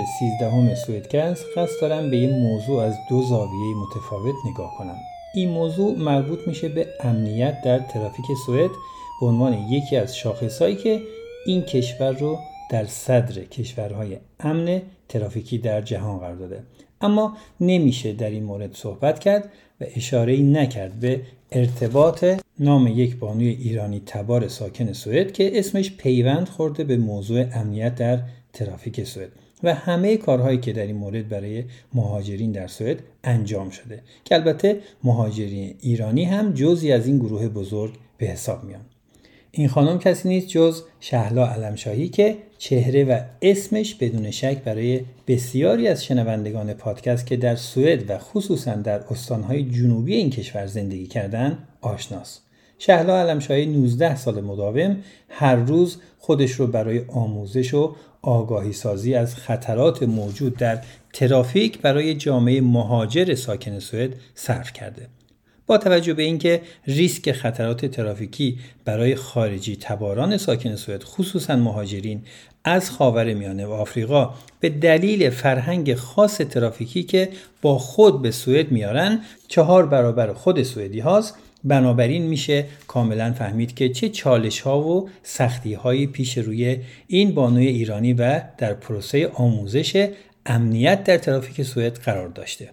اپیزود 0.00 0.38
13 0.38 0.50
همه 0.50 0.74
سویدکست 0.74 1.44
قصد 1.56 1.80
دارم 1.80 2.10
به 2.10 2.16
این 2.16 2.30
موضوع 2.30 2.82
از 2.82 2.94
دو 3.08 3.22
زاویه 3.22 3.74
متفاوت 3.76 4.34
نگاه 4.50 4.74
کنم. 4.78 4.96
این 5.34 5.48
موضوع 5.48 5.98
مربوط 5.98 6.38
میشه 6.46 6.68
به 6.68 6.86
امنیت 7.00 7.62
در 7.64 7.78
ترافیک 7.78 8.26
سوئد 8.46 8.70
به 9.20 9.26
عنوان 9.26 9.52
یکی 9.68 9.96
از 9.96 10.16
شاخصهایی 10.16 10.76
که 10.76 11.00
این 11.46 11.62
کشور 11.62 12.12
رو 12.12 12.38
در 12.70 12.84
صدر 12.84 13.44
کشورهای 13.44 14.16
امن 14.40 14.82
ترافیکی 15.08 15.58
در 15.58 15.80
جهان 15.80 16.18
قرار 16.18 16.36
داده. 16.36 16.62
اما 17.00 17.36
نمیشه 17.60 18.12
در 18.12 18.30
این 18.30 18.44
مورد 18.44 18.74
صحبت 18.74 19.18
کرد 19.18 19.52
و 19.80 19.84
اشاره 19.96 20.36
نکرد 20.36 21.00
به 21.00 21.20
ارتباط 21.52 22.24
نام 22.58 22.86
یک 22.86 23.16
بانوی 23.16 23.48
ایرانی 23.48 24.02
تبار 24.06 24.48
ساکن 24.48 24.92
سوئد 24.92 25.32
که 25.32 25.58
اسمش 25.58 25.96
پیوند 25.96 26.48
خورده 26.48 26.84
به 26.84 26.96
موضوع 26.96 27.44
امنیت 27.52 27.94
در 27.94 28.18
ترافیک 28.52 29.04
سوئد. 29.04 29.28
و 29.62 29.74
همه 29.74 30.16
کارهایی 30.16 30.58
که 30.58 30.72
در 30.72 30.86
این 30.86 30.96
مورد 30.96 31.28
برای 31.28 31.64
مهاجرین 31.94 32.52
در 32.52 32.66
سوئد 32.66 32.98
انجام 33.24 33.70
شده 33.70 34.02
که 34.24 34.34
البته 34.34 34.80
مهاجرین 35.04 35.74
ایرانی 35.80 36.24
هم 36.24 36.52
جزی 36.52 36.92
از 36.92 37.06
این 37.06 37.18
گروه 37.18 37.48
بزرگ 37.48 37.94
به 38.18 38.26
حساب 38.26 38.64
میان 38.64 38.80
این 39.52 39.68
خانم 39.68 39.98
کسی 39.98 40.28
نیست 40.28 40.48
جز 40.48 40.82
شهلا 41.00 41.46
علمشاهی 41.46 42.08
که 42.08 42.36
چهره 42.58 43.04
و 43.04 43.20
اسمش 43.42 43.94
بدون 43.94 44.30
شک 44.30 44.58
برای 44.64 45.00
بسیاری 45.26 45.88
از 45.88 46.04
شنوندگان 46.04 46.72
پادکست 46.74 47.26
که 47.26 47.36
در 47.36 47.56
سوئد 47.56 48.10
و 48.10 48.18
خصوصا 48.18 48.74
در 48.74 49.00
استانهای 49.10 49.70
جنوبی 49.70 50.14
این 50.14 50.30
کشور 50.30 50.66
زندگی 50.66 51.06
کردن 51.06 51.58
آشناست. 51.80 52.42
شهلا 52.78 53.20
علمشاهی 53.20 53.66
19 53.66 54.16
سال 54.16 54.40
مداوم 54.40 54.96
هر 55.28 55.56
روز 55.56 55.96
خودش 56.18 56.50
رو 56.50 56.66
برای 56.66 57.04
آموزش 57.08 57.74
و 57.74 57.96
آگاهی 58.22 58.72
سازی 58.72 59.14
از 59.14 59.36
خطرات 59.36 60.02
موجود 60.02 60.56
در 60.56 60.78
ترافیک 61.12 61.78
برای 61.78 62.14
جامعه 62.14 62.60
مهاجر 62.60 63.34
ساکن 63.34 63.78
سوئد 63.78 64.10
صرف 64.34 64.72
کرده. 64.72 65.08
با 65.66 65.78
توجه 65.78 66.14
به 66.14 66.22
اینکه 66.22 66.62
ریسک 66.86 67.32
خطرات 67.32 67.86
ترافیکی 67.86 68.58
برای 68.84 69.14
خارجی 69.14 69.76
تباران 69.76 70.36
ساکن 70.36 70.76
سوئد 70.76 71.02
خصوصا 71.02 71.56
مهاجرین 71.56 72.22
از 72.64 72.90
خاور 72.90 73.34
میانه 73.34 73.66
و 73.66 73.70
آفریقا 73.70 74.34
به 74.60 74.68
دلیل 74.68 75.30
فرهنگ 75.30 75.94
خاص 75.94 76.36
ترافیکی 76.36 77.02
که 77.02 77.28
با 77.62 77.78
خود 77.78 78.22
به 78.22 78.30
سوئد 78.30 78.72
میارن 78.72 79.20
چهار 79.48 79.86
برابر 79.86 80.32
خود 80.32 80.62
سوئدی 80.62 81.00
هاست 81.00 81.34
بنابراین 81.64 82.22
میشه 82.22 82.64
کاملا 82.86 83.32
فهمید 83.32 83.74
که 83.74 83.88
چه 83.88 84.08
چالش 84.08 84.60
ها 84.60 84.80
و 84.80 85.08
سختی 85.22 85.74
هایی 85.74 86.06
پیش 86.06 86.38
روی 86.38 86.78
این 87.06 87.34
بانوی 87.34 87.66
ایرانی 87.66 88.12
و 88.12 88.42
در 88.58 88.74
پروسه 88.74 89.28
آموزش 89.34 90.08
امنیت 90.46 91.04
در 91.04 91.18
ترافیک 91.18 91.62
سوئد 91.62 91.96
قرار 91.98 92.28
داشته. 92.28 92.70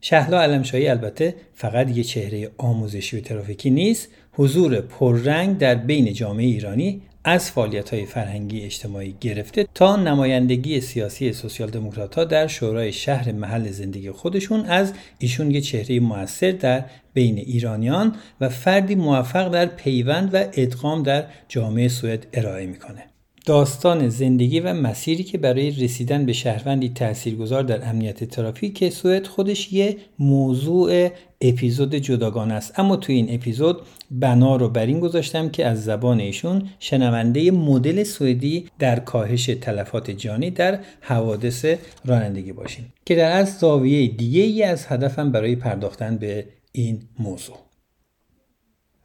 شهلا 0.00 0.40
علمشاهی 0.42 0.88
البته 0.88 1.34
فقط 1.54 1.96
یه 1.96 2.04
چهره 2.04 2.50
آموزشی 2.58 3.18
و 3.18 3.20
ترافیکی 3.20 3.70
نیست 3.70 4.08
حضور 4.32 4.80
پررنگ 4.80 5.58
در 5.58 5.74
بین 5.74 6.12
جامعه 6.12 6.46
ایرانی 6.46 7.02
از 7.24 7.50
فعالیت 7.50 7.94
های 7.94 8.06
فرهنگی 8.06 8.60
اجتماعی 8.60 9.14
گرفته 9.20 9.66
تا 9.74 9.96
نمایندگی 9.96 10.80
سیاسی 10.80 11.32
سوسیال 11.32 11.70
دموکرات 11.70 12.14
ها 12.14 12.24
در 12.24 12.46
شورای 12.46 12.92
شهر 12.92 13.32
محل 13.32 13.70
زندگی 13.70 14.10
خودشون 14.10 14.64
از 14.64 14.92
ایشون 15.18 15.50
یه 15.50 15.60
چهره 15.60 16.00
موثر 16.00 16.50
در 16.50 16.84
بین 17.14 17.38
ایرانیان 17.38 18.16
و 18.40 18.48
فردی 18.48 18.94
موفق 18.94 19.48
در 19.50 19.66
پیوند 19.66 20.34
و 20.34 20.44
ادغام 20.52 21.02
در 21.02 21.24
جامعه 21.48 21.88
سوئد 21.88 22.26
ارائه 22.32 22.66
می‌کنه. 22.66 23.09
داستان 23.46 24.08
زندگی 24.08 24.60
و 24.60 24.72
مسیری 24.72 25.24
که 25.24 25.38
برای 25.38 25.70
رسیدن 25.70 26.26
به 26.26 26.32
شهروندی 26.32 26.88
تاثیرگذار 26.88 27.62
در 27.62 27.88
امنیت 27.88 28.24
ترافیک 28.24 28.88
سوئد 28.88 29.26
خودش 29.26 29.72
یه 29.72 29.96
موضوع 30.18 31.10
اپیزود 31.40 31.94
جداگانه 31.94 32.54
است. 32.54 32.78
اما 32.78 32.96
توی 32.96 33.14
این 33.14 33.34
اپیزود 33.34 33.80
بنا 34.10 34.56
رو 34.56 34.68
بر 34.68 34.86
این 34.86 35.00
گذاشتم 35.00 35.48
که 35.48 35.66
از 35.66 35.84
زبان 35.84 36.20
ایشون 36.20 36.68
شنونده 36.78 37.50
مدل 37.50 38.04
سوئدی 38.04 38.66
در 38.78 38.98
کاهش 38.98 39.46
تلفات 39.46 40.10
جانی 40.10 40.50
در 40.50 40.78
حوادث 41.00 41.66
رانندگی 42.04 42.52
باشیم 42.52 42.92
که 43.04 43.14
در 43.14 43.32
از 43.32 43.58
زاویه 43.58 44.08
دیگه 44.08 44.42
ای 44.42 44.62
از 44.62 44.86
هدفم 44.86 45.32
برای 45.32 45.56
پرداختن 45.56 46.16
به 46.16 46.44
این 46.72 47.02
موضوع. 47.18 47.69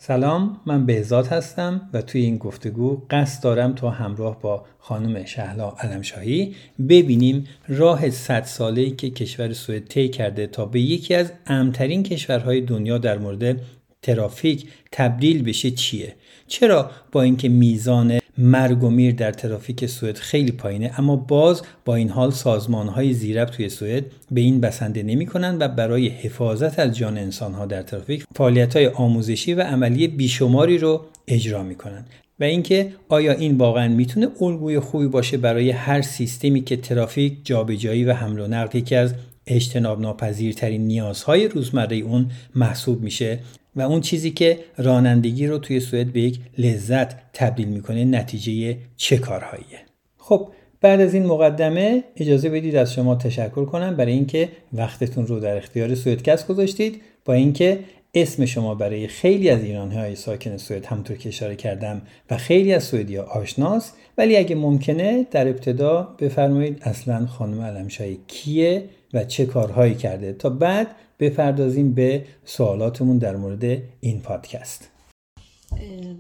سلام 0.08 0.62
من 0.66 0.86
بهزاد 0.86 1.28
هستم 1.28 1.90
و 1.94 2.02
توی 2.02 2.22
این 2.22 2.38
گفتگو 2.38 3.02
قصد 3.10 3.44
دارم 3.44 3.74
تا 3.74 3.90
همراه 3.90 4.42
با 4.42 4.66
خانم 4.80 5.26
شهلا 5.26 5.70
علمشاهی 5.70 6.56
ببینیم 6.90 7.48
راه 7.68 8.10
صد 8.10 8.44
ساله‌ای 8.44 8.92
که 8.92 9.10
کشور 9.10 9.54
سوئد 9.54 9.88
طی 9.88 10.10
کرده 10.10 10.48
تا 10.48 10.66
به 10.66 10.82
یکی 10.82 11.16
از 11.16 11.32
امترین 11.48 12.04
کشورهای 12.04 12.62
دنیا 12.62 12.98
در 12.98 13.18
مورد 13.18 13.62
ترافیک 14.02 14.68
تبدیل 14.92 15.44
بشه 15.44 15.72
چیه؟ 15.72 16.16
چرا 16.48 16.92
با 17.12 17.22
اینکه 17.22 17.50
میزان 17.50 18.20
مرگ 18.38 18.84
و 18.84 18.90
میر 18.90 19.16
در 19.16 19.31
ترافیک 19.31 19.85
سوئد 19.85 20.18
خیلی 20.18 20.51
پایینه 20.51 20.91
اما 20.97 21.16
باز 21.16 21.62
با 21.85 21.96
این 21.96 22.09
حال 22.09 22.31
سازمان 22.31 22.88
های 22.88 23.13
زیرب 23.13 23.50
توی 23.50 23.69
سوئد 23.69 24.03
به 24.31 24.41
این 24.41 24.62
بسنده 24.62 25.03
نمی 25.03 25.25
کنند 25.25 25.62
و 25.62 25.68
برای 25.68 26.07
حفاظت 26.07 26.79
از 26.79 26.97
جان 26.97 27.18
انسان 27.18 27.53
ها 27.53 27.66
در 27.66 27.81
ترافیک 27.81 28.25
فعالیت 28.35 28.75
های 28.75 28.88
آموزشی 28.88 29.53
و 29.53 29.62
عملی 29.62 30.07
بیشماری 30.07 30.78
رو 30.78 31.01
اجرا 31.28 31.63
می 31.63 31.75
کنند 31.75 32.09
و 32.40 32.44
اینکه 32.44 32.91
آیا 33.09 33.31
این 33.31 33.57
واقعا 33.57 33.88
می‌تونه 33.88 34.28
الگوی 34.41 34.79
خوبی 34.79 35.07
باشه 35.07 35.38
برای 35.38 35.72
هر 35.72 36.01
سیستمی 36.01 36.62
که 36.62 36.78
ترافیک 36.78 37.38
جابجایی 37.44 38.06
و 38.06 38.13
حمل 38.13 38.40
و 38.40 38.47
نقل 38.47 38.78
یکی 38.78 38.95
از 38.95 39.13
اجتناب 39.47 40.01
ناپذیرترین 40.01 40.88
نیازهای 40.88 41.47
روزمره 41.47 41.97
اون 41.97 42.31
محسوب 42.56 43.01
میشه 43.01 43.40
و 43.75 43.81
اون 43.81 44.02
چیزی 44.02 44.31
که 44.31 44.59
رانندگی 44.78 45.47
رو 45.47 45.58
توی 45.58 45.80
سوئد 45.80 46.08
به 46.08 46.22
یک 46.22 46.40
لذت 46.58 47.31
تبدیل 47.34 47.68
می‌کنه 47.68 48.06
نتیجه 48.06 48.78
چه 48.97 49.18
کارهاییه. 49.18 49.80
خب 50.18 50.50
بعد 50.81 51.02
از 51.02 51.13
این 51.13 51.25
مقدمه 51.25 52.03
اجازه 52.18 52.50
بدید 52.50 52.75
از 52.75 52.94
شما 52.94 53.16
تشکر 53.16 53.66
کنم 53.66 53.96
برای 53.96 54.13
اینکه 54.13 54.50
وقتتون 54.74 55.28
رو 55.28 55.40
در 55.40 55.58
اختیار 55.58 55.96
سوئدکست 55.96 56.47
گذاشتید 56.47 57.02
با 57.25 57.34
اینکه 57.34 57.80
اسم 58.16 58.46
شما 58.46 58.75
برای 58.75 59.08
خیلی 59.08 59.50
از 59.50 59.63
ایرانی 59.63 59.96
های 59.96 60.16
ساکن 60.16 60.57
سوئد 60.57 60.86
همونطور 60.86 61.18
که 61.18 61.30
اشاره 61.30 61.56
کردم 61.56 62.02
و 62.31 62.38
خیلی 62.38 62.74
از 62.74 62.84
سوئدی 62.84 63.16
ها 63.16 63.24
آشناست 63.24 63.97
ولی 64.18 64.38
اگه 64.38 64.56
ممکنه 64.56 65.28
در 65.31 65.47
ابتدا 65.47 66.16
بفرمایید 66.19 66.81
اصلا 66.81 67.25
خانم 67.25 67.62
علمشاهی 67.62 68.19
کیه 68.28 68.84
و 69.13 69.24
چه 69.24 69.46
کارهایی 69.46 69.96
کرده 69.96 70.34
تا 70.34 70.50
بعد 70.50 70.88
بپردازیم 71.20 71.94
به 71.94 72.26
سوالاتمون 72.46 73.18
در 73.18 73.36
مورد 73.36 73.64
این 74.00 74.22
پادکست. 74.22 74.90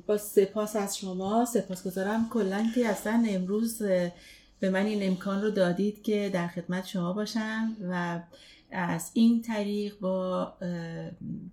با 0.07 0.17
سپاس 0.17 0.75
از 0.75 0.97
شما. 0.97 1.45
سپاس 1.45 1.87
گذارم 1.87 2.29
کلا 2.29 2.65
که 2.75 2.87
اصلا 2.87 3.25
امروز 3.29 3.81
به 4.59 4.69
من 4.69 4.85
این 4.85 5.07
امکان 5.07 5.41
رو 5.41 5.51
دادید 5.51 6.03
که 6.03 6.29
در 6.33 6.47
خدمت 6.47 6.85
شما 6.85 7.13
باشم 7.13 7.75
و 7.89 8.19
از 8.71 9.11
این 9.13 9.41
طریق 9.41 9.99
با 9.99 10.53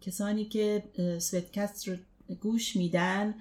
کسانی 0.00 0.44
که 0.44 0.82
سویتکست 1.18 1.88
رو 1.88 1.96
گوش 2.40 2.76
میدن 2.76 3.34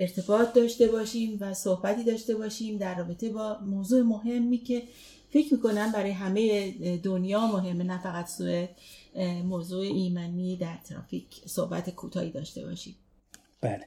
ارتباط 0.00 0.52
داشته 0.52 0.86
باشیم 0.86 1.38
و 1.40 1.54
صحبتی 1.54 2.04
داشته 2.04 2.34
باشیم 2.34 2.76
در 2.76 2.98
رابطه 2.98 3.28
با 3.28 3.58
موضوع 3.66 4.02
مهمی 4.02 4.58
که 4.58 4.82
فکر 5.30 5.54
می‌کنم 5.54 5.92
برای 5.92 6.10
همه 6.10 6.72
دنیا 6.98 7.46
مهمه 7.46 7.84
نه 7.84 8.02
فقط 8.02 8.26
سوئد. 8.26 8.68
موضوع 9.44 9.84
ایمنی 9.84 10.56
در 10.56 10.76
ترافیک 10.84 11.26
صحبت 11.46 11.90
کوتاهی 11.90 12.30
داشته 12.30 12.66
باشیم. 12.66 12.94
بله. 13.60 13.86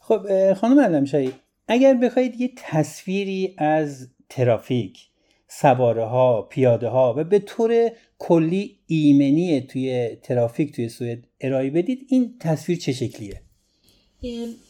خب 0.00 0.54
خانم 0.54 0.80
علمشاهی 0.80 1.32
اگر 1.68 1.94
بخواید 1.94 2.40
یه 2.40 2.52
تصویری 2.56 3.54
از 3.58 4.08
ترافیک 4.28 5.08
سواره 5.48 6.04
ها 6.04 6.42
پیاده 6.42 6.88
ها 6.88 7.14
و 7.16 7.24
به 7.24 7.38
طور 7.38 7.90
کلی 8.18 8.78
ایمنی 8.86 9.60
توی 9.60 10.16
ترافیک 10.22 10.76
توی 10.76 10.88
سوئد 10.88 11.18
ارائه 11.40 11.70
بدید 11.70 12.06
این 12.08 12.38
تصویر 12.40 12.78
چه 12.78 12.92
شکلیه؟ 12.92 13.42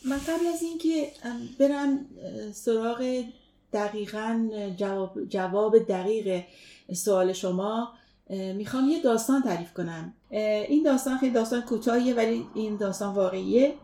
من 0.05 0.19
قبل 0.19 0.47
از 0.55 0.63
اینکه 0.63 1.07
برم 1.59 2.07
سراغ 2.53 3.25
دقیقا 3.73 4.49
جواب, 4.77 5.25
جواب 5.29 5.79
دقیق 5.79 6.43
سوال 6.93 7.33
شما 7.33 7.93
می‌خوام 8.31 8.89
یه 8.89 9.03
داستان 9.03 9.43
تعریف 9.43 9.73
کنم. 9.73 10.15
این 10.31 10.83
داستان 10.83 11.19
خیلی 11.19 11.33
داستان 11.33 11.63
کوتاهیه 11.63 12.15
ولی 12.15 12.47
این 12.55 12.77
داستان 12.77 13.15
واقعیه. 13.15 13.75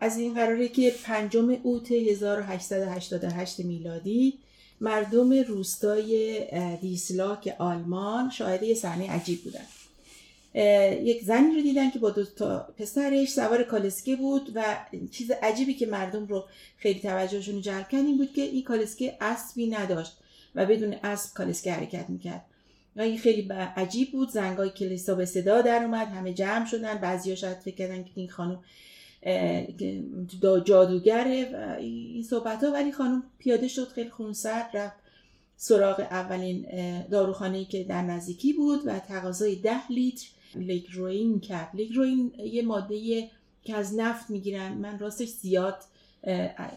از 0.00 0.18
این 0.18 0.34
قراره 0.34 0.68
که 0.68 0.94
پنجم 1.04 1.56
اوت 1.62 1.92
1888 1.92 3.60
میلادی 3.60 4.38
مردم 4.80 5.32
روستای 5.32 6.40
دیسلاک 6.80 7.54
آلمان 7.58 8.30
شاهد 8.30 8.62
یه 8.62 8.74
صحنه 8.74 9.10
عجیب 9.10 9.38
بودن. 9.44 9.64
یک 11.02 11.24
زنی 11.24 11.54
رو 11.54 11.62
دیدن 11.62 11.90
که 11.90 11.98
با 11.98 12.10
دو 12.10 12.24
تا 12.24 12.68
پسرش 12.78 13.32
سوار 13.32 13.62
کالسکه 13.62 14.16
بود 14.16 14.52
و 14.54 14.64
چیز 15.10 15.30
عجیبی 15.30 15.74
که 15.74 15.86
مردم 15.86 16.26
رو 16.26 16.44
خیلی 16.76 17.00
توجهشون 17.00 17.60
جلب 17.60 17.88
کرد 17.88 18.04
این 18.04 18.16
بود 18.16 18.32
که 18.32 18.42
این 18.42 18.62
کالسکه 18.62 19.16
اسبی 19.20 19.66
نداشت 19.66 20.16
و 20.54 20.66
بدون 20.66 20.96
اسب 21.02 21.34
کالسکه 21.34 21.72
حرکت 21.72 22.10
می‌کرد. 22.10 22.44
این 23.02 23.18
خیلی 23.18 23.48
عجیب 23.52 24.12
بود. 24.12 24.28
زنگای 24.28 24.70
کلیسا 24.70 25.14
به 25.14 25.24
صدا 25.24 25.62
در 25.62 25.82
اومد. 25.84 26.08
همه 26.08 26.32
جمع 26.32 26.66
شدن. 26.66 26.98
بعضیا 26.98 27.34
شاید 27.34 27.58
فکر 27.58 27.74
کردن 27.74 28.04
که 28.04 28.10
این 28.14 28.28
خانم 28.28 28.64
جادوگره 30.64 31.50
و 31.54 31.76
این 31.78 32.22
صحبت 32.22 32.64
ها 32.64 32.70
ولی 32.70 32.92
خانم 32.92 33.22
پیاده 33.38 33.68
شد. 33.68 33.88
خیلی 33.88 34.10
خونسرد 34.10 34.70
رفت 34.74 34.96
سراغ 35.56 36.00
اولین 36.00 36.66
داروخانه 37.10 37.64
که 37.64 37.84
در 37.84 38.02
نزدیکی 38.02 38.52
بود 38.52 38.80
و 38.86 38.98
تقاضای 38.98 39.56
ده 39.56 39.90
لیتر. 39.90 40.26
لیگروین 40.54 41.40
کرد. 41.40 41.70
لیگروین 41.74 42.32
یه 42.38 42.62
ماده 42.62 43.28
که 43.64 43.76
از 43.76 43.94
نفت 43.94 44.30
می‌گیرن. 44.30 44.72
من 44.72 44.98
راستش 44.98 45.28
زیاد 45.28 45.76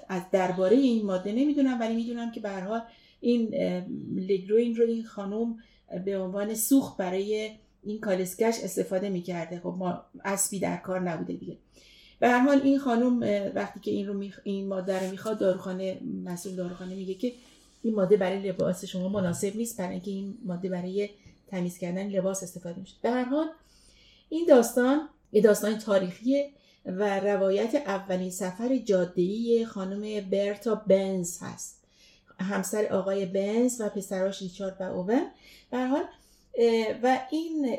از 0.10 0.22
درباره 0.32 0.78
این 0.78 1.06
ماده 1.06 1.32
نمی‌دونم. 1.32 1.80
ولی 1.80 1.96
می‌دونم 1.96 2.32
که 2.32 2.50
حال 2.50 2.82
این 3.22 3.56
لیگروین 4.16 4.76
رو 4.76 4.88
این 4.88 5.04
خانم 5.06 5.58
به 6.06 6.20
عنوان 6.20 6.56
سوخت 6.56 6.98
برای 6.98 7.52
این 7.84 8.00
کالسکش 8.00 8.60
استفاده 8.64 9.10
می‌کرده. 9.10 9.60
خب 9.60 9.76
ما 9.78 10.02
اسبی 10.26 10.60
در 10.60 10.78
کار 10.78 11.00
نبوده 11.00 11.34
دیگه. 11.34 11.58
به 12.20 12.28
هر 12.30 12.40
حال 12.40 12.62
این 12.62 12.80
خانم 12.80 13.52
وقتی 13.56 13.80
که 13.80 13.92
این 13.92 14.08
رو 14.08 14.24
این 14.44 14.68
ماده 14.68 15.04
رو 15.04 15.12
می‌خواد 15.12 15.40
داروخانه 15.40 16.00
مسئول 16.24 16.56
داروخانه 16.56 16.96
میگه 16.96 17.14
که 17.14 17.34
این 17.84 17.96
ماده 17.96 18.18
برای 18.18 18.40
لباس 18.40 18.86
شما 18.86 19.10
مناسب 19.10 19.56
نیست. 19.56 19.78
برای 19.78 19.92
اینکه 19.92 20.12
این 20.12 20.38
ماده 20.46 20.70
برای 20.70 21.10
تمیز 21.48 21.78
کردن 21.78 22.08
لباس 22.08 22.44
استفاده 22.44 22.80
میشه. 22.80 22.96
به 23.02 23.10
هر 23.10 23.24
حال 23.24 23.48
این 24.30 24.46
داستان 24.46 25.10
یه 25.32 25.42
داستان 25.42 25.78
تاریخیه 25.78 26.50
و 26.86 27.20
روایت 27.20 27.76
اولین 27.76 28.32
سفر 28.32 28.78
جاده‌ای 28.78 29.66
خانم 29.66 30.30
برتا 30.30 30.76
بنز 30.76 31.38
هست. 31.42 31.77
همسر 32.40 32.86
آقای 32.86 33.26
بنز 33.26 33.82
و 33.82 33.90
پسراش 33.90 34.42
ریچارد 34.42 34.78
و 34.80 34.84
اوون. 34.84 35.32
به 35.72 35.86
حال 35.88 36.04
و 37.04 37.20
این 37.32 37.78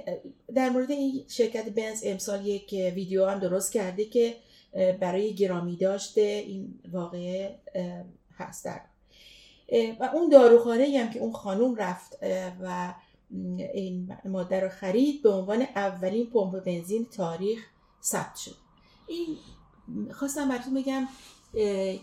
در 0.55 0.71
مورد 0.71 0.91
این 0.91 1.25
شرکت 1.29 1.69
بنز 1.69 2.03
امسال 2.05 2.47
یک 2.47 2.71
ویدیو 2.95 3.27
هم 3.27 3.39
درست 3.39 3.73
کرده 3.73 4.05
که 4.05 4.37
برای 5.01 5.35
گرامی 5.35 5.77
داشته. 5.77 6.21
این 6.21 6.81
واقعه 6.93 7.59
هست 8.37 8.65
در. 8.65 8.81
و 10.01 10.11
اون 10.15 10.29
داروخانه 10.29 10.99
هم 10.99 11.11
که 11.11 11.19
اون 11.19 11.33
خانوم 11.33 11.77
رفت 11.77 12.19
و 12.63 12.95
این 13.75 14.17
ماده 14.25 14.61
رو 14.61 14.69
خرید 14.69 15.23
به 15.23 15.31
عنوان 15.31 15.63
اولین 15.63 16.27
پمپ 16.27 16.65
بنزین 16.65 17.07
تاریخ 17.07 17.67
ثبت 18.03 18.37
شد. 18.37 18.55
این 19.07 19.37
خواستم 20.13 20.49
براتون 20.49 20.75
بگم 20.75 21.09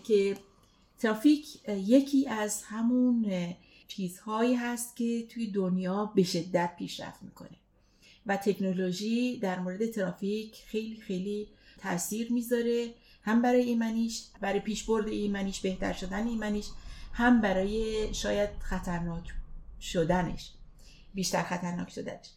که 0.04 0.36
ترافیک 0.98 1.68
یکی 1.68 2.28
از 2.28 2.62
همون 2.62 3.32
چیزهایی 3.88 4.54
هست 4.54 4.96
که 4.96 5.26
توی 5.26 5.50
دنیا 5.50 6.12
به 6.14 6.22
شدت 6.22 6.76
پیشرفت 6.78 7.22
می‌کنه 7.22 7.56
و 8.26 8.36
تکنولوژی 8.36 9.38
در 9.38 9.58
مورد 9.58 9.90
ترافیک 9.90 10.54
خیلی 10.66 10.96
خیلی 10.96 11.48
تاثیر 11.78 12.32
می‌ذاره 12.32 12.94
هم 13.22 13.42
برای 13.42 13.62
ایمنیش 13.62 14.22
برای 14.40 14.60
پیشبرد 14.60 15.08
ایمنیش 15.08 15.60
بهتر 15.60 15.92
شدن 15.92 16.26
ایمنیش 16.26 16.66
هم 17.12 17.40
برای 17.40 18.08
شاید 18.14 18.50
خطرناک 18.60 19.24
شدنش 19.80 20.52
بیشتر 21.14 21.42
خطرناک 21.42 21.90
شدنش. 21.90 22.30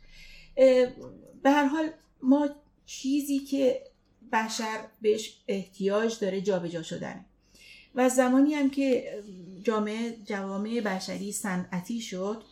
به 1.43 1.51
هر 1.51 1.65
حال 1.65 1.89
ما 2.23 2.49
چیزی 2.85 3.39
که 3.39 3.83
بشر 4.31 4.87
بهش 5.01 5.41
احتیاج 5.47 6.19
داره 6.19 6.41
جابجا 6.41 6.69
جا 6.69 6.83
شدنه. 6.83 7.25
و 7.99 8.09
زمانی 8.09 8.53
هم 8.53 8.69
که 8.69 9.13
جامعه 9.63 10.17
جوامع 10.25 10.81
بشری 10.81 11.31
صنعتی 11.31 12.01
شد 12.01 12.43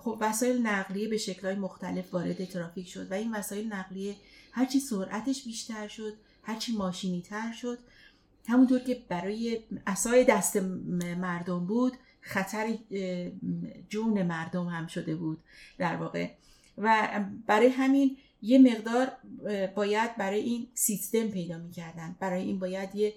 خب 0.00 0.18
وسایل 0.20 0.66
نقلیه 0.66 1.08
به 1.08 1.16
شکلهای 1.16 1.54
مختلف 1.54 2.14
وارد 2.14 2.44
ترافیک 2.44 2.88
شد 2.88 3.10
و 3.10 3.14
این 3.14 3.34
وسایل 3.34 3.72
نقلیه 3.72 4.16
هرچی 4.52 4.80
سرعتش 4.80 5.44
بیشتر 5.44 5.88
شد 5.88 6.14
هرچی 6.42 6.72
ماشینی 6.72 7.22
تر 7.22 7.52
شد. 7.52 7.78
همونطور 8.48 8.78
که 8.78 9.02
برای 9.08 9.60
اسای 9.86 10.24
دست 10.24 10.56
مردم 10.56 11.66
بود 11.66 11.92
خطر 12.20 12.78
جون 13.88 14.22
مردم 14.22 14.66
هم 14.66 14.86
شده 14.86 15.16
بود 15.16 15.38
در 15.78 15.96
واقع. 15.96 16.30
و 16.78 17.20
برای 17.46 17.68
همین 17.68 18.16
یه 18.42 18.58
مقدار 18.58 19.12
باید 19.74 20.16
برای 20.16 20.40
این 20.40 20.68
سیستم 20.74 21.28
پیدا 21.28 21.58
می‌کردن. 21.58 22.16
برای 22.20 22.42
این 22.42 22.58
باید 22.58 22.94
یه 22.94 23.14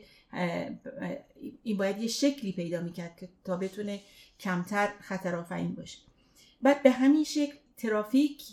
این 1.63 1.77
باید 1.77 1.97
یه 1.97 2.07
شکلی 2.07 2.51
پیدا 2.51 2.81
می‌کرد 2.81 3.17
که 3.17 3.29
تا 3.43 3.57
بتونه 3.57 4.01
کمتر 4.39 4.93
خطر 5.01 5.35
آفرین 5.35 5.75
باشه. 5.75 5.97
بعد 6.61 6.83
به 6.83 6.91
همین 6.91 7.23
شکل 7.23 7.55
ترافیک 7.77 8.43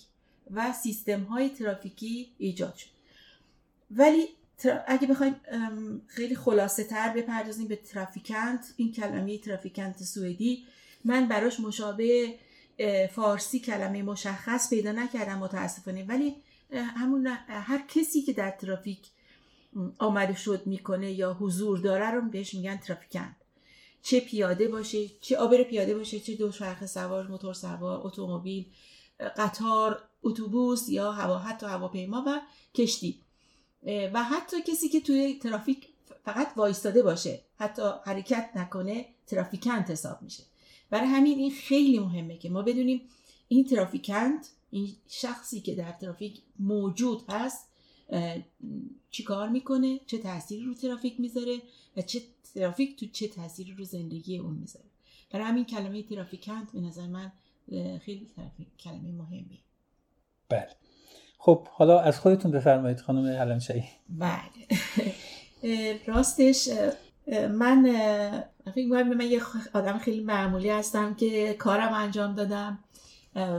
و 0.51 0.73
سیستم 0.73 1.23
های 1.23 1.49
ترافیکی 1.49 2.33
ایجاد 2.39 2.75
شد. 2.75 2.89
ولی 3.91 4.29
اگه 4.87 5.07
بخوایم 5.07 5.35
خیلی 6.07 6.37
خلاصه 6.37 6.85
تر 6.85 7.13
بپردازیم 7.13 7.69
به 7.69 7.77
trafikant 7.77 8.75
این 8.77 8.93
کلمه 8.93 9.39
trafikant 9.39 10.03
سوئدی 10.03 10.65
من 11.05 11.29
براش 11.29 11.61
مشابه 11.61 12.35
فارسی 13.13 13.59
کلمه 13.59 14.03
مشخص 14.03 14.71
پیدا 14.71 14.93
نکردم 14.93 15.39
متاسفانه. 15.39 16.05
ولی 16.05 16.37
همون 16.73 17.27
هر 17.49 17.85
کسی 17.89 18.23
که 18.23 18.33
در 18.33 18.51
ترافیک 18.51 18.99
آمد 19.99 20.27
و 20.27 20.37
شد 20.37 20.67
می‌کنه 20.67 21.13
یا 21.13 21.35
حضور 21.35 21.79
داره 21.79 22.11
رو 22.11 22.29
بهش 22.31 22.55
میگن 22.55 22.77
trafikant. 22.77 23.37
چه 24.03 24.21
پیاده 24.21 24.69
باشه 24.69 25.09
چه 25.21 25.37
عابر 25.37 25.63
پیاده 25.63 25.95
باشه 25.95 26.21
چه 26.21 26.35
دوچرخه 26.35 26.87
سوار 26.87 27.29
موتور 27.29 27.55
سوار 27.55 28.07
اتومبیل 28.07 28.67
قطار 29.37 30.03
اتوبوس 30.23 30.89
یا 30.89 31.13
هوا 31.13 31.39
حتی 31.39 31.67
هواپیما 31.67 32.25
و 32.27 32.41
کشتی. 32.75 33.21
و 33.87 34.23
حتی 34.23 34.63
کسی 34.63 34.89
که 34.89 35.01
توی 35.01 35.39
ترافیک 35.43 35.89
فقط 36.25 36.53
وایستاده 36.57 37.03
باشه 37.03 37.41
حتی 37.57 37.83
حرکت 38.05 38.51
نکنه 38.57 39.07
ترافیکانت 39.27 39.91
حساب 39.91 40.23
میشه. 40.23 40.45
برای 40.91 41.07
همین 41.07 41.39
این 41.39 41.51
خیلی 41.51 41.99
مهمه 41.99 42.39
که 42.39 42.51
ما 42.51 42.63
بدونیم 42.63 43.01
این 43.49 43.65
ترافیکانت 43.65 44.51
این 44.71 44.97
شخصی 45.09 45.61
که 45.61 45.75
در 45.75 45.93
ترافیک 45.93 46.43
موجود 46.59 47.23
هست 47.29 47.69
چی 49.11 49.23
کار 49.23 49.49
می‌کنه؟ 49.49 50.01
چه 50.07 50.19
تاثیری 50.19 50.65
رو 50.65 50.75
ترافیک 50.75 51.21
می‌ذاره؟ 51.21 51.59
و 51.97 52.03
چه 52.03 52.21
ترافیک 52.55 53.01
تو 53.01 53.07
چه 53.07 53.29
تاثیری 53.29 53.73
رو 53.73 53.85
زندگی 53.85 54.39
اون 54.39 54.55
می‌ذاره؟ 54.55 54.85
برای 55.31 55.47
همین 55.47 55.65
کلمه 55.65 56.03
ترافیکانت 56.03 56.73
به 56.73 56.81
نظر 56.81 57.07
من 57.07 57.33
خیلی 57.99 58.27
کلمه 58.79 59.13
مهمی 59.13 59.61
بله. 60.49 60.69
خب 61.39 61.67
حالا 61.69 62.01
از 62.01 62.21
خودتون 62.21 62.51
بفرمایید 62.51 63.01
خانم 63.01 63.27
علمشایی 63.27 63.85
بله. 64.09 64.41
راستش 66.07 66.69
من 67.51 67.83
فکر 68.65 68.85
می‌کنم 68.85 69.09
من 69.09 69.31
یه 69.31 69.43
آدم 69.73 69.99
خیلی 69.99 70.21
معمولی 70.21 70.71
هستم 70.71 71.15
که 71.15 71.55
کارم 71.55 71.93
انجام 71.93 72.35
دادم 72.35 72.79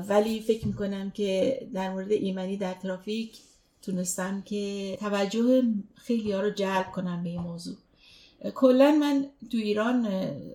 ولی 0.08 0.40
فکر 0.40 0.68
می‌کنم 0.68 1.12
که 1.12 1.60
در 1.74 1.90
مورد 1.90 2.12
ایمنی 2.12 2.58
در 2.58 2.74
ترافیک 2.74 3.38
تونستم 3.82 4.42
که 4.42 4.98
توجه 5.00 5.64
خیلی 5.96 6.32
ها 6.32 6.42
رو 6.42 6.50
جلب 6.50 6.92
کنم 6.92 7.24
به 7.24 7.30
این 7.30 7.42
موضوع. 7.42 7.78
کلا 8.56 8.92
من 8.92 9.26
تو 9.52 9.58
ایران 9.58 10.08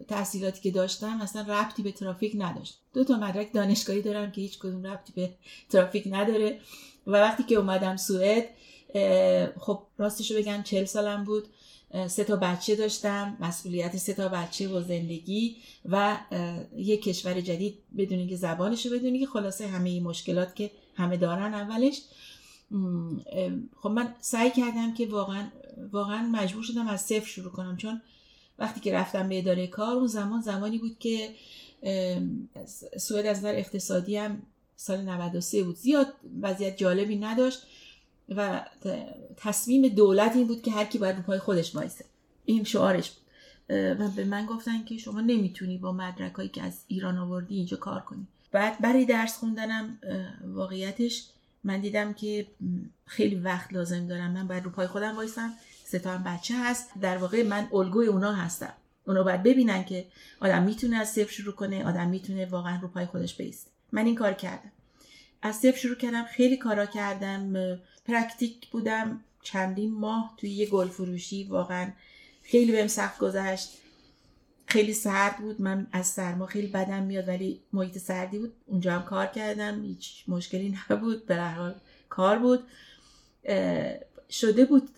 تحصیلاتی 0.08 0.60
که 0.60 0.70
داشتم 0.70 1.20
اصلا 1.20 1.42
ربطی 1.42 1.82
به 1.82 1.92
ترافیک 1.92 2.32
نداشت. 2.38 2.78
دو 2.94 3.04
تا 3.04 3.16
مدرک 3.16 3.52
دانشگاهی 3.52 4.02
دارم 4.02 4.30
که 4.32 4.40
هیچ 4.40 4.58
کدوم 4.58 4.86
ربطی 4.86 5.12
به 5.16 5.30
ترافیک 5.70 6.04
نداره. 6.10 6.58
و 7.06 7.10
وقتی 7.10 7.42
که 7.42 7.54
اومدم 7.54 7.96
سوئد 7.96 8.44
خب 9.60 9.82
راستش 9.98 10.30
رو 10.30 10.36
بگم 10.36 10.62
چل 10.62 10.84
سالم 10.84 11.24
بود. 11.24 11.44
سه 12.06 12.24
تا 12.24 12.36
بچه 12.36 12.76
داشتم 12.76 13.36
مسئولیت 13.40 13.96
سه 13.96 14.14
تا 14.14 14.28
بچه 14.28 14.68
و 14.68 14.82
زندگی 14.82 15.56
و 15.84 16.16
یک 16.76 17.02
کشور 17.02 17.40
جدید 17.40 17.78
بدونی 17.98 18.26
که 18.26 18.36
زبانش 18.36 18.86
رو 18.86 18.98
بدونی 18.98 19.20
که 19.20 19.26
خلاصه 19.26 19.66
همه 19.66 19.90
این 19.90 20.02
مشکلات 20.02 20.56
که 20.56 20.70
همه 20.94 21.16
دارن 21.16 21.54
اولش. 21.54 22.02
خب 23.76 23.88
من 23.88 24.14
سعی 24.20 24.50
کردم 24.50 24.94
که 24.94 25.06
واقعا 25.06 25.46
واقعا 25.92 26.22
مجبور 26.22 26.62
شدم 26.62 26.88
از 26.88 27.00
صفر 27.00 27.26
شروع 27.26 27.52
کنم. 27.52 27.76
چون 27.76 28.02
وقتی 28.58 28.80
که 28.80 28.94
رفتم 28.94 29.28
به 29.28 29.38
اداره 29.38 29.66
کار 29.66 29.96
اون 29.96 30.06
زمان 30.06 30.40
زمانی 30.40 30.78
بود 30.78 30.98
که 30.98 31.34
سوئد 32.98 33.26
از 33.26 33.38
نظر 33.38 33.54
اقتصادی 33.54 34.16
هم 34.16 34.42
سال 34.76 35.00
93 35.00 35.62
بود. 35.62 35.76
زیاد 35.76 36.14
وضعیت 36.42 36.76
جالبی 36.76 37.16
نداشت 37.16 37.62
و 38.28 38.64
تصمیم 39.36 39.88
دولت 39.88 40.36
این 40.36 40.46
بود 40.46 40.62
که 40.62 40.70
هر 40.70 40.84
کی 40.84 40.98
باید 40.98 41.22
پای 41.22 41.38
خودش 41.38 41.74
وایسه. 41.76 42.04
این 42.44 42.64
شعارش 42.64 43.10
بود. 43.10 43.24
و 43.68 44.08
به 44.16 44.24
من 44.24 44.46
گفتن 44.46 44.84
که 44.84 44.98
شما 44.98 45.20
نمی‌تونی 45.20 45.78
با 45.78 45.92
مدرک 45.92 46.32
هایی 46.32 46.48
که 46.48 46.62
از 46.62 46.84
ایران 46.88 47.18
آوردی 47.18 47.56
اینجا 47.56 47.76
کار 47.76 48.00
کنی. 48.00 48.26
بعد 48.52 48.80
برای 48.80 49.04
درس 49.04 49.36
خوندنم 49.36 49.98
واقعیتش 50.44 51.26
من 51.64 51.80
دیدم 51.80 52.12
که 52.12 52.46
خیلی 53.06 53.34
وقت 53.34 53.72
لازم 53.72 54.06
دارم. 54.06 54.30
من 54.30 54.48
باید 54.48 54.64
رو 54.64 54.70
پای 54.70 54.86
خودم 54.86 55.16
وایسم. 55.16 55.52
سه 55.84 55.98
تا 55.98 56.18
بچه 56.26 56.54
هست. 56.58 56.90
در 57.00 57.16
واقع 57.16 57.42
من 57.42 57.68
الگوی 57.72 58.06
اونا 58.06 58.32
هستم. 58.32 58.72
اونو 59.06 59.24
باید 59.24 59.42
ببینن 59.42 59.84
که 59.84 60.06
آدم 60.40 60.62
می‌تونه 60.62 60.96
از 60.96 61.08
صفر 61.08 61.32
شروع 61.32 61.54
کنه. 61.54 61.84
آدم 61.84 62.08
می‌تونه 62.08 62.46
واقعا 62.46 62.80
رو 62.80 62.88
پای 62.88 63.06
خودش 63.06 63.34
بیسته. 63.34 63.70
من 63.92 64.06
این 64.06 64.14
کار 64.14 64.32
کردم. 64.32 64.72
از 65.42 65.56
صفر 65.56 65.76
شروع 65.76 65.96
کردم. 65.96 66.24
خیلی 66.24 66.56
کارا 66.56 66.86
کردم. 66.86 67.76
praktik 68.06 68.70
بودم. 68.70 69.20
چندین 69.42 69.94
ماه 69.94 70.34
توی 70.36 70.50
یه 70.50 70.66
گل 70.66 70.88
فروشی 70.88 71.44
واقعا 71.44 71.92
خیلی 72.42 72.72
بهم 72.72 72.86
سخت 72.86 73.18
گذشت. 73.18 73.68
خیلی 74.66 74.92
سرد 74.92 75.36
بود. 75.36 75.60
من 75.60 75.86
از 75.92 76.06
سرما 76.06 76.46
خیلی 76.46 76.66
بدم 76.66 77.02
میاد 77.02 77.28
ولی 77.28 77.60
محیط 77.72 77.98
سردی 77.98 78.38
بود. 78.38 78.52
اونجا 78.66 78.92
هم 78.92 79.02
کار 79.02 79.26
کردم. 79.26 79.82
هیچ 79.82 80.24
مشکلی 80.28 80.74
نبود. 80.90 81.26
به 81.26 81.36
حال 81.42 81.74
کار 82.08 82.38
بود. 82.38 82.60
شده 84.30 84.64
بود. 84.64 84.88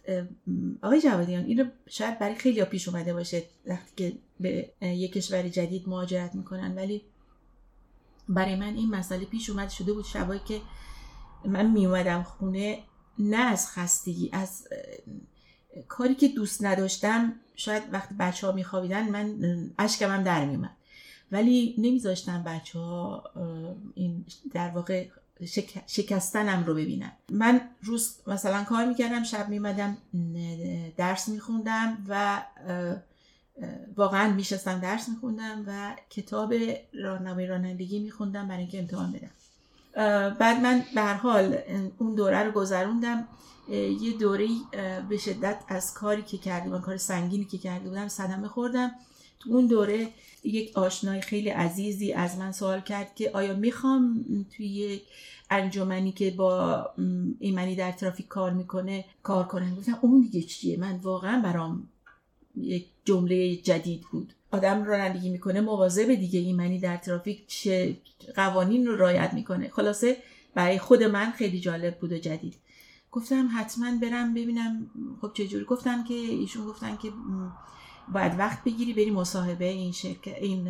آقای 0.82 1.00
جوادیان 1.00 1.44
این 1.44 1.70
شاید 1.88 2.18
برای 2.18 2.34
خیلی 2.34 2.64
پیش 2.64 2.88
اومده 2.88 3.12
باشه 3.12 3.42
وقتی 3.66 3.92
که 3.96 4.12
به 4.40 4.70
یک 4.82 5.12
کشور 5.12 5.48
جدید 5.48 5.88
مهاجرت 5.88 6.34
می‌کنن. 6.34 6.74
ولی 6.74 7.02
برای 8.28 8.56
من 8.56 8.76
این 8.76 8.90
مسئله 8.90 9.24
پیش 9.24 9.50
اومده 9.50 9.70
شده 9.70 9.92
بود 9.92 10.04
شبایی 10.04 10.40
که 10.48 10.60
من 11.44 11.70
میومدم 11.70 12.22
خونه 12.22 12.78
نه 13.18 13.36
از 13.36 13.68
خستگی 13.70 14.30
از 14.32 14.68
کاری 15.88 16.14
که 16.14 16.28
دوست 16.28 16.64
نداشتم 16.64 17.34
شاید 17.56 17.82
وقتی 17.92 18.14
بچه 18.18 18.46
ها 18.46 18.52
میخوابیدن 18.52 19.08
من 19.08 19.34
اشکم 19.78 20.10
هم 20.10 20.22
در 20.22 20.44
میومد 20.44 20.76
ولی 21.32 21.74
نمیذاشتم 21.78 22.42
بچه 22.42 22.78
ها 22.78 23.24
این 23.94 24.24
در 24.52 24.68
واقع 24.68 25.06
شکستنم 25.86 26.64
رو 26.64 26.74
ببینن. 26.74 27.12
من 27.30 27.60
روز 27.82 28.16
مثلا 28.26 28.64
کار 28.64 28.84
می‌کردم 28.84 29.22
شب 29.22 29.48
میمدم 29.48 29.96
درس 30.96 31.28
میخوندم 31.28 32.04
و 32.08 32.42
واقعا 33.96 34.32
میشستم 34.32 34.80
درس 34.80 35.08
میخوندم 35.08 35.64
و 35.66 35.96
کتاب 36.10 36.54
راهنمای 36.92 37.46
رانندگی 37.46 37.98
میخوندم 37.98 38.48
برای 38.48 38.60
اینکه 38.60 38.78
امتحان 38.78 39.12
بدم. 39.12 39.30
بعد 40.38 40.60
من 40.62 40.82
به 40.94 41.02
حال 41.02 41.58
اون 41.98 42.14
دوره 42.14 42.42
رو 42.42 42.50
گذروندم. 42.50 43.28
یه 44.00 44.12
دوره 44.18 44.48
به 45.08 45.16
شدت 45.16 45.64
از 45.68 45.94
کاری 45.94 46.22
که 46.22 46.38
کرده 46.38 46.68
بودم 46.68 46.82
کار 46.82 46.96
سنگینی 46.96 47.44
که 47.44 47.58
کرده 47.58 47.88
بودم 47.88 48.08
صدمه 48.08 48.48
خوردم. 48.48 48.90
تو 49.40 49.50
اون 49.50 49.66
دوره 49.66 50.08
یک 50.44 50.78
آشنای 50.78 51.20
خیلی 51.20 51.48
عزیزی 51.48 52.12
از 52.12 52.38
من 52.38 52.52
سوال 52.52 52.80
کرد 52.80 53.14
که 53.14 53.30
آیا 53.34 53.54
می‌خوام 53.54 54.24
توی 54.56 54.66
یک 54.66 55.02
انجمنی 55.50 56.12
که 56.12 56.30
با 56.30 56.86
ایمنی 57.38 57.76
در 57.76 57.92
ترافیک 57.92 58.28
کار 58.28 58.52
می‌کنه 58.52 59.04
کار 59.22 59.44
کنم؟ 59.44 59.74
گفتم 59.74 59.98
اون 60.00 60.20
دیگه 60.20 60.42
چیه؟ 60.42 60.76
من 60.76 60.96
واقعا 60.96 61.40
برام 61.40 61.88
یک 62.56 62.86
جمله 63.04 63.56
جدید 63.56 64.00
بود. 64.12 64.32
آدم 64.56 64.84
رانندگی 64.84 65.30
می‌کنه 65.30 65.60
مواظب 65.60 66.14
دیگه 66.14 66.40
ایمنی 66.40 66.78
در 66.78 66.96
ترافیک 66.96 67.46
چه 67.46 67.96
قوانین 68.36 68.86
رو 68.86 68.96
رعایت 68.96 69.34
می‌کنه. 69.34 69.68
خلاصه 69.68 70.16
برای 70.54 70.78
خود 70.78 71.02
من 71.02 71.30
خیلی 71.30 71.60
جالب 71.60 71.98
بود 71.98 72.12
و 72.12 72.18
جدید. 72.18 72.54
گفتم 73.10 73.48
حتما 73.56 73.98
برم 74.02 74.34
ببینم 74.34 74.90
خب 75.20 75.32
چجوری 75.34 75.64
گفتم 75.64 76.04
که 76.04 76.14
ایشون 76.14 76.66
گفتن 76.66 76.96
که 76.96 77.12
باید 78.12 78.38
وقت 78.38 78.64
بگیری 78.64 78.92
بری 78.92 79.10
مصاحبه 79.10 79.64
این 79.64 79.92
شرکت 79.92 80.34
این 80.34 80.68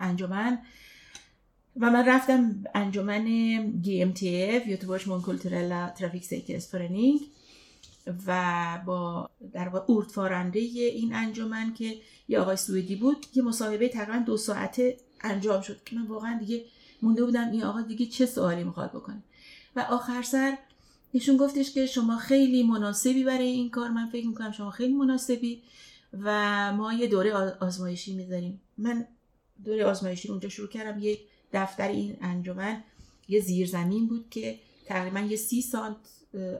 انجمن. 0.00 0.58
و 1.80 1.90
من 1.90 2.08
رفتم 2.08 2.64
انجمن 2.74 3.26
GMTF 3.84 4.68
Göteborgs 4.68 5.08
mångkulturella 5.08 5.90
trafiksäkerhetsförening 5.98 7.20
و 8.26 8.80
با 8.86 9.30
در 9.52 9.68
واقع 9.68 9.94
این 10.74 11.14
انجمن 11.14 11.74
که 11.74 11.96
یه 12.28 12.38
آقای 12.38 12.56
سوئدی 12.56 12.96
بود 12.96 13.26
یه 13.34 13.42
مصاحبه 13.42 13.88
تقریبا 13.88 14.24
دو 14.26 14.36
ساعته 14.36 14.96
انجام 15.20 15.60
شد 15.60 15.84
که 15.84 15.96
من 15.96 16.06
واقعا 16.06 16.38
دیگه 16.38 16.64
مونده 17.02 17.24
بودم 17.24 17.50
این 17.50 17.62
آقا 17.64 17.80
دیگه 17.80 18.06
چه 18.06 18.26
سوالی 18.26 18.64
می‌خواد 18.64 18.90
بکنه. 18.90 19.22
و 19.76 19.80
آخر 19.80 20.22
سر 20.22 20.58
ایشون 21.12 21.36
گفتش 21.36 21.72
که 21.72 21.86
شما 21.86 22.16
خیلی 22.16 22.62
مناسبی 22.62 23.24
برای 23.24 23.46
این 23.46 23.70
کار 23.70 23.90
من 23.90 24.08
فکر 24.08 24.26
می‌کنم 24.26 24.52
شما 24.52 24.70
خیلی 24.70 24.92
مناسبی 24.92 25.62
و 26.12 26.72
ما 26.72 26.92
یه 26.92 27.06
دوره 27.06 27.32
آزمایشی 27.60 28.14
می‌ذاریم. 28.14 28.60
من 28.78 29.06
دوره 29.64 29.84
آزمایشی 29.84 30.28
اونجا 30.28 30.48
شروع 30.48 30.68
کردم 30.68 30.98
یک 31.02 31.20
دفتر 31.52 31.88
این 31.88 32.16
انجمن 32.20 32.84
یه 33.28 33.40
زیرزمین 33.40 34.08
بود 34.08 34.26
که 34.30 34.58
تقریبا 34.86 35.20
یه 35.20 35.36
سی 35.36 35.62
سانت 35.62 35.96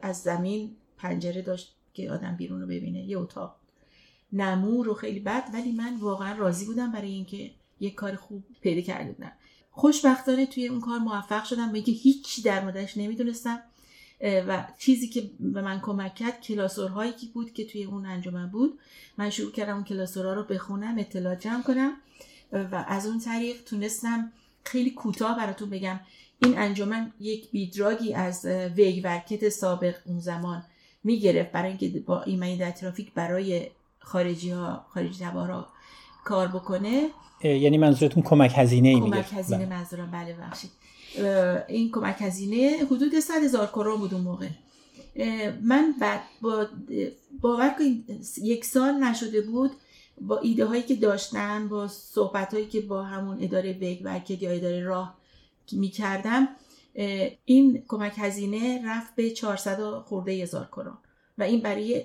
از 0.02 0.23
زمین 0.23 0.76
پنجره 0.99 1.42
داشت 1.42 1.75
که 1.94 2.11
آدم 2.11 2.37
بیرون 2.37 2.61
رو 2.61 2.66
ببینه 2.66 3.04
یه 3.04 3.18
اتاق. 3.18 3.56
نمور 4.37 4.88
و 4.88 4.95
خیلی 4.95 5.21
بد 5.21 5.45
ولی 5.52 5.73
من 5.73 5.97
واقعا 5.97 6.37
راضی 6.37 6.64
بودم 6.64 6.93
برای 6.93 7.11
اینکه 7.11 7.50
یه 7.81 7.90
کار 7.90 8.16
خوب 8.16 8.45
پیدا 8.61 8.81
کرده 8.81 9.12
بودم. 9.12 9.33
خوشبختانه 9.71 10.47
توی 10.47 10.69
اون 10.69 10.81
کار 10.81 10.99
موفق 10.99 11.45
شدم 11.45 11.69
به 11.69 11.75
اینکه 11.75 11.93
هیچی 11.93 12.43
در 12.43 12.64
موردش 12.64 12.97
نمی‌دونستم 12.97 13.59
و 14.21 14.66
چیزی 14.78 15.09
که 15.09 15.31
به 15.40 15.62
من 15.62 15.81
کمک 15.81 16.14
کرد 16.14 16.40
کلاسورهایی 16.40 17.12
که 17.12 17.26
بود 17.35 17.52
که 17.52 17.64
توی 17.64 17.85
اون 17.85 18.07
انجمن 18.07 18.47
بود. 18.47 18.78
من 19.19 19.31
شروع 19.31 19.52
کردم 19.52 19.75
اون 19.75 19.85
کلاسورها 19.85 20.33
رو 20.33 20.43
بخونم 20.43 20.99
اطلاع 20.99 21.35
جمع 21.35 21.62
کنم 21.62 21.93
و 22.52 22.85
از 22.88 23.07
اون 23.07 23.19
طریق 23.21 23.62
تونستم 23.64 24.33
خیلی 24.64 24.90
کوتاه 24.90 25.37
براتون 25.37 25.71
بگم. 25.71 26.00
این 26.43 26.59
انجمن 26.59 27.12
یک 27.21 27.50
بیدراگی 27.50 28.14
از 28.14 28.47
ویگ 28.47 29.05
ورکت 29.05 29.49
سابق 29.49 29.95
اون 30.05 30.19
زمان 30.19 30.64
می‌گرفت 31.05 31.52
برای 31.52 31.69
اینکه 31.69 31.88
با 32.00 32.23
ایمنی 32.23 32.57
در 32.57 32.71
ترافیک 32.71 33.12
برای 33.12 33.71
خارجی 34.07 34.51
ها 34.51 34.87
خارجی 34.89 35.25
تبارا 35.25 35.67
کار 36.25 36.49
بکنه. 36.49 37.09
یعنی 37.45 37.79
منظورتون 37.79 38.23
کمک 38.23 38.53
هزینه 38.57 38.89
ای 38.89 39.01
کمک 39.01 39.33
هزینه 39.33 39.67
بله. 39.67 39.77
منظورم 39.77 40.11
بله 40.11 40.37
بخشید 40.43 40.71
این 41.69 41.91
کمک 41.93 42.17
هزینه 42.19 42.77
حدود 42.87 43.21
100 43.21 43.35
هزار 43.35 43.67
کرون 43.67 43.99
بود 43.99 44.15
اون 44.15 44.23
موقع. 44.23 44.49
من 45.63 45.95
بعد 46.01 46.21
با 46.41 46.67
باور 47.41 47.75
کنید 47.79 48.27
یک 48.43 48.65
سال 48.65 48.95
نشده 48.95 49.41
بود 49.41 49.71
با 50.21 50.39
ایده 50.39 50.65
هایی 50.65 50.83
که 50.83 50.95
داشتن 50.95 51.69
با 51.69 51.89
صحبت 51.89 52.55
هایی 52.55 52.67
که 52.67 52.81
با 52.81 53.03
همون 53.03 53.39
اداره 53.41 53.73
ویگ 53.73 54.01
ورکت 54.05 54.43
یا 54.43 54.51
اداره 54.51 54.83
راه 54.85 55.17
می 55.73 55.89
کردم 55.89 56.49
این 57.45 57.83
کمک 57.89 58.13
هزینه 58.17 58.83
رفت 58.87 59.15
به 59.15 59.31
400 59.31 59.99
خورده 59.99 60.33
هزار 60.33 60.69
کرون. 60.73 60.99
و 61.39 61.43
این 61.43 61.61
برای 61.61 62.05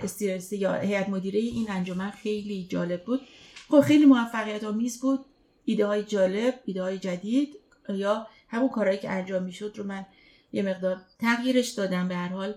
استیرسی 0.00 0.56
یا 0.56 0.74
هیئت 0.74 1.08
مدیره 1.08 1.38
این 1.40 1.70
انجمن 1.70 2.10
خیلی 2.10 2.66
جالب 2.66 3.04
بود. 3.04 3.20
خب 3.68 3.80
خیلی 3.80 4.04
موفقیت 4.04 4.64
آمیز 4.64 5.00
بود. 5.00 5.24
ایده 5.64 5.86
های 5.86 6.02
جالب 6.02 6.60
ایده 6.64 6.82
های 6.82 6.98
جدید 6.98 7.56
یا 7.88 8.26
همون 8.48 8.68
کارهایی 8.68 8.98
که 8.98 9.10
انجام 9.10 9.42
می‌شد 9.42 9.74
رو 9.76 9.84
من 9.84 10.06
یه 10.52 10.62
مقدار 10.62 11.00
تغییرش 11.18 11.68
دادم 11.68 12.08
به 12.08 12.16
هر 12.16 12.28
حال. 12.28 12.54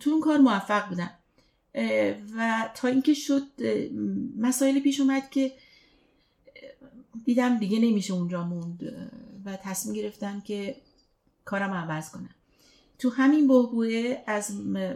تو 0.00 0.10
اون 0.10 0.20
کار 0.20 0.38
موفق 0.38 0.88
بودم. 0.88 1.10
و 2.36 2.68
تا 2.74 2.88
اینکه 2.88 3.14
شد 3.14 3.42
مسائل 4.38 4.80
پیش 4.80 5.00
اومد 5.00 5.30
که 5.30 5.52
دیدم 7.24 7.58
دیگه 7.58 7.78
نمیشه 7.78 8.12
اونجا 8.12 8.44
موند. 8.44 9.08
و 9.44 9.56
تصمیم 9.56 9.94
گرفتم 9.94 10.40
که 10.40 10.76
کارم 11.44 11.72
عوض 11.72 12.10
کنم. 12.10 12.33
تو 12.98 13.10
همین 13.10 13.48
بهبوده 13.48 14.24
از 14.26 14.52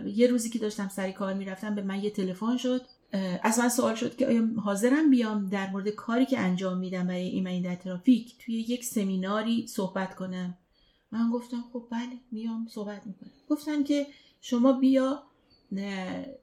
یه 0.07 0.27
روزی 0.27 0.51
که 0.51 0.59
داشتم 0.59 0.89
سری 0.89 1.13
کار 1.13 1.35
می‌رفتم 1.35 1.75
به 1.75 1.83
من 1.83 2.05
یه 2.05 2.11
تلفن 2.11 2.57
شد 2.57 2.87
از 3.43 3.59
من 3.59 3.69
سوال 3.69 3.95
شد 3.95 4.17
که 4.17 4.27
آیا 4.27 4.49
حاضرم 4.65 5.11
بیام 5.11 5.49
در 5.49 5.71
مورد 5.71 5.89
کاری 5.89 6.27
که 6.27 6.39
انجام 6.39 6.79
میدم 6.79 7.07
برای 7.07 7.29
ایمنی 7.29 7.63
در 7.63 7.75
ترافیک 7.75 8.35
توی 8.39 8.55
یک 8.55 8.85
سمیناری 8.85 9.67
صحبت 9.67 10.15
کنم؟ 10.15 10.59
من 11.13 11.31
گفتم 11.31 11.65
خب 11.73 11.85
بله 11.91 12.13
میام 12.33 12.67
صحبت 12.71 13.07
می‌کنم. 13.07 13.31
گفتن 13.49 13.85
که 13.85 14.07
شما 14.41 14.73
بیا 14.73 15.23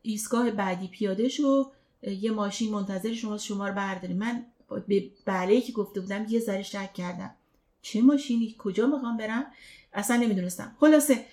ایستگاه 0.02 0.52
بعدی 0.52 0.88
پیاده 0.88 1.28
شو 1.28 1.72
یه 2.02 2.32
ماشین 2.32 2.72
منتظر 2.72 3.14
شما 3.14 3.38
شما 3.38 3.68
رو 3.68 3.76
برداری 3.76 4.14
من 4.14 4.46
به 4.88 5.12
بله 5.26 5.62
که 5.62 5.72
گفته 5.72 6.02
بودم 6.02 6.26
یه 6.30 6.40
ذره 6.40 6.64
شک 6.64 6.94
کردم. 6.94 7.36
چه 7.82 8.02
ماشینی؟ 8.02 8.56
کجا 8.58 8.88
می‌خوام 8.88 9.18
برم؟ 9.18 9.46
اصلا 9.94 10.18
نمی‌دونستم. 10.18 10.76
خلاصه 10.80 11.26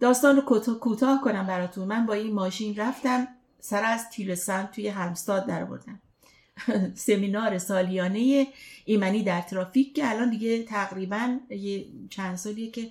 داستان 0.00 0.36
رو 0.36 0.42
کوتاه 0.80 1.20
کنم 1.24 1.46
براتون. 1.46 1.88
من 1.88 2.06
با 2.06 2.14
این 2.14 2.32
ماشین 2.32 2.76
رفتم 2.76 3.28
سر 3.60 3.84
از 3.84 4.10
تیلسان 4.10 4.66
توی 4.66 4.88
همستاد 4.88 5.46
در 5.46 5.64
بردم 5.64 6.00
سمینار 6.94 7.58
سالیانه 7.58 8.46
ایمنی 8.84 9.22
در 9.22 9.40
ترافیک 9.40 9.94
که 9.94 10.10
الان 10.10 10.30
دیگه 10.30 10.62
تقریبا 10.62 11.38
یه 11.50 11.84
چند 12.10 12.36
سالیه 12.36 12.70
که 12.70 12.90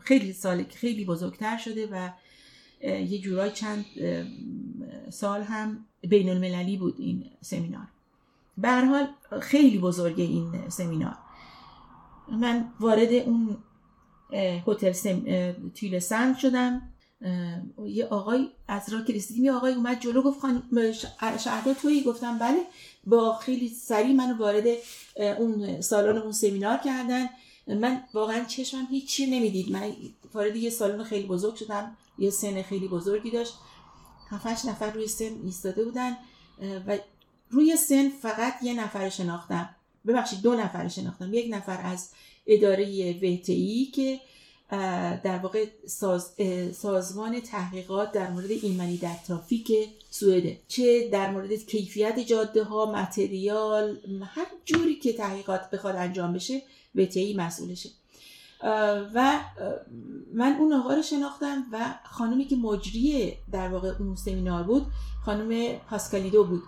خیلی 0.00 0.32
سال 0.32 0.62
خیلی 0.62 1.04
بزرگتر 1.04 1.56
شده 1.56 1.86
و 1.86 2.08
یه 2.80 3.18
جورای 3.18 3.50
چند 3.50 3.84
سال 5.10 5.42
هم 5.42 5.86
بین 6.08 6.28
المللی 6.28 6.76
بود 6.76 6.94
این 6.98 7.30
سمینار. 7.40 7.86
به 8.58 8.70
حال 8.70 9.08
خیلی 9.40 9.78
بزرگه 9.78 10.24
این 10.24 10.68
سمینار. 10.68 11.16
من 12.28 12.68
وارد 12.80 13.12
اون 13.12 13.56
هتل. 14.66 14.92
تیل 15.74 15.98
سند 15.98 16.36
شدم. 16.36 16.90
یه 17.86 18.06
آقای 18.06 18.48
از 18.68 18.92
راه 18.92 19.04
که 19.04 19.20
یه 19.30 19.52
آقای 19.52 19.74
اومد 19.74 20.00
جلو 20.00 20.22
گفت 20.22 20.40
خان 20.40 20.62
شهدا 21.38 21.74
تویی؟ 21.74 22.02
گفتم 22.02 22.38
بله. 22.38 22.60
با 23.06 23.36
خیلی 23.36 23.68
سریع 23.68 24.14
منو 24.14 24.36
وارد 24.36 24.64
اون 25.16 25.80
سالن 25.80 26.18
اون 26.18 26.32
سمینار 26.32 26.78
کردن. 26.78 27.28
من 27.66 28.02
واقعا 28.14 28.44
چشمم 28.44 28.86
هیچی 28.90 29.26
نمی‌دید. 29.26 29.72
من 29.72 29.92
وارد 30.34 30.56
یه 30.56 30.70
سالن 30.70 31.04
خیلی 31.04 31.26
بزرگ 31.26 31.54
شدم. 31.54 31.96
یه 32.18 32.30
سن 32.30 32.62
خیلی 32.62 32.88
بزرگی 32.88 33.30
داشت. 33.30 33.54
هفتش 34.30 34.64
نفر 34.64 34.90
روی 34.90 35.08
سن 35.08 35.40
ایستاده 35.44 35.84
بودن. 35.84 36.16
و 36.86 36.98
روی 37.50 37.76
سن 37.76 38.08
فقط 38.08 38.54
یه 38.62 38.74
نفر 38.74 39.08
شناختم. 39.08 39.74
ببخشید 40.06 40.42
دو 40.42 40.54
نفر 40.54 40.88
شناختم. 40.88 41.34
یک 41.34 41.54
نفر 41.54 41.80
از 41.84 42.10
اداره 42.46 43.12
وتئی 43.12 43.90
که 43.94 44.20
در 45.24 45.38
واقع 45.42 45.66
ساز، 45.86 46.32
سازمان 46.72 47.40
تحقیقات 47.40 48.12
در 48.12 48.30
مورد 48.30 48.50
ایمنی 48.50 48.96
در 48.96 49.16
ترافیک 49.26 49.72
سوئده 50.10 50.60
چه 50.68 51.08
در 51.08 51.30
مورد 51.30 51.52
کیفیت 51.52 52.18
جاده 52.18 52.64
ها 52.64 52.92
متریال 52.92 53.98
هر 54.22 54.46
جوری 54.64 54.94
که 54.94 55.12
تحقیقات 55.12 55.70
بخواد 55.70 55.96
انجام 55.96 56.32
بشه 56.32 56.62
وتئی 56.96 57.36
مسئولشه 57.36 57.90
و 59.14 59.40
من 60.34 60.56
اون 60.58 60.72
آقا 60.72 60.94
رو 60.94 61.02
شناختم 61.02 61.64
و 61.72 61.94
خانمی 62.04 62.44
که 62.44 62.56
مجری 62.56 63.32
در 63.52 63.68
واقع 63.68 63.92
اون 63.98 64.16
سمینار 64.16 64.62
بود 64.62 64.86
خانم 65.24 65.78
پاسکالیدو 65.78 66.44
بود. 66.44 66.62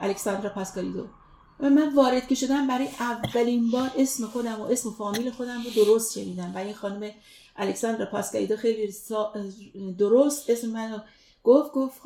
الکساندرا 0.00 0.50
پاسکالیدو. 0.50 1.06
و 1.62 1.70
من 1.70 1.94
وارد 1.94 2.28
که 2.28 2.34
شدم 2.34 2.66
برای 2.66 2.88
اولین 3.00 3.70
بار 3.70 3.90
اسم 3.96 4.26
خودم 4.26 4.60
و 4.60 4.62
اسم 4.62 4.90
فامیل 4.90 5.30
خودم 5.30 5.62
رو 5.64 5.84
درست 5.84 6.14
شنیدم. 6.18 6.52
و 6.54 6.58
این 6.58 6.74
خانم 6.74 7.10
الکساندرا 7.56 8.06
پاسکالیدو 8.06 8.56
خیلی 8.56 8.94
درست 9.98 10.50
اسم 10.50 10.68
منو 10.68 10.98
گفت 11.44 11.72
گفت 11.72 12.00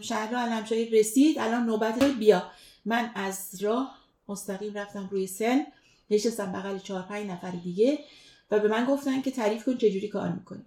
شهر 0.00 0.34
علمشاهی 0.34 0.90
رسید 0.90 1.38
الان 1.38 1.66
نوبت 1.66 2.04
بیا. 2.04 2.42
من 2.84 3.10
از 3.14 3.62
راه 3.62 3.98
مستقیم 4.28 4.74
رفتم 4.74 5.08
روی 5.10 5.26
سن 5.26 5.66
نشستم 6.10 6.52
بغل 6.52 6.78
چهار 6.78 7.02
پنج 7.02 7.30
نفر 7.30 7.50
دیگه 7.50 7.98
و 8.50 8.58
به 8.58 8.68
من 8.68 8.84
گفتن 8.84 9.22
که 9.22 9.30
تعریف 9.30 9.64
کن 9.64 9.76
چجوری 9.76 10.08
کار 10.08 10.28
می‌کنی. 10.28 10.62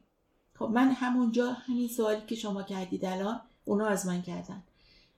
خب 0.59 0.65
من 0.65 0.91
همونجا 0.91 1.51
همین 1.51 1.87
سوالی 1.87 2.21
که 2.27 2.35
شما 2.35 2.63
کردید 2.63 3.05
الان 3.05 3.41
اونا 3.65 3.87
از 3.87 4.05
من 4.05 4.21
کردن. 4.21 4.63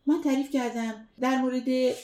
من 0.07 0.21
تعریف 0.21 0.51
کردم 0.51 1.07
در 1.19 1.37
مورد 1.37 1.95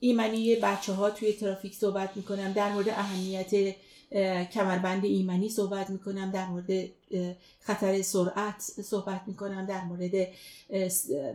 ایمنی 0.00 0.56
بچه 0.56 0.92
ها 0.92 1.10
توی 1.10 1.32
ترافیک 1.32 1.74
صحبت 1.74 2.16
می‌کنم 2.16 2.52
در 2.52 2.72
مورد 2.72 2.88
اهمیت 2.88 3.74
کمربند 4.52 5.04
ایمنی 5.04 5.48
صحبت 5.48 5.90
می‌کنم 5.90 6.30
در 6.30 6.46
مورد 6.46 6.88
خطر 7.60 8.02
سرعت 8.02 8.60
صحبت 8.60 9.22
می‌کنم 9.26 9.66
در 9.66 9.84
مورد 9.84 10.28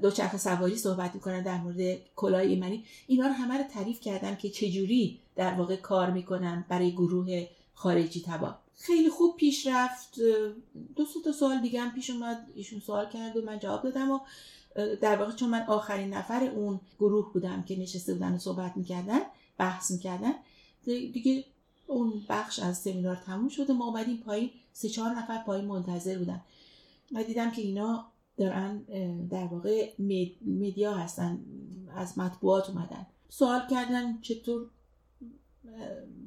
دوچرخه 0.02 0.38
سواری 0.38 0.76
صحبت 0.76 1.16
می‌کنم 1.16 1.42
در 1.42 1.58
مورد 1.58 1.98
کلاه 2.16 2.42
ایمنی. 2.42 2.86
اینا 3.08 3.28
رو 3.28 3.34
همه 3.34 3.58
رو 3.58 3.64
تعریف 3.64 4.00
کردم 4.00 4.36
که 4.36 4.50
چجوری 4.50 5.20
در 5.36 5.54
واقع 5.54 5.76
کار 5.76 6.12
می‌کنم 6.12 6.66
برای 6.70 6.92
گروه 6.92 7.48
خارجی 7.74 8.24
تبا 8.28 8.56
خیلی 8.76 9.10
خوب 9.10 9.36
پیش 9.36 9.68
رفت 9.68 10.20
دو 10.96 11.06
تا 11.26 11.32
سوال 11.32 11.62
دیگه 11.62 11.82
هم 11.82 11.96
پیش 11.96 12.10
اومد 12.10 12.48
ایشون 12.56 12.80
سوال 12.80 13.10
کرد 13.10 13.38
و 13.38 13.42
من 13.42 13.60
جواب 13.60 13.84
دادم 13.84 14.12
و 14.12 14.20
در 14.76 15.18
واقع 15.18 15.32
چون 15.32 15.50
من 15.50 15.62
آخرین 15.68 16.14
نفر 16.14 16.44
اون 16.44 16.80
گروه 17.00 17.34
بودم 17.34 17.64
که 17.64 17.80
نشسته 17.80 18.14
بودن 18.14 18.36
و 18.36 18.38
صحبت 18.38 18.78
می‌کردن 18.78 19.20
بحث 19.58 19.92
می‌کردن 19.92 20.34
دیگه 20.86 21.46
اون 21.88 22.14
بخش 22.30 22.60
از 22.60 22.78
سمینار 22.78 23.16
تموم 23.16 23.50
شده 23.50 23.74
ما 23.74 23.86
اومدیم 23.86 24.18
پایین. 24.18 24.50
سه 24.74 24.90
چهار 24.90 25.12
نفر 25.12 25.44
پایین 25.44 25.66
منتظر 25.66 26.18
بودن. 26.18 26.42
و 27.12 27.24
دیدم 27.24 27.52
که 27.52 27.62
اینا 27.62 28.06
دارن 28.38 28.78
در 29.30 29.46
واقع 29.46 29.92
مدیا 30.46 30.94
هستن 30.94 31.40
از 31.96 32.18
مطبوعات 32.18 32.70
اومدن. 32.70 33.06
سوال 33.30 33.68
کردن 33.70 34.22
چطور 34.22 34.70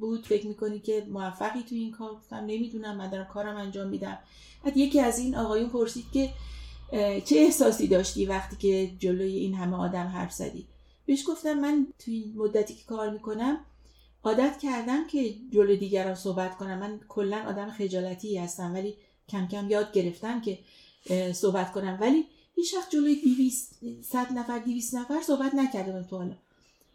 بود؟ 0.00 0.26
فکر 0.26 0.46
می‌کنی 0.46 0.78
که 0.78 1.06
موفقی 1.10 1.62
تو 1.62 1.74
این 1.74 1.90
کار؟ 1.90 2.14
گفتم 2.14 2.36
نمی‌دونم 2.36 2.96
من 2.96 3.10
دارم 3.10 3.24
کارم 3.24 3.56
انجام 3.56 3.88
میدم. 3.88 4.18
بعد 4.64 4.76
یکی 4.76 5.00
از 5.00 5.18
این 5.18 5.36
آقایون 5.36 5.70
پرسید 5.70 6.04
که 6.12 6.30
چه 7.24 7.36
احساسی 7.36 7.88
داشتی 7.88 8.26
وقتی 8.26 8.56
که 8.56 8.90
جلوی 8.98 9.36
این 9.36 9.54
همه 9.54 9.76
آدم 9.76 10.06
حرف 10.06 10.32
زدی؟ 10.32 10.66
بهش 11.06 11.24
گفتم 11.28 11.54
من 11.54 11.86
تو 11.98 12.10
این 12.10 12.32
مدتی 12.36 12.74
که 12.74 12.84
کار 12.84 13.10
می‌کنم 13.10 13.60
عادت 14.24 14.58
کردم 14.58 15.06
که 15.06 15.34
جلوی 15.50 15.76
دیگران 15.76 16.14
صحبت 16.14 16.56
کنم. 16.56 16.78
من 16.78 17.00
کلا 17.08 17.44
آدم 17.48 17.70
خجالتی 17.70 18.38
هستم 18.38 18.74
ولی 18.74 18.94
کم 19.28 19.48
کم 19.48 19.70
یاد 19.70 19.92
گرفتم 19.92 20.40
که 20.40 20.58
صحبت 21.32 21.72
کنم. 21.72 21.98
ولی 22.00 22.24
هیچ 22.56 22.74
وقت 22.74 22.90
جلوی 22.90 23.14
200 23.14 23.80
صد 24.02 24.32
نفر 24.32 24.58
200 24.58 24.94
نفر 24.94 25.20
صحبت 25.26 25.54
نکردم 25.54 26.02
تو 26.02 26.18
حالا. 26.18 26.34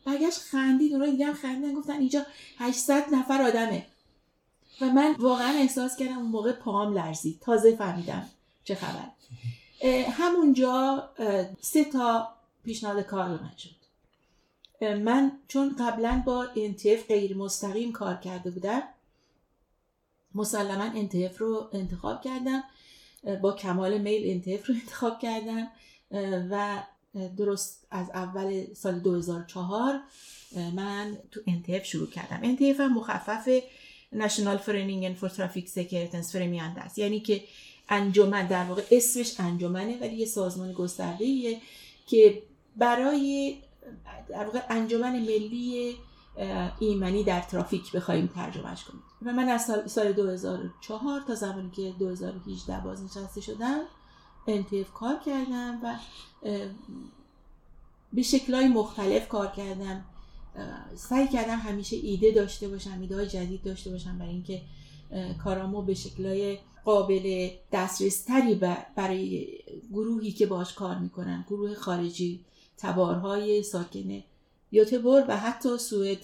برگشت 0.06 0.39
خندید 0.39 0.93
اونها 0.93 1.10
دیگه 1.10 1.34
خندیدن 1.34 1.73
گفتن 1.73 1.93
اینجا 1.93 2.25
800 2.58 3.04
نفر 3.13 3.41
آدمه. 3.41 3.86
و 4.82 4.86
من 4.86 5.15
واقعا 5.19 5.54
احساس 5.54 5.97
کردم 5.97 6.17
اون 6.17 6.28
موقع 6.28 6.52
پاهم 6.52 6.93
لرزید. 6.93 7.39
تازه 7.41 7.75
فهمیدم 7.75 8.30
چه 8.63 8.75
خبر. 8.75 9.10
همونجا 10.11 11.09
سه 11.61 11.83
تا 11.83 12.29
پیشنهاد 12.63 13.01
کار 13.01 13.27
من 13.27 13.51
شد. 13.57 13.79
من 14.95 15.31
چون 15.47 15.75
قبلا 15.79 16.23
با 16.25 16.47
انتف 16.55 17.07
غیر 17.07 17.37
مستقیم 17.37 17.91
کار 17.91 18.15
کرده 18.15 18.51
بودم 18.51 18.81
مسلما 20.35 20.83
انتف 20.83 21.37
رو 21.37 21.69
انتخاب 21.73 22.21
کردم 22.21 22.63
با 23.41 23.53
کمال 23.53 23.97
میل 23.97 24.31
انتف 24.31 24.67
رو 24.67 24.75
انتخاب 24.81 25.19
کردم 25.19 25.67
و 26.51 26.83
درست 27.37 27.87
از 27.91 28.09
اول 28.09 28.73
سال 28.73 28.99
2004 28.99 29.99
من 30.73 31.17
تو 31.31 31.39
NTF 31.47 31.86
شروع 31.85 32.09
کردم. 32.09 32.39
NTF 32.43 32.79
هم 32.79 32.93
مخفف 32.93 33.49
Nationalföreningen 34.12 35.15
för 35.15 35.29
trafiksäkerhetens 35.29 36.36
främjande 36.36 36.82
است. 36.81 36.97
یعنی 36.97 37.19
که 37.19 37.43
انجمن 37.89 38.47
در 38.47 38.63
واقع 38.63 38.84
اسمش 38.91 39.39
انجمنه 39.39 39.97
ولی 40.02 40.15
یه 40.15 40.25
سازمان 40.25 40.73
گسترده 40.73 41.58
که 42.08 42.43
برای 42.75 43.58
در 44.30 44.45
واقع 44.45 44.62
انجمن 44.69 45.19
ملی 45.19 45.95
ایمنی 46.80 47.23
در 47.23 47.41
ترافیک 47.41 47.91
بخوایم 47.91 48.28
ترجمهش 48.28 48.84
کنیم. 48.84 49.04
و 49.25 49.34
من 49.34 49.49
از 49.49 49.65
سال, 49.65 49.88
سال 49.88 50.12
2004 50.12 51.21
تا 51.28 51.36
زمانی 51.36 51.69
که 51.71 51.93
2018 51.99 52.80
بازنشسته 52.80 53.41
شدم 53.41 53.80
انتف 54.47 54.93
کار 54.93 55.19
کردم 55.25 55.80
و 55.84 55.95
به 58.13 58.21
شکلهای 58.21 58.67
مختلف 58.67 59.28
کار 59.28 59.47
کردم. 59.47 60.06
سعی 60.95 61.28
کردم 61.28 61.58
همیشه 61.58 61.95
ایده 61.95 62.32
داشته 62.32 62.67
باشم 62.67 63.02
ایده 63.02 63.15
های 63.15 63.28
جدید 63.28 63.63
داشته 63.63 63.91
باشم 63.91 64.17
برای 64.17 64.32
اینکه 64.32 64.62
کارامو 65.43 65.82
به 65.82 65.93
شکلهای 65.93 66.58
قابل 66.89 67.49
دسترس 67.71 68.23
تری 68.23 68.56
برای 68.95 69.47
گروهی 69.91 70.32
که 70.32 70.45
باش 70.45 70.73
کار 70.73 70.97
می‌کنن 70.97 71.45
گروه 71.47 71.75
خارجی 71.75 72.39
تبارهای 72.78 73.63
ساکن 73.63 74.23
یوتبور 74.71 75.25
و 75.28 75.38
حتی 75.38 75.78
سوئد 75.78 76.17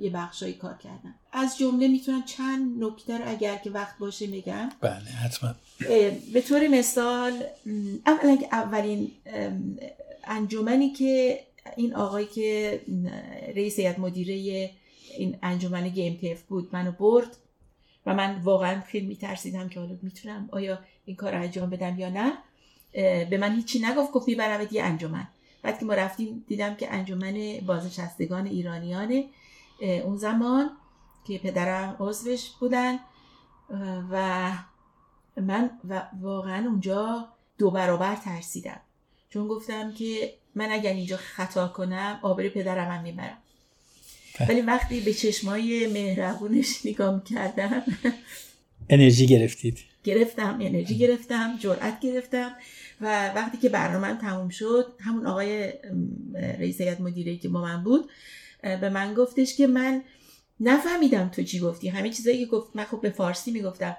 یه 0.00 0.10
بخشایی 0.10 0.52
کار 0.52 0.74
کردن. 0.74 1.14
از 1.32 1.58
جمله 1.58 1.88
می‌تونم 1.88 2.22
چند 2.22 2.84
نکته 2.84 3.18
رو 3.18 3.24
اگر 3.26 3.56
که 3.56 3.70
وقت 3.70 3.98
باشه 3.98 4.26
میگم 4.26 4.68
بله 4.80 5.10
حتما. 5.24 5.54
به 6.32 6.40
طور 6.48 6.68
مثال 6.68 7.32
اولا 8.06 8.38
اولین 8.52 9.10
انجمنی 10.24 10.92
که 10.92 11.40
این 11.76 11.94
آقایی 11.94 12.26
که 12.26 12.80
رئیس 13.56 13.78
هیئت 13.78 13.98
مدیره 13.98 14.70
این 15.18 15.38
انجمن 15.42 15.88
گیم 15.88 16.38
بود 16.48 16.68
منو 16.72 16.92
برد. 16.92 17.36
و 18.06 18.14
من 18.14 18.40
واقعا 18.40 18.80
خیلی 18.80 19.06
میترسیدم 19.06 19.68
که 19.68 19.80
حالا 19.80 19.96
می‌تونم 20.02 20.48
آیا 20.52 20.78
این 21.04 21.16
کار 21.16 21.34
انجام 21.34 21.70
بدم 21.70 21.98
یا 21.98 22.08
نه. 22.08 22.32
به 23.24 23.38
من 23.40 23.54
هیچی 23.54 23.80
نگفت 23.80 24.12
گفت 24.12 24.28
می‌برم 24.28 24.68
یه 24.70 24.82
انجمن. 24.82 25.28
بعد 25.62 25.78
که 25.78 25.84
ما 25.84 25.94
رفتیم 25.94 26.44
دیدم 26.48 26.74
که 26.74 26.92
انجمن 26.92 27.60
بازنشستگان 27.66 28.46
ایرانیان 28.46 29.24
اون 29.80 30.16
زمان 30.16 30.70
که 31.24 31.38
پدرم 31.38 31.96
عضوش 32.00 32.50
بودن. 32.50 32.98
و 34.10 34.50
من 35.36 35.70
و 35.88 36.02
واقعا 36.20 36.68
اونجا 36.68 37.28
دو 37.58 37.70
برابر 37.70 38.16
ترسیدم. 38.16 38.80
چون 39.30 39.48
گفتم 39.48 39.94
که 39.94 40.34
من 40.54 40.72
اگر 40.72 40.92
اینجا 40.92 41.16
خطا 41.16 41.68
کنم 41.68 42.18
آبر 42.22 42.48
پدرم 42.48 42.90
هم 42.90 43.02
می‌برم. 43.02 43.38
ولی 44.48 44.60
وقتی 44.60 45.00
به 45.00 45.14
چشمای 45.14 45.86
مهربونش 45.86 46.86
نگاه 46.86 47.24
کردم 47.24 47.82
انرژی 48.90 49.26
گرفتید. 49.26 49.78
گرفتم 50.04 50.58
انرژی 50.60 50.98
گرفتم 50.98 51.56
جرأت 51.58 52.00
گرفتم 52.00 52.52
و 53.00 53.28
وقتی 53.34 53.58
که 53.58 53.68
برنامه 53.68 54.18
تموم 54.20 54.48
شد 54.48 54.92
همون 55.00 55.26
آقای 55.26 55.72
رئیس 56.34 56.80
هیئت 56.80 57.00
مدیره 57.00 57.36
که 57.36 57.48
با 57.48 57.62
من 57.62 57.84
بود 57.84 58.10
به 58.62 58.88
من 58.88 59.14
گفتش 59.14 59.56
که 59.56 59.66
من 59.66 60.02
نفهمیدم 60.60 61.28
تو 61.28 61.42
چی 61.42 61.60
گفتی. 61.60 61.88
همه 61.88 62.10
چیزایی 62.10 62.38
که 62.38 62.46
گفت 62.46 62.76
من 62.76 62.84
خب 62.84 63.00
به 63.00 63.10
فارسی 63.10 63.50
می‌گفتم. 63.50 63.96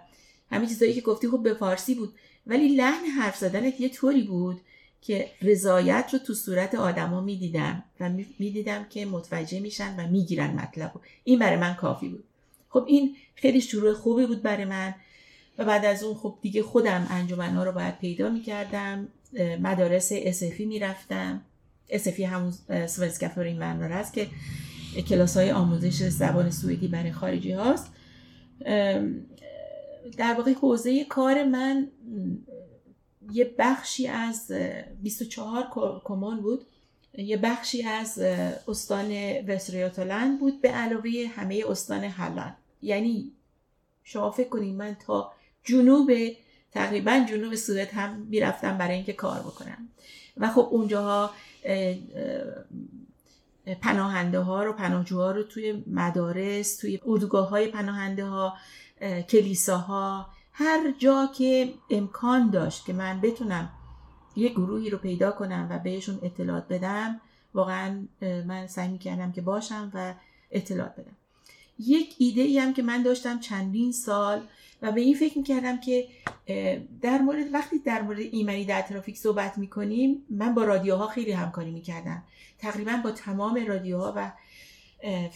همه 0.52 0.68
چیزایی 0.68 0.94
که 0.94 1.02
گفتی 1.02 1.28
خب 1.28 1.44
به 1.44 1.54
فارسی 1.54 1.96
بود. 1.96 2.14
ولی 2.48 2.68
لحن 2.68 3.06
حرف 3.06 3.38
زدنت 3.38 3.82
یه 3.82 3.90
طوری 3.90 4.24
بود 4.24 4.62
که 5.06 5.30
رضایت 5.42 6.10
رو 6.14 6.20
تو 6.20 6.34
صورت 6.34 6.76
آدما 6.76 7.22
می‌دیدم 7.22 7.84
و 8.00 8.10
می‌دیدم 8.40 8.86
که 8.90 9.06
متوجه 9.06 9.60
میشن 9.60 9.96
و 10.00 10.08
می‌گیرن 10.08 10.54
مطلب 10.54 10.92
این 11.24 11.40
برای 11.40 11.58
من 11.58 11.74
کافی 11.74 12.10
بود. 12.10 12.24
خب 12.70 12.86
این 12.88 13.16
خیلی 13.36 13.62
شروع 13.62 13.94
خوبی 13.94 14.26
بود 14.26 14.42
برای 14.42 14.66
من 14.66 14.96
و 15.58 15.66
بعد 15.66 15.86
از 15.86 16.04
اون 16.04 16.16
خب 16.16 16.38
دیگه 16.42 16.64
خودم 16.64 17.08
انجمنها 17.10 17.64
رو 17.64 17.72
باید 17.72 17.98
پیدا 17.98 18.30
می‌کردم 18.30 19.08
مدارس 19.62 20.10
اسفی 20.16 20.66
می‌رفتم 20.66 21.42
اسفی 21.90 22.24
همون 22.24 22.54
سوئسکا 22.88 23.42
این 23.42 23.60
من 23.60 23.82
هست 23.82 24.14
که 24.14 24.28
کلاس 25.08 25.38
های 25.38 25.52
آموزش 25.52 26.04
زبان 26.04 26.52
سوئدی 26.52 26.88
برای 26.88 27.12
خارجی 27.12 27.52
هاست. 27.52 27.92
در 30.18 30.34
واقع 30.38 30.54
حوزه 30.54 31.06
کار 31.06 31.44
من 31.44 31.88
یه 33.32 33.56
بخشی 33.60 34.08
از 34.08 34.52
24 35.02 36.02
کمان 36.04 36.42
بود. 36.42 36.66
یه 37.18 37.38
بخشی 37.38 37.84
از 37.84 38.20
استان 38.68 39.12
وستریاتلند 39.48 40.40
بود 40.40 40.62
به 40.62 40.70
علاوه 40.70 41.12
همه 41.36 41.64
استان 41.68 42.04
هلند. 42.04 42.58
یعنی 42.82 43.32
شما 44.04 44.32
فکر 44.32 44.50
کنید 44.50 44.76
من 44.76 44.96
تا 44.96 45.32
جنوب 45.64 46.12
تقریبا 46.72 47.26
جنوب 47.30 47.56
سوئد 47.56 47.90
هم 47.94 48.28
می‌رفتم 48.30 48.78
برای 48.78 48.96
اینکه 48.96 49.14
کار 49.14 49.40
بکنم. 49.40 49.90
و 50.38 50.50
خب 50.50 50.68
اونجاها 50.72 51.32
پناهنده 53.82 54.40
ها 54.40 54.64
رو 54.64 54.74
پناهجوها 54.74 55.32
رو 55.32 55.44
توی 55.44 55.84
مدارس 55.88 56.78
توی 56.78 57.00
اردوگاه 57.06 57.50
های 57.50 57.68
پناهنده 57.68 58.26
ها 58.26 58.58
کلیساها 59.30 60.30
هر 60.54 60.92
جا 60.98 61.30
که 61.36 61.74
امکان 61.90 62.50
داشت 62.50 62.86
که 62.86 62.94
من 62.94 63.22
بتونم 63.22 63.70
یه 64.36 64.50
گروهی 64.50 64.90
رو 64.90 64.98
پیدا 64.98 65.32
کنم 65.32 65.68
و 65.72 65.80
بهشون 65.80 66.20
اطلاعات 66.24 66.68
بدم 66.68 67.22
واقعا 67.54 68.08
من 68.22 68.68
سعی 68.68 68.88
می‌کردم 68.88 69.32
که 69.32 69.42
باشم 69.42 69.92
و 69.94 70.14
اطلاعات 70.52 70.92
بدم. 70.92 71.16
یک 71.80 72.16
ایده 72.18 72.42
ای 72.42 72.60
هم 72.60 72.74
که 72.74 72.82
من 72.82 73.04
داشتم 73.04 73.40
چندین 73.40 73.92
سال 73.92 74.42
و 74.82 74.92
به 74.92 75.02
این 75.02 75.16
فکر 75.16 75.38
می‌کردم 75.38 75.80
که 75.80 76.08
در 77.02 77.22
مورد 77.22 77.54
وقتی 77.54 77.80
در 77.80 78.02
مورد 78.02 78.20
ایمنی 78.20 78.66
در 78.66 78.82
ترافیک 78.82 79.18
صحبت 79.18 79.58
می‌کنیم 79.58 80.26
من 80.30 80.54
با 80.56 80.64
رادیوها 80.64 81.08
خیلی 81.08 81.32
همکاری 81.32 81.72
می‌کردم. 81.72 82.24
تقریبا 82.60 83.00
با 83.04 83.12
تمام 83.12 83.66
رادیوها 83.68 84.14
و 84.16 84.32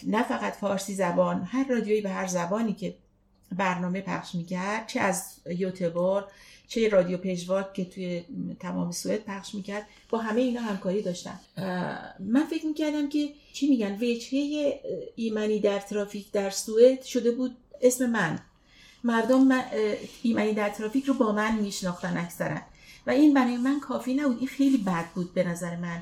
نه 0.08 0.24
فقط 0.24 0.54
فارسی 0.54 0.94
زبان 0.94 1.44
هر 1.44 1.68
رادیویی 1.68 2.02
به 2.02 2.10
هر 2.10 2.28
زبانی 2.28 2.74
که 2.74 2.96
برنامه 3.52 4.02
پخش 4.02 4.36
می‌کرد 4.36 4.88
چه 4.88 5.00
از 5.00 5.36
یوتبور 5.58 6.26
چه 6.68 6.90
رادیو 6.90 7.18
پژواک 7.18 7.74
که 7.74 7.86
توی 7.86 8.24
تمام 8.60 8.92
سوئد 8.92 9.24
پخش 9.24 9.56
می‌کرد 9.56 9.86
با 10.10 10.18
همه 10.18 10.42
اینا 10.42 10.62
همکاری 10.62 11.02
داشتم 11.02 11.40
من 12.20 12.46
فکر 12.50 12.66
می‌کردم 12.66 13.10
که 13.10 13.30
چی 13.54 13.68
میگن 13.68 13.96
وجهه 13.96 14.80
ایمنی 15.16 15.60
در 15.60 15.80
ترافیک 15.80 16.32
در 16.32 16.50
سوئد 16.50 17.04
شده 17.04 17.32
بود 17.32 17.58
اسم 17.82 18.10
من. 18.10 18.40
مردم 19.04 19.44
من 19.44 19.64
ایمنی 20.24 20.54
در 20.54 20.70
ترافیک 20.70 21.06
رو 21.06 21.14
با 21.14 21.32
من 21.32 21.56
میشناختن 21.56 22.18
اکثرا. 22.18 22.58
و 23.08 23.12
این 23.12 23.34
برای 23.34 23.58
من 23.58 23.80
کافی 23.80 24.14
نبود. 24.14 24.38
این 24.38 24.48
خیلی 24.48 24.78
بد 24.78 25.06
بود 25.16 25.34
به 25.34 25.44
نظر 25.44 25.76
من. 25.76 26.02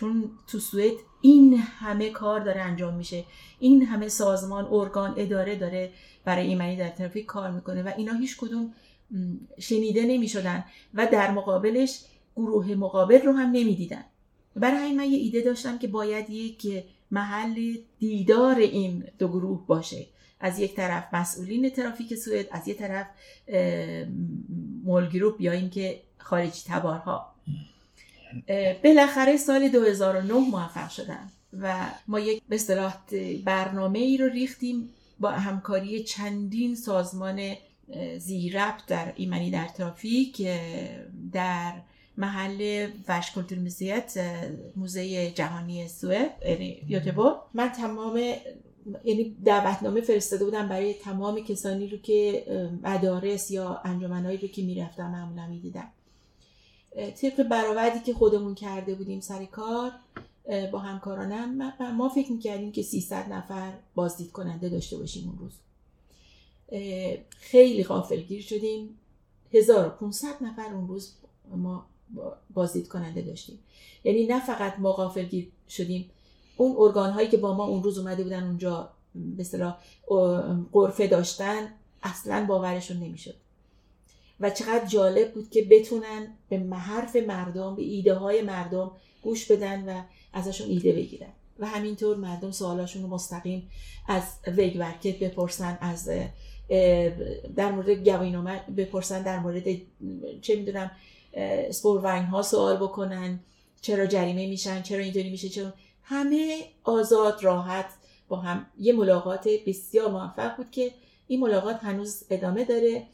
چون 0.00 0.30
تو 0.46 0.58
سوئد 0.58 0.92
این 1.20 1.54
همه 1.56 2.10
کار 2.10 2.40
داره 2.40 2.60
انجام 2.60 2.94
میشه. 2.94 3.24
این 3.58 3.82
همه 3.82 4.08
سازمان 4.08 4.64
ارگان 4.64 5.14
اداره 5.16 5.56
داره 5.56 5.92
برای 6.24 6.46
ایمنی 6.46 6.76
در 6.76 6.88
ترافیک 6.88 7.26
کار 7.26 7.50
می‌کنه 7.50 7.82
و 7.82 7.92
اینا 7.96 8.12
هیچ 8.12 8.36
کدوم 8.36 8.72
شنیده 9.58 10.02
نمی‌شدن 10.02 10.64
و 10.94 11.06
در 11.06 11.30
مقابلش 11.30 12.04
گروه 12.36 12.74
مقابل 12.74 13.22
رو 13.22 13.32
هم 13.32 13.48
نمی‌دیدن. 13.50 14.04
برای 14.56 14.76
همین 14.76 14.96
من 14.96 15.10
یه 15.10 15.18
ایده 15.18 15.40
داشتم 15.40 15.78
که 15.78 15.88
باید 15.88 16.30
یک 16.30 16.84
محل 17.10 17.74
دیدار 17.98 18.56
این 18.56 19.04
دو 19.18 19.28
گروه 19.28 19.66
باشه. 19.66 20.06
از 20.40 20.58
یک 20.58 20.76
طرف 20.76 21.14
مسئولین 21.14 21.70
ترافیک 21.70 22.14
سوئد 22.14 22.48
از 22.50 22.68
یک 22.68 22.78
طرف 22.78 23.06
مولگروپ 24.84 25.40
یا 25.40 25.52
اینکه 25.52 26.00
خارجی 26.18 26.62
تبارها. 26.66 27.34
بالاخره 28.84 29.36
سال 29.36 29.68
2009 29.68 30.34
موفق 30.34 30.88
شدن 30.88 31.30
و 31.60 31.86
ما 32.08 32.20
یک 32.20 32.42
به 32.48 32.56
اصطلاح 32.56 32.96
برنامه 33.44 33.98
ای 33.98 34.16
رو 34.16 34.28
ریختیم 34.28 34.90
با 35.20 35.30
همکاری 35.30 36.04
چندین 36.04 36.74
سازمان 36.74 37.54
زیربط 38.18 38.86
در 38.86 39.12
ایمنی 39.16 39.50
در 39.50 39.68
ترافیک 39.68 40.48
در 41.32 41.72
محل 42.16 42.88
وش 43.08 43.32
کلتور 43.32 43.58
موزه 44.76 45.30
جهانی 45.30 45.88
سوئد 45.88 46.30
یعنی 46.48 46.82
یوتبو 46.88 47.34
من 47.54 47.68
تمام 47.68 48.20
یعنی 49.04 49.36
دعوتنامه 49.44 50.00
فرستاده 50.00 50.44
بودم 50.44 50.68
برای 50.68 50.94
تمام 50.94 51.40
کسانی 51.40 51.88
رو 51.88 51.98
که 51.98 52.44
مدارس 52.82 53.50
یا 53.50 53.80
انجمنهایی 53.84 54.38
رو 54.38 54.48
که 54.48 54.62
می‌رفتم 54.62 55.10
معمولا 55.10 55.46
می‌دیدم. 55.46 55.92
طبق 56.96 57.42
برآوردی 57.42 58.00
که 58.00 58.14
خودمون 58.14 58.54
کرده 58.54 58.94
بودیم 58.94 59.20
سر 59.20 59.44
کار 59.44 59.92
با 60.72 60.78
همکارانم 60.78 61.72
ما 61.96 62.08
فکر 62.08 62.32
می‌کردیم 62.32 62.72
که 62.72 62.82
300 62.82 63.32
نفر 63.32 63.72
بازدید 63.94 64.32
کننده 64.32 64.68
داشته 64.68 64.96
باشیم 64.96 65.28
اون 65.28 65.38
روز. 65.38 65.52
خیلی 67.30 67.84
غافلگیر 67.84 68.42
شدیم. 68.42 68.98
1500 69.52 70.42
نفر 70.42 70.74
اون 70.74 70.88
روز 70.88 71.14
ما 71.56 71.86
بازدید 72.54 72.88
کننده 72.88 73.22
داشتیم. 73.22 73.58
یعنی 74.04 74.26
نه 74.26 74.46
فقط 74.46 74.78
ما 74.78 74.92
غافلگیر 74.92 75.52
شدیم 75.68 76.10
اون 76.56 76.76
ارگان 76.78 77.12
هایی 77.12 77.28
که 77.28 77.36
با 77.36 77.54
ما 77.54 77.64
اون 77.64 77.82
روز 77.82 77.98
اومده 77.98 78.22
بودن 78.22 78.46
اونجا 78.46 78.90
به 79.14 79.40
اصطلاح 79.40 79.78
قرفه 80.72 81.06
داشتن 81.06 81.74
اصلا 82.02 82.46
باورشون 82.46 82.96
نمی‌شد. 82.96 83.34
و 84.40 84.50
چقدر 84.50 84.86
جالب 84.86 85.32
بود 85.32 85.50
که 85.50 85.62
بتونن 85.70 86.36
به 86.48 86.58
محرف 86.58 87.16
مردم 87.16 87.76
به 87.76 87.82
ایده 87.82 88.14
های 88.14 88.42
مردم 88.42 88.90
گوش 89.22 89.52
بدن 89.52 89.88
و 89.88 90.02
ازشون 90.32 90.68
ایده 90.68 90.92
بگیرن. 90.92 91.32
و 91.58 91.66
همینطور 91.66 92.16
مردم 92.16 92.50
سوالاشون 92.50 93.02
رو 93.02 93.08
مستقیم 93.08 93.70
از 94.08 94.22
ویگ 94.46 94.82
بپرسن 95.20 95.78
از 95.80 96.10
در 97.56 97.72
مورد 97.72 97.90
گواهینامه 97.90 98.60
بپرسن 98.76 99.22
در 99.22 99.38
مورد 99.38 99.64
چه 100.42 100.56
می‌دونم 100.56 100.90
سپورونگ 101.70 102.26
ها 102.26 102.42
سوال 102.42 102.76
بکنن 102.76 103.40
چرا 103.80 104.06
جریمه 104.06 104.46
میشن 104.46 104.82
چرا 104.82 104.98
اینطوری 104.98 105.30
میشه 105.30 105.48
چرا 105.48 105.72
همه 106.02 106.64
آزاد 106.84 107.44
راحت 107.44 107.86
با 108.28 108.36
هم. 108.36 108.66
یه 108.78 108.92
ملاقات 108.92 109.48
بسیار 109.66 110.10
موفق 110.10 110.56
بود 110.56 110.70
که 110.70 110.90
این 111.26 111.40
ملاقات 111.40 111.76
هنوز 111.76 112.24
ادامه 112.30 112.64
داره. 112.64 113.06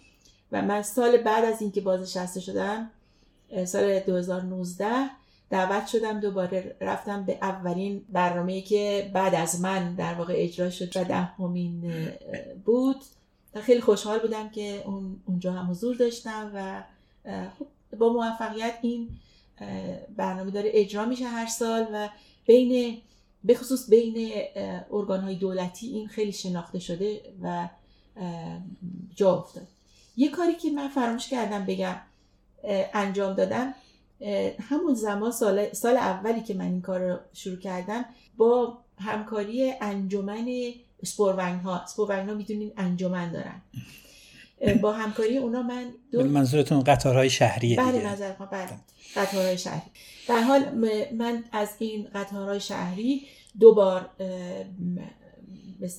من 0.62 0.82
سال 0.82 1.16
بعد 1.16 1.44
از 1.44 1.62
اینکه 1.62 1.80
بازنشسته 1.80 2.40
شدم 2.40 2.90
سال 3.64 4.00
2019 4.00 4.86
دعوت 5.50 5.86
شدم 5.86 6.20
دوباره 6.20 6.76
رفتم 6.80 7.24
به 7.24 7.38
اولین 7.42 8.04
برنامه 8.08 8.60
که 8.60 9.10
بعد 9.14 9.34
از 9.34 9.60
من 9.60 9.94
در 9.94 10.14
واقع 10.14 10.34
اجرا 10.36 10.70
شد 10.70 10.96
و 10.96 11.04
دهمین 11.04 11.92
بود. 12.64 12.96
خیلی 13.60 13.80
خوشحال 13.80 14.18
بودم 14.18 14.48
که 14.48 14.82
اون 14.86 15.20
اونجا 15.26 15.52
هم 15.52 15.70
حضور 15.70 15.96
داشتم 15.96 16.50
و 16.54 16.82
با 17.98 18.12
موفقیت 18.12 18.78
این 18.82 19.08
برنامه 20.16 20.50
داره 20.50 20.70
اجرا 20.74 21.04
میشه 21.04 21.24
هر 21.24 21.46
سال 21.46 21.86
و 21.92 22.08
بین 22.46 22.98
به 23.44 23.54
خصوص 23.54 23.90
بین 23.90 24.30
ارگان 24.92 25.20
های 25.20 25.34
دولتی 25.34 25.86
این 25.86 26.08
خیلی 26.08 26.32
شناخته 26.32 26.78
شده 26.78 27.20
و 27.42 27.68
جا 29.14 29.34
افتاد. 29.34 29.66
یه 30.16 30.30
کاری 30.30 30.54
که 30.54 30.70
من 30.70 30.88
فراموش 30.88 31.28
کردم 31.28 31.66
بگم 31.66 31.96
انجام 32.94 33.34
دادم 33.34 33.74
همون 34.60 34.94
زمان 34.94 35.32
سال, 35.32 35.72
سال 35.72 35.96
اولی 35.96 36.40
که 36.40 36.54
من 36.54 36.64
این 36.64 36.82
کار 36.82 37.00
رو 37.00 37.18
شروع 37.32 37.58
کردم 37.58 38.04
با 38.36 38.78
همکاری 39.00 39.72
انجمن 39.80 40.46
سپورونگ 41.04 41.60
ها 41.60 41.86
سپورونگ 41.86 42.28
ها 42.28 42.34
می‌دونین 42.34 42.72
انجمن 42.76 43.32
دارن. 43.32 43.62
با 44.82 44.92
همکاری 44.92 45.38
اونا 45.38 45.62
من 45.62 45.92
دو 46.12 46.24
منظورتون 46.24 46.80
قطارهای 46.80 47.30
شهریه 47.30 47.76
بله 47.76 48.06
نظر 48.06 48.32
بله 48.32 48.68
قطارهای 49.16 49.58
شهری. 49.58 49.90
در 50.28 50.40
حال 50.40 50.74
من 51.12 51.44
از 51.52 51.68
این 51.78 52.08
قطارهای 52.14 52.60
شهری 52.60 53.26
دو 53.60 53.74
بار 53.74 54.10
به 55.80 55.90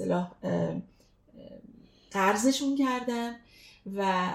قرضشون 2.11 2.75
کردم. 2.75 3.35
و 3.95 4.27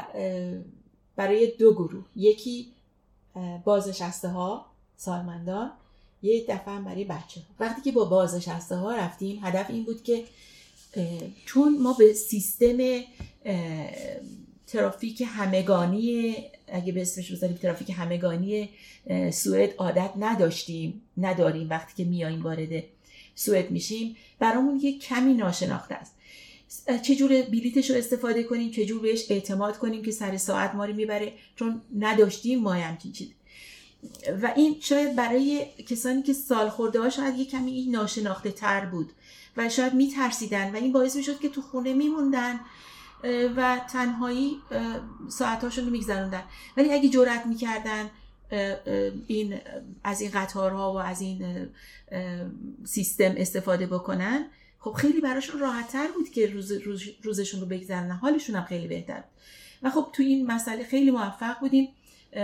برای 1.16 1.52
دو 1.58 1.74
گروه. 1.74 2.04
یکی 2.16 2.66
بازنشسته 3.64 4.28
ها 4.28 4.66
سالمندان 4.96 5.72
یه 6.22 6.44
دفعه 6.48 6.80
برای 6.80 7.04
بچه 7.04 7.40
ها. 7.40 7.46
وقتی 7.60 7.82
که 7.82 7.92
با 7.92 8.04
بازنشسته 8.04 8.76
ها 8.76 8.94
رفتیم 8.94 9.40
هدف 9.42 9.70
این 9.70 9.84
بود 9.84 10.02
که 10.02 10.24
چون 11.46 11.78
ما 11.82 11.92
به 11.92 12.12
سیستم 12.12 12.78
ترافیک 14.66 15.22
همگانی 15.26 16.36
اگه 16.68 16.92
به 16.92 17.02
اسمش 17.02 17.32
بذاریم 17.32 17.56
ترافیک 17.56 17.90
همگانی 17.90 18.68
سوئد 19.32 19.74
عادت 19.78 20.12
نداشتیم 20.18 21.02
نداریم 21.16 21.70
وقتی 21.70 22.04
که 22.04 22.10
میاییم 22.10 22.42
وارد 22.42 22.84
سوئد 23.34 23.70
میشیم. 23.70 24.16
برامون 24.38 24.80
یه 24.82 24.98
کمی 24.98 25.34
ناشناخته 25.34 25.94
است. 25.94 26.14
چجور 27.02 27.42
بلیتش 27.42 27.90
رو 27.90 27.96
استفاده 27.96 28.42
کنیم 28.42 28.70
چجور 28.70 29.02
بهش 29.02 29.30
اعتماد 29.30 29.78
کنیم 29.78 30.02
که 30.02 30.10
سر 30.10 30.36
ساعت 30.36 30.74
ما 30.74 30.84
رو 30.84 30.94
می‌بره 30.94 31.32
چون 31.56 31.80
نداشتیم 31.98 32.60
ما 32.60 32.72
همچین 32.72 33.12
چیز 33.12 33.28
و 34.42 34.52
این 34.56 34.76
شاید 34.80 35.16
برای 35.16 35.66
کسانی 35.86 36.22
که 36.22 36.32
سال 36.32 36.68
خورده 36.68 37.00
ها 37.00 37.10
شاید 37.10 37.38
یه 37.38 37.44
کمی 37.44 37.70
این 37.70 37.90
ناشناخته 37.90 38.50
تر 38.50 38.86
بود 38.86 39.12
و 39.56 39.68
شاید 39.68 39.94
میترسیدن 39.94 40.72
و 40.72 40.76
این 40.76 40.92
باعث 40.92 41.16
می‌شد 41.16 41.40
که 41.40 41.48
تو 41.48 41.62
خونه 41.62 41.94
میموندن 41.94 42.60
و 43.56 43.80
تنهایی 43.92 44.56
ساعتهاشون 45.28 45.84
رو 45.84 45.90
میگذروندن. 45.90 46.42
ولی 46.76 46.92
اگه 46.92 47.08
جرأت 47.08 47.46
می‌کردن 47.46 48.10
این 49.26 49.60
از 50.04 50.20
این 50.20 50.30
قطارها 50.34 50.92
و 50.92 50.96
از 50.96 51.20
این 51.20 51.68
سیستم 52.84 53.34
استفاده 53.36 53.86
بکنن 53.86 54.46
خب 54.84 54.92
خیلی 54.92 55.20
براشون 55.20 55.60
راحتتر 55.60 56.06
بود 56.14 56.30
که 56.30 56.46
روز 56.46 56.72
روزشون 57.22 57.60
رو 57.60 57.66
بگذرونن. 57.66 58.10
حالشون 58.10 58.56
هم 58.56 58.64
خیلی 58.64 58.88
بهتر 58.88 59.24
و 59.82 59.90
خب 59.90 60.08
تو 60.12 60.22
این 60.22 60.46
مسئله 60.46 60.84
خیلی 60.84 61.10
موفق 61.10 61.60
بودیم. 61.60 61.88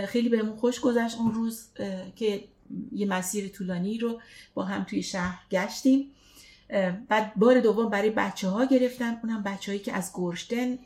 خیلی 0.07 0.29
بهمون 0.29 0.57
خوش 0.57 0.81
گذشت 0.81 1.17
اون 1.19 1.35
روز 1.35 1.67
که 2.17 2.45
یه 2.93 3.07
مسیر 3.07 3.49
طولانی 3.49 3.99
رو 3.99 4.21
با 4.55 4.65
هم 4.65 4.85
توی 4.85 5.03
شهر 5.03 5.39
گشتیم. 5.51 6.11
بعد 7.09 7.35
بار 7.35 7.61
دوم 7.61 7.89
برای 7.89 8.11
بچه 8.11 8.49
ها 8.49 8.65
گرفتم. 8.65 9.21
اونم 9.23 9.43
بچه 9.43 9.73
هایی 9.73 9.83
که 9.83 9.93
از 9.93 10.11
گرشتن 10.15 10.79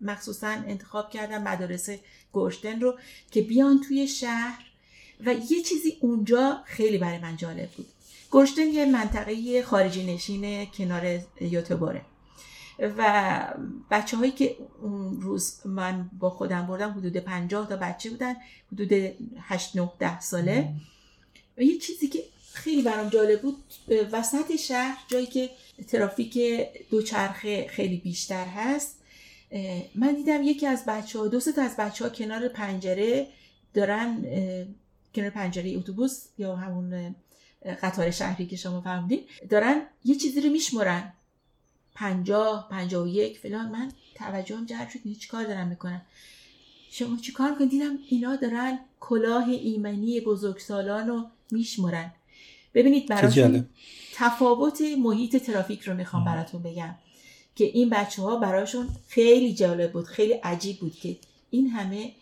مخصوصا 0.00 0.48
انتخاب 0.48 1.10
کردم 1.10 1.42
مدارس 1.42 1.88
گرشتن 2.32 2.80
رو 2.80 2.98
که 3.30 3.42
بیان 3.42 3.80
توی 3.80 4.08
شهر. 4.08 4.66
و 5.26 5.34
یه 5.34 5.62
چیزی 5.62 5.98
اونجا 6.00 6.62
خیلی 6.64 6.98
برای 6.98 7.18
من 7.18 7.36
جالب 7.36 7.68
بود. 7.70 7.86
گرشتن 8.30 8.66
یه 8.66 8.84
منطقه 8.84 9.62
خارجی 9.62 10.14
نشین 10.14 10.66
کنار 10.66 11.20
یوتوباره. 11.40 12.02
و 12.78 13.54
بچه 13.90 14.16
هایی 14.16 14.32
که 14.32 14.56
اون 14.82 15.20
روز 15.20 15.60
من 15.64 16.10
با 16.18 16.30
خودم 16.30 16.66
بردم 16.66 16.90
حدود 16.90 17.16
پنجاه 17.16 17.68
تا 17.68 17.76
بچه 17.76 18.10
بودن 18.10 18.34
حدود 18.72 18.92
هشت 19.38 19.76
نه 19.76 19.92
ده 19.98 20.20
ساله. 20.20 20.68
و 21.58 21.62
یه 21.62 21.78
چیزی 21.78 22.08
که 22.08 22.22
خیلی 22.52 22.82
برام 22.82 23.08
جالب 23.08 23.42
بود 23.42 23.56
وسط 24.12 24.56
شهر 24.56 24.98
جایی 25.08 25.26
که 25.26 25.50
ترافیک 25.88 26.38
دوچرخه 26.90 27.66
خیلی 27.68 27.96
بیشتر 27.96 28.44
هست 28.44 29.00
من 29.94 30.14
دیدم 30.14 30.42
یکی 30.42 30.66
از 30.66 30.84
بچه 30.86 31.18
ها 31.18 31.28
دو 31.28 31.40
تا 31.40 31.62
از 31.62 31.76
بچه 31.76 32.04
ها 32.04 32.10
کنار 32.10 32.48
پنجره 32.48 33.26
دارن 33.74 34.24
کنار 35.14 35.30
پنجره 35.30 35.76
اتوبوس 35.76 36.24
یا 36.38 36.56
همون 36.56 37.14
قطار 37.82 38.10
شهری 38.10 38.46
که 38.46 38.56
شما 38.56 38.80
فهمیدین 38.80 39.20
دارن 39.50 39.82
یه 40.04 40.14
چیزی 40.14 40.40
رو 40.40 40.50
میشمرن. 40.50 41.12
پنجاه 41.94 42.68
پنجاه 42.70 43.04
و 43.04 43.08
یک 43.08 43.38
فلان. 43.38 43.68
من 43.68 43.92
توجهم 44.14 44.66
جلب 44.66 44.88
شد 44.88 44.98
چی 45.20 45.28
کار 45.28 45.44
دارن 45.44 45.68
می‌کنن؟ 45.68 46.02
شما 46.90 47.16
چی 47.16 47.32
کار 47.32 47.50
می‌کنن 47.50 47.68
دیدم 47.68 47.98
اینا 48.08 48.36
دارن 48.36 48.78
کلاه 49.00 49.48
ایمنی 49.48 50.20
بزرگسالان 50.20 51.08
رو 51.08 51.24
میشمرن. 51.50 52.12
ببینید 52.74 53.08
براشون 53.08 53.68
تفاوت 54.14 54.82
محیط 54.98 55.36
ترافیک 55.36 55.80
رو 55.80 55.94
می‌خوام 55.94 56.24
براتون 56.24 56.62
بگم. 56.62 56.94
که 57.56 57.64
این 57.64 57.90
بچه 57.90 58.22
ها 58.22 58.36
براشون 58.36 58.88
خیلی 59.08 59.54
جالب 59.54 59.92
بود 59.92 60.04
خیلی 60.04 60.32
عجیب 60.32 60.78
بود 60.78 60.94
که 60.94 61.16
این 61.50 61.66
همه 61.70 62.12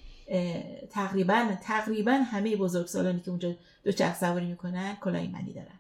تقریبا 0.91 1.49
تقریبا 1.63 2.13
همه 2.13 2.57
بزرگسالانی 2.57 3.21
که 3.21 3.31
اونجا 3.31 3.55
دو 3.85 3.93
چرخ 3.93 4.17
سواری 4.17 4.47
می‌کنن 4.47 4.97
کلاه 5.01 5.23
ایمنی 5.23 5.53
دارن. 5.53 5.79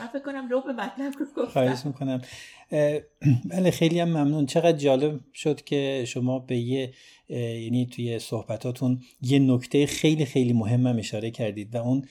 من 0.00 0.06
فکر 0.06 0.22
کنم 0.22 0.48
رو 0.48 0.60
به 0.60 0.72
مطلب 0.72 1.14
رو 1.18 1.26
گفتم. 1.36 1.52
خواهش 1.52 1.86
می‌کنم. 1.86 2.22
بله 3.50 3.70
خیلی 3.70 4.00
هم 4.00 4.08
ممنون. 4.08 4.46
چقدر 4.46 4.76
جالب 4.76 5.20
شد 5.34 5.64
که 5.64 6.04
شما 6.06 6.38
به 6.38 6.56
یه 6.56 6.92
یعنی 7.28 7.86
توی 7.86 8.18
صحبتاتون 8.18 9.02
یه 9.22 9.38
نکته 9.38 9.86
خیلی 9.86 10.24
خیلی 10.24 10.52
مهم 10.52 10.86
هم 10.86 10.98
اشاره 10.98 11.30
کردید 11.30 11.74
و 11.74 11.78
اون 11.78 12.04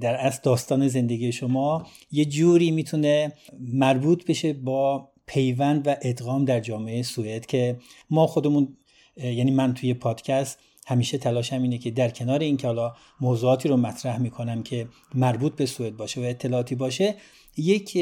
در 0.00 0.14
اصل 0.14 0.40
داستان 0.42 0.88
زندگی 0.88 1.32
شما 1.32 1.86
یه 2.12 2.24
جوری 2.24 2.70
می‌تونه 2.70 3.32
مربوط 3.60 4.24
بشه 4.24 4.52
با 4.52 5.08
پیوند 5.26 5.86
و 5.86 5.96
ادغام 6.02 6.44
در 6.44 6.60
جامعه 6.60 7.02
سوئد 7.02 7.46
که 7.46 7.78
ما 8.10 8.26
خودمون 8.26 8.76
یعنی 9.16 9.50
من 9.50 9.74
توی 9.74 9.94
پادکست 9.94 10.58
همیشه 10.88 11.18
تلاشم 11.18 11.62
اینه 11.62 11.78
که 11.78 11.90
در 11.90 12.10
کنار 12.10 12.40
اینکه 12.40 12.66
حالا 12.66 12.94
موضوعاتی 13.20 13.68
رو 13.68 13.76
مطرح 13.76 14.18
می‌کنم 14.18 14.62
که 14.62 14.88
مربوط 15.14 15.56
به 15.56 15.66
سوئد 15.66 15.96
باشه 15.96 16.20
و 16.20 16.24
اطلاعاتی 16.24 16.74
باشه 16.74 17.14
یک 17.56 17.98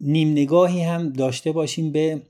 نیم 0.00 0.30
نگاهی 0.32 0.82
هم 0.82 1.12
داشته 1.12 1.52
باشیم 1.52 1.92
به 1.92 2.22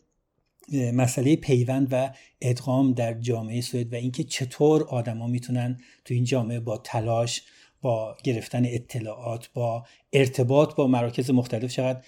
مسئله 0.95 1.37
پیوند 1.37 1.89
و 1.91 2.11
ادغام 2.41 2.93
در 2.93 3.21
جامعه 3.21 3.61
سوئد 3.61 3.93
و 3.93 3.97
اینکه 3.97 4.25
چطور 4.25 4.83
آدما 4.83 5.27
می‌تونن 5.27 5.79
تو 6.05 6.15
این 6.15 6.25
جامعه 6.25 6.61
با 6.61 6.79
تلاش 6.79 7.43
با 7.83 8.17
گرفتن 8.25 8.62
اطلاعات 8.64 9.51
با 9.55 9.85
ارتباط 10.12 10.75
با 10.75 10.87
مراکز 10.87 11.31
مختلف 11.31 11.73
چقدر 11.73 12.01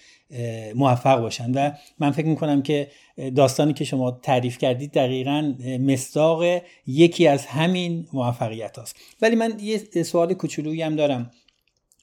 موفق 0.75 1.19
باشن. 1.19 1.51
و 1.51 1.71
من 1.99 2.11
فکر 2.11 2.27
می‌کنم 2.27 2.61
که 2.61 2.87
داستانی 3.35 3.73
که 3.73 3.83
شما 3.83 4.11
تعریف 4.11 4.57
کردید 4.57 4.91
دقیقا 4.91 5.53
مصداق 5.79 6.61
یکی 6.87 7.27
از 7.27 7.45
همین 7.45 8.07
موفقیت 8.13 8.77
هاست. 8.77 8.95
ولی 9.21 9.35
من 9.35 9.53
یه 9.59 10.03
سوال 10.03 10.33
کوچولویی 10.33 10.81
هم 10.81 10.95
دارم 10.95 11.31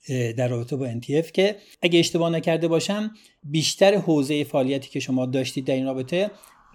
در 0.09 0.49
رابطه 0.49 0.77
با 0.77 0.93
NTF 0.93 1.31
که 1.31 1.57
اگه 1.83 1.99
اشتباه 1.99 2.31
نکرده 2.31 2.69
باشم 2.69 3.11
بیشتر 3.45 3.95
حوزه 3.95 4.45
فعالیتی 4.45 4.91
که 4.91 5.01
شما 5.01 5.27
داشتید 5.27 5.65
در 5.65 5.75
این 5.75 5.87
رابطه 5.87 6.31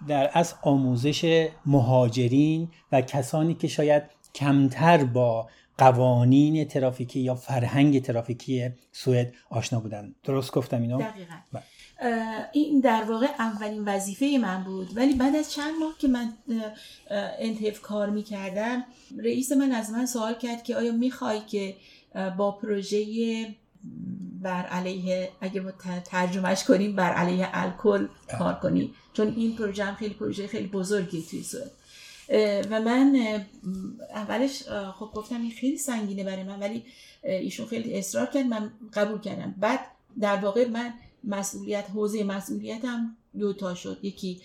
در 0.08 0.30
از 0.32 0.54
آموزش 0.62 1.48
مهاجرین 1.66 2.68
و 2.92 3.00
کسانی 3.00 3.54
که 3.54 3.68
شاید 3.68 4.02
کمتر 4.34 5.04
با 5.04 5.48
قوانین 5.78 6.68
ترافیکی 6.68 7.20
یا 7.20 7.34
فرهنگ 7.34 8.02
ترافیکی 8.02 8.70
سوئد 8.92 9.32
آشنا 9.50 9.80
بودن. 9.80 10.14
درست 10.24 10.52
گفتم 10.52 10.82
اینو؟ 10.82 10.98
دقیقا. 10.98 11.34
بله. 11.52 11.62
این 12.52 12.80
در 12.80 13.04
واقع 13.08 13.26
اولین 13.38 13.84
وظیفه 13.84 14.38
من 14.42 14.64
بود. 14.64 14.96
ولی 14.96 15.14
بعد 15.14 15.36
از 15.36 15.52
چند 15.52 15.74
ماه 15.80 15.94
که 15.98 16.08
من 16.08 16.32
انتف 17.38 17.80
کار 17.80 18.10
می‌کردم 18.10 18.84
رئیس 19.18 19.52
من 19.52 19.72
از 19.72 19.90
من 19.90 20.06
سوال 20.06 20.34
کرد 20.34 20.62
که 20.62 20.76
آیا 20.76 20.92
می‌خوای 20.92 21.40
که 21.40 21.76
با 22.36 22.52
پروژه 22.52 23.04
بر 24.42 24.62
علیه 24.66 25.28
اگه 25.40 25.60
ما 25.60 25.70
ترجمهش 26.04 26.64
کنیم 26.64 26.96
بر 26.96 27.12
علیه 27.12 27.48
الکل 27.52 28.08
کار 28.38 28.54
کنی؟ 28.54 28.94
چون 29.12 29.34
این 29.36 29.56
پروژه 29.56 29.84
هم 29.84 29.94
خیلی 29.94 30.14
پروژه 30.14 30.46
خیلی 30.46 30.66
بزرگی 30.66 31.22
توی 31.30 31.42
سوئد. 31.42 31.70
و 32.70 32.80
من 32.80 33.40
اولش 34.10 34.62
خب 34.68 35.10
گفتم 35.14 35.40
این 35.40 35.50
خیلی 35.50 35.78
سنگینه 35.78 36.24
برای 36.24 36.42
من 36.42 36.60
ولی 36.60 36.84
ایشون 37.22 37.66
خیلی 37.66 37.98
اصرار 37.98 38.26
کرد 38.26 38.46
من 38.46 38.72
قبول 38.92 39.20
کردم. 39.20 39.54
بعد 39.58 39.80
در 40.20 40.36
واقع 40.36 40.68
من 40.68 40.94
مسئولیت 41.24 41.90
حوزه 41.90 42.24
مسئولیتم 42.24 43.16
دو 43.38 43.52
تا 43.52 43.74
شد. 43.74 43.98
یکی 44.02 44.40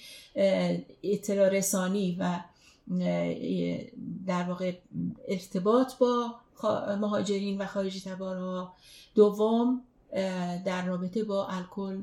اطلاع 1.03 1.49
رسانی 1.49 2.17
و 2.19 2.39
در 4.27 4.43
واقع 4.43 4.73
ارتباط 5.27 5.93
با 5.97 6.35
مهاجرین 7.01 7.61
و 7.61 7.65
خارجی 7.65 7.99
تبارها. 7.99 8.73
دوم 9.15 9.81
در 10.65 10.85
رابطه 10.85 11.23
با 11.23 11.47
الکل 11.47 12.01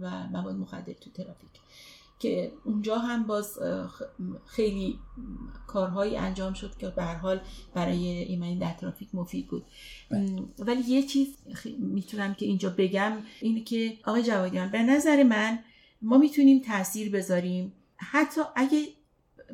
و 0.00 0.10
مواد 0.32 0.54
مخدر 0.54 0.92
تو 0.92 1.10
ترافیک. 1.10 1.50
که 2.20 2.52
اونجا 2.64 2.98
هم 2.98 3.26
باز 3.26 3.58
خیلی 4.46 4.98
کارهایی 5.66 6.16
انجام 6.16 6.52
شد 6.52 6.76
که 6.76 6.88
به 6.88 7.04
حال 7.04 7.40
برای 7.74 8.06
ایمنی 8.06 8.58
در 8.58 8.72
ترافیک 8.72 9.08
مفید 9.14 9.48
بود. 9.48 9.64
بله. 10.10 10.42
ولی 10.58 10.80
یه 10.80 11.02
چیز 11.02 11.28
می‌تونم 11.78 12.34
که 12.34 12.46
اینجا 12.46 12.74
بگم 12.78 13.12
اینه 13.40 13.60
که 13.60 13.98
آقای 14.04 14.22
جوادیان 14.22 14.70
به 14.70 14.82
نظر 14.82 15.22
من 15.22 15.58
ما 16.02 16.18
می‌تونیم 16.18 16.62
تاثیر 16.62 17.10
بذاریم. 17.10 17.72
حتی 17.96 18.40
اگه 18.56 18.84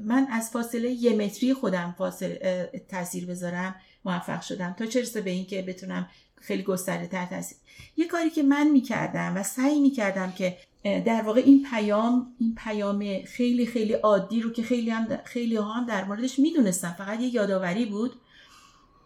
من 0.01 0.27
از 0.31 0.51
فاصله 0.51 0.91
یه 0.91 1.17
متری 1.17 1.55
خودم 1.55 1.95
فاصله 1.99 2.71
تاثیر 2.89 3.27
بذارم 3.27 3.75
موفق 4.05 4.41
شدم. 4.41 4.73
تا 4.79 4.87
چه 4.87 5.21
به 5.21 5.31
اینکه 5.31 5.63
بتونم 5.63 6.09
خیلی 6.37 6.63
گسترده 6.63 7.07
تر 7.07 7.27
تاثیر 7.27 7.59
یه 7.97 8.07
کاری 8.07 8.31
که 8.31 8.43
من 8.43 8.71
می‌کردم 8.71 9.37
و 9.37 9.43
سعی 9.43 9.81
می‌کردم 9.81 10.33
که 10.33 10.57
در 10.87 11.23
واقع 11.23 11.41
این 11.41 11.67
پیام 11.71 12.35
این 12.39 12.55
پیام 12.55 13.23
خیلی 13.25 13.67
خیلی 13.67 13.93
عادی 13.93 14.41
رو 14.41 14.53
که 14.53 14.63
خیلی 14.63 14.91
هم 14.91 15.19
خیلی 15.25 15.57
ها 15.57 15.73
هم 15.73 15.87
در 15.87 16.05
موردش 16.05 16.39
می‌دونستم 16.39 16.95
فقط 16.99 17.21
یه 17.21 17.35
یادآوری 17.35 17.87
بود. 17.87 18.13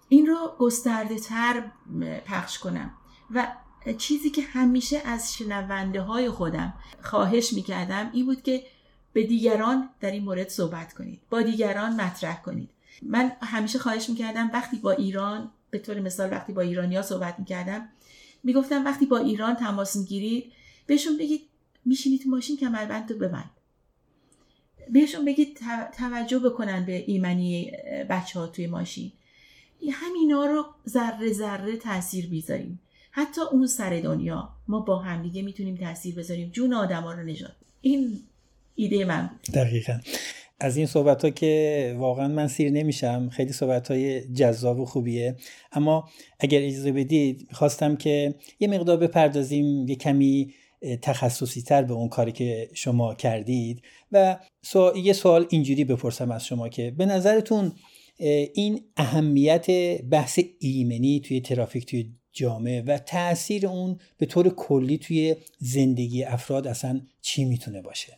این 0.08 0.26
رو 0.26 0.56
گسترده 0.58 1.18
تر 1.18 1.62
پخش 2.26 2.58
کنم. 2.58 2.90
و 3.30 3.46
چیزی 3.98 4.30
که 4.30 4.42
همیشه 4.42 5.02
از 5.04 5.34
شنونده 5.34 6.00
های 6.00 6.30
خودم 6.30 6.74
خواهش 7.02 7.52
می‌کردم 7.52 8.10
این 8.12 8.26
بود 8.26 8.42
که 8.42 8.62
به 9.12 9.22
دیگران 9.22 9.88
در 10.00 10.10
این 10.10 10.24
مورد 10.24 10.48
صحبت 10.48 10.92
کنید. 10.92 11.20
با 11.30 11.42
دیگران 11.42 12.00
مطرح 12.00 12.42
کنید. 12.42 12.70
من 13.02 13.32
همیشه 13.42 13.78
خواهش 13.78 14.08
می‌کردم 14.08 14.50
وقتی 14.52 14.76
با 14.76 14.90
ایران 14.90 15.50
به 15.70 15.78
طور 15.78 16.00
مثال 16.00 16.30
وقتی 16.30 16.52
با 16.52 16.62
ایرانیا 16.62 17.02
صحبت 17.02 17.38
می‌کردم 17.38 17.88
می‌گفتم 18.44 18.84
وقتی 18.84 19.06
با 19.06 19.18
ایران 19.18 19.54
تماس 19.54 19.96
می‌گیرید 19.96 20.52
بهشون 20.86 21.18
بگید 21.18 21.49
میشینی 21.90 22.18
تو 22.18 22.28
ماشین 22.28 22.56
کمربند 22.56 23.12
رو 23.12 23.18
ببند. 23.18 23.50
بهشون 24.92 25.24
بگید 25.24 25.58
توجه 25.98 26.38
بکنن 26.38 26.86
به 26.86 27.04
ایمنی 27.06 27.72
بچه 28.10 28.40
ها 28.40 28.46
توی 28.46 28.66
ماشین. 28.66 29.12
همینا 29.92 30.44
رو 30.44 30.64
ذره 30.88 31.32
ذره 31.32 31.76
تاثیر 31.76 32.26
بیذاریم 32.26 32.80
حتی 33.10 33.40
اون 33.52 33.66
سر 33.66 34.00
دنیا 34.00 34.48
ما 34.68 34.80
با 34.80 34.98
همدیگه 34.98 35.42
می‌تونیم 35.42 35.76
تاثیر 35.76 36.14
بذاریم. 36.14 36.50
جون 36.50 36.74
آدما 36.74 37.12
رو 37.12 37.22
نجات. 37.22 37.56
این 37.80 38.20
ایده 38.74 39.04
من 39.04 39.26
بود. 39.26 39.54
دقیقا. 39.54 40.00
از 40.60 40.76
این 40.76 40.86
صحبت 40.86 41.24
ها 41.24 41.30
که 41.30 41.94
واقعا 41.98 42.28
من 42.28 42.48
سیر 42.48 42.70
نمیشم. 42.70 43.28
خیلی 43.32 43.52
صحبت 43.52 43.90
های 43.90 44.20
جذاب 44.20 44.80
و 44.80 44.84
خوبیه. 44.84 45.36
اما 45.72 46.08
اگر 46.40 46.60
اجازه 46.62 46.92
بدید 46.92 47.48
خواستم 47.52 47.96
که 47.96 48.34
یه 48.60 48.68
مقدار 48.68 48.96
بپردازیم 48.96 49.88
یه 49.88 49.94
کمی 49.94 50.54
تخصصی 51.02 51.62
تر 51.62 51.82
به 51.82 51.94
اون 51.94 52.08
کاری 52.08 52.32
که 52.32 52.70
شما 52.74 53.14
کردید 53.14 53.82
و 54.12 54.38
یه 54.96 55.12
سوال 55.12 55.46
اینجوری 55.50 55.84
بپرسم 55.84 56.30
از 56.30 56.46
شما 56.46 56.68
که 56.68 56.90
به 56.90 57.06
نظرتون 57.06 57.72
این 58.54 58.84
اهمیت 58.96 59.66
بحث 60.00 60.40
ایمنی 60.58 61.20
توی 61.20 61.40
ترافیک 61.40 61.86
توی 61.86 62.10
جامعه 62.32 62.82
و 62.82 62.98
تاثیر 62.98 63.66
اون 63.66 63.98
به 64.18 64.26
طور 64.26 64.48
کلی 64.48 64.98
توی 64.98 65.36
زندگی 65.58 66.24
افراد 66.24 66.66
اصلا 66.66 67.00
چی 67.20 67.44
می‌تونه 67.44 67.82
باشه؟ 67.82 68.16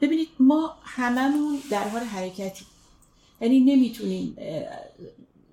ببینید 0.00 0.28
ما 0.40 0.76
هممون 0.82 1.58
در 1.70 1.88
حال 1.88 2.02
حرکتی 2.02 2.64
یعنی 3.40 3.60
نمی‌تونیم 3.60 4.36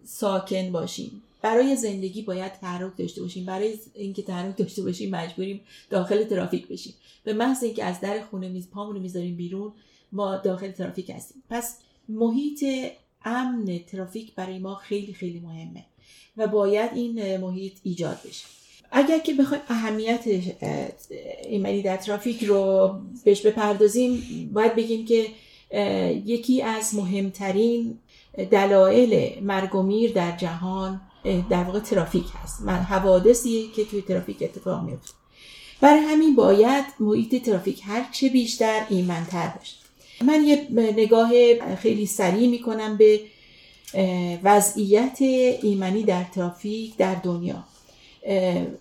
ساکن 0.04 0.72
باشیم. 0.72 1.22
برای 1.46 1.76
زندگی 1.76 2.22
باید 2.22 2.52
تحرک 2.52 2.98
داشته 2.98 3.22
باشیم. 3.22 3.46
برای 3.46 3.74
اینکه 3.94 4.22
تحرک 4.22 4.58
داشته 4.58 4.84
باشیم 4.84 5.10
مجبوریم 5.10 5.62
داخل 5.90 6.24
ترافیک 6.24 6.68
بشیم. 6.68 6.94
به 7.24 7.34
محض 7.34 7.64
اینکه 7.64 7.84
از 7.84 8.02
در 8.02 8.22
خونه 8.22 8.50
میز 8.50 8.70
پامون 8.70 9.00
می‌ذاریم 9.00 9.36
بیرون 9.36 9.72
ما 10.12 10.38
داخل 10.38 10.72
ترافیک 10.72 11.10
هستیم. 11.10 11.44
پس 11.50 11.78
محیط 12.10 12.64
امن 13.26 13.80
ترافیک 13.88 14.36
برای 14.36 14.60
ما 14.60 14.76
خیلی 14.76 15.14
خیلی 15.14 15.40
مهمه 15.40 15.86
و 16.38 16.48
باید 16.48 16.92
این 16.94 17.38
محیط 17.38 17.74
ایجاد 17.84 18.20
بشه. 18.28 18.46
اگر 18.92 19.20
که 19.20 19.34
بخوایم 19.34 19.64
اهمیت 19.70 20.24
ایمنی 21.44 21.82
در 21.82 21.98
ترافیک 21.98 22.44
رو 22.44 22.94
بهش 23.24 23.42
بپردازیم 23.42 24.50
باید 24.54 24.76
بگیم 24.76 25.06
که 25.06 25.28
یکی 26.26 26.62
از 26.62 26.96
مهمترین 26.96 28.00
دلایل 28.52 29.44
مرگ 29.44 29.76
و 29.76 29.82
میر 29.82 30.12
در 30.12 30.38
جهان 30.38 31.02
در 31.50 31.64
واقع 31.64 31.80
ترافیک 31.80 32.26
هست. 32.44 32.62
من 32.62 32.78
حوادثی 32.78 33.72
که 33.76 33.86
توی 33.86 34.02
ترافیک 34.02 34.38
اتفاق 34.42 34.84
میفته 34.84 35.14
برای 35.82 36.00
همین 36.00 36.36
باید 36.36 36.86
محیط 37.00 37.46
ترافیک 37.46 37.82
هر 37.86 38.10
چه 38.12 38.30
بیشتر 38.30 38.86
ایمنتر 38.90 39.48
باشه. 39.48 39.76
من 40.22 40.44
یه 40.44 40.68
نگاه 40.72 41.32
خیلی 41.76 42.06
سریع 42.06 42.50
می‌کنم 42.50 42.98
به 42.98 43.22
وضعیت 44.44 45.18
ایمنی 45.62 46.04
در 46.04 46.24
ترافیک 46.24 46.98
در 46.98 47.16
دنیا. 47.16 47.64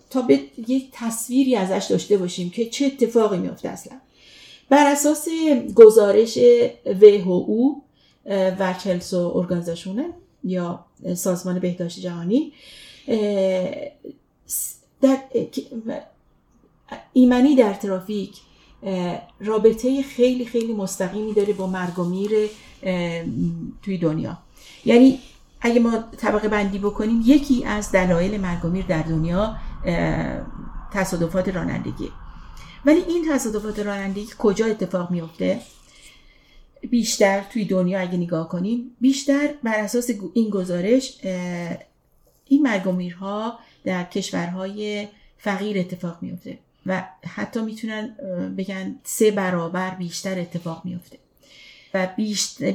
تا 0.09 0.21
به 0.21 0.39
یک 0.67 0.89
تصویری 0.91 1.55
ازش 1.55 1.85
داشته 1.89 2.17
باشیم 2.17 2.49
که 2.49 2.69
چه 2.69 2.85
اتفاقی 2.85 3.37
میفته 3.37 3.69
اصلا. 3.69 3.93
بر 4.69 4.91
اساس 4.91 5.27
گزارش 5.75 6.39
WHO 6.85 7.75
و 8.59 8.75
چلسو 8.83 9.31
ارگانزاشونه 9.35 10.05
یا 10.43 10.84
سازمان 11.15 11.59
بهداشت 11.59 11.99
جهانی 11.99 12.53
در 15.01 15.17
ایمنی 17.13 17.55
در 17.55 17.73
ترافیک 17.73 18.37
رابطه 19.39 20.03
خیلی 20.03 20.45
خیلی 20.45 20.73
مستقیمی 20.73 21.33
داره 21.33 21.53
با 21.53 21.67
مرگ 21.67 21.99
و 21.99 22.03
میر 22.03 22.31
توی 23.81 23.97
دنیا. 23.97 24.37
یعنی 24.85 25.19
اگه 25.61 25.79
ما 25.79 26.03
طبقه 26.17 26.47
بندی 26.47 26.79
بکنیم 26.79 27.23
یکی 27.25 27.65
از 27.65 27.91
دلایل 27.91 28.41
مرگ 28.41 28.65
و 28.65 28.67
میر 28.67 28.85
در 28.85 29.01
دنیا 29.01 29.55
تصادفات 30.93 31.49
رانندگی. 31.49 32.11
ولی 32.85 32.99
این 33.07 33.25
تصادفات 33.31 33.79
رانندگی 33.79 34.27
کجا 34.39 34.65
اتفاق 34.65 35.11
میفته 35.11 35.61
بیشتر 36.85 37.41
توی 37.53 37.65
دنیا 37.65 37.99
اگه 37.99 38.17
نگاه 38.17 38.49
کنیم 38.49 38.95
بیشتر 39.01 39.49
بر 39.63 39.79
اساس 39.79 40.09
این 40.33 40.49
گزارش 40.49 41.17
این 42.45 42.61
مرگ 42.61 42.89
میرها 42.89 43.59
در 43.83 44.03
کشورهای 44.03 45.07
فقیر 45.37 45.79
اتفاق 45.79 46.17
میفته 46.21 46.57
و 46.85 47.03
حتی 47.27 47.61
می‌تونن 47.61 48.15
بگن 48.57 48.95
سه 49.03 49.31
برابر 49.31 49.89
بیشتر 49.89 50.39
اتفاق 50.39 50.81
میفته 50.85 51.17
و 51.93 52.07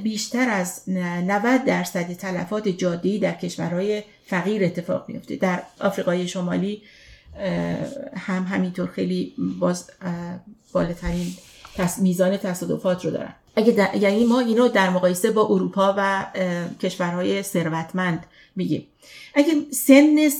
بیشتر 0.02 0.48
از 0.48 0.82
90 0.88 1.64
درصد 1.64 2.12
تلفات 2.12 2.68
جاده‌ای 2.68 3.18
در 3.18 3.32
کشورهای 3.34 4.02
فقیر 4.26 4.64
اتفاق 4.64 5.08
میفته. 5.08 5.36
در 5.36 5.62
آفریقای 5.80 6.28
شمالی 6.28 6.82
هم 8.16 8.42
همینطور 8.42 8.86
خیلی 8.86 9.34
باز 9.60 9.90
بالاترین 10.72 11.34
میزان 11.98 12.36
تصادفات 12.36 13.04
رو 13.04 13.10
دارن. 13.10 13.34
اگه 13.56 13.96
یعنی 13.96 14.24
ما 14.24 14.40
اینو 14.40 14.68
در 14.68 14.90
مقایسه 14.90 15.30
با 15.30 15.46
اروپا 15.46 15.94
و 15.98 16.26
کشورهای 16.82 17.42
ثروتمند 17.42 18.26
میگیم. 18.56 18.86
اگه 19.34 19.52
سن 19.70 20.30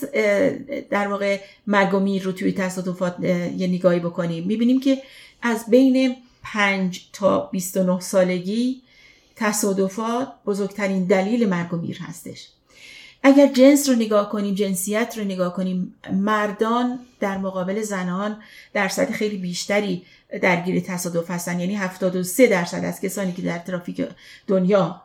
در 0.91 1.09
واقع 1.09 1.41
مرگ 1.67 1.95
و 1.95 2.01
میر 2.01 2.23
رو 2.23 2.33
توی 2.33 2.53
تصادفات 2.53 3.21
یه 3.21 3.67
نگاهی 3.67 4.01
بکنیم 4.01 4.47
می‌بینیم 4.47 4.81
که 4.81 5.03
از 5.43 5.65
بین 5.69 6.17
5 6.43 7.01
تا 7.13 7.41
29 7.41 8.01
سالگی 8.01 8.83
تصادفات 9.37 10.33
بزرگترین 10.47 11.05
دلیل 11.05 11.49
مرگ 11.49 11.75
و 11.75 11.77
میر 11.77 11.99
هستش. 11.99 12.49
اگر 13.23 13.47
جنس 13.47 13.89
رو 13.89 13.95
نگاه 13.95 14.31
کنیم 14.31 14.55
جنسیت 14.55 15.15
رو 15.19 15.25
نگاه 15.25 15.55
کنیم 15.55 15.95
مردان 16.13 16.99
در 17.21 17.39
مقابل 17.39 17.83
زنان 17.83 18.37
درصد 18.73 19.11
خیلی 19.11 19.37
بیشتری 19.37 20.03
درگیر 20.43 20.81
تصادف 20.81 21.31
هستن. 21.31 21.61
یعنی 21.61 21.75
73 21.75 22.47
درصد 22.47 22.85
از 22.85 23.01
کسانی 23.01 23.33
که 23.33 23.43
در 23.43 23.59
ترافیک 23.59 24.09
دنیا 24.47 25.03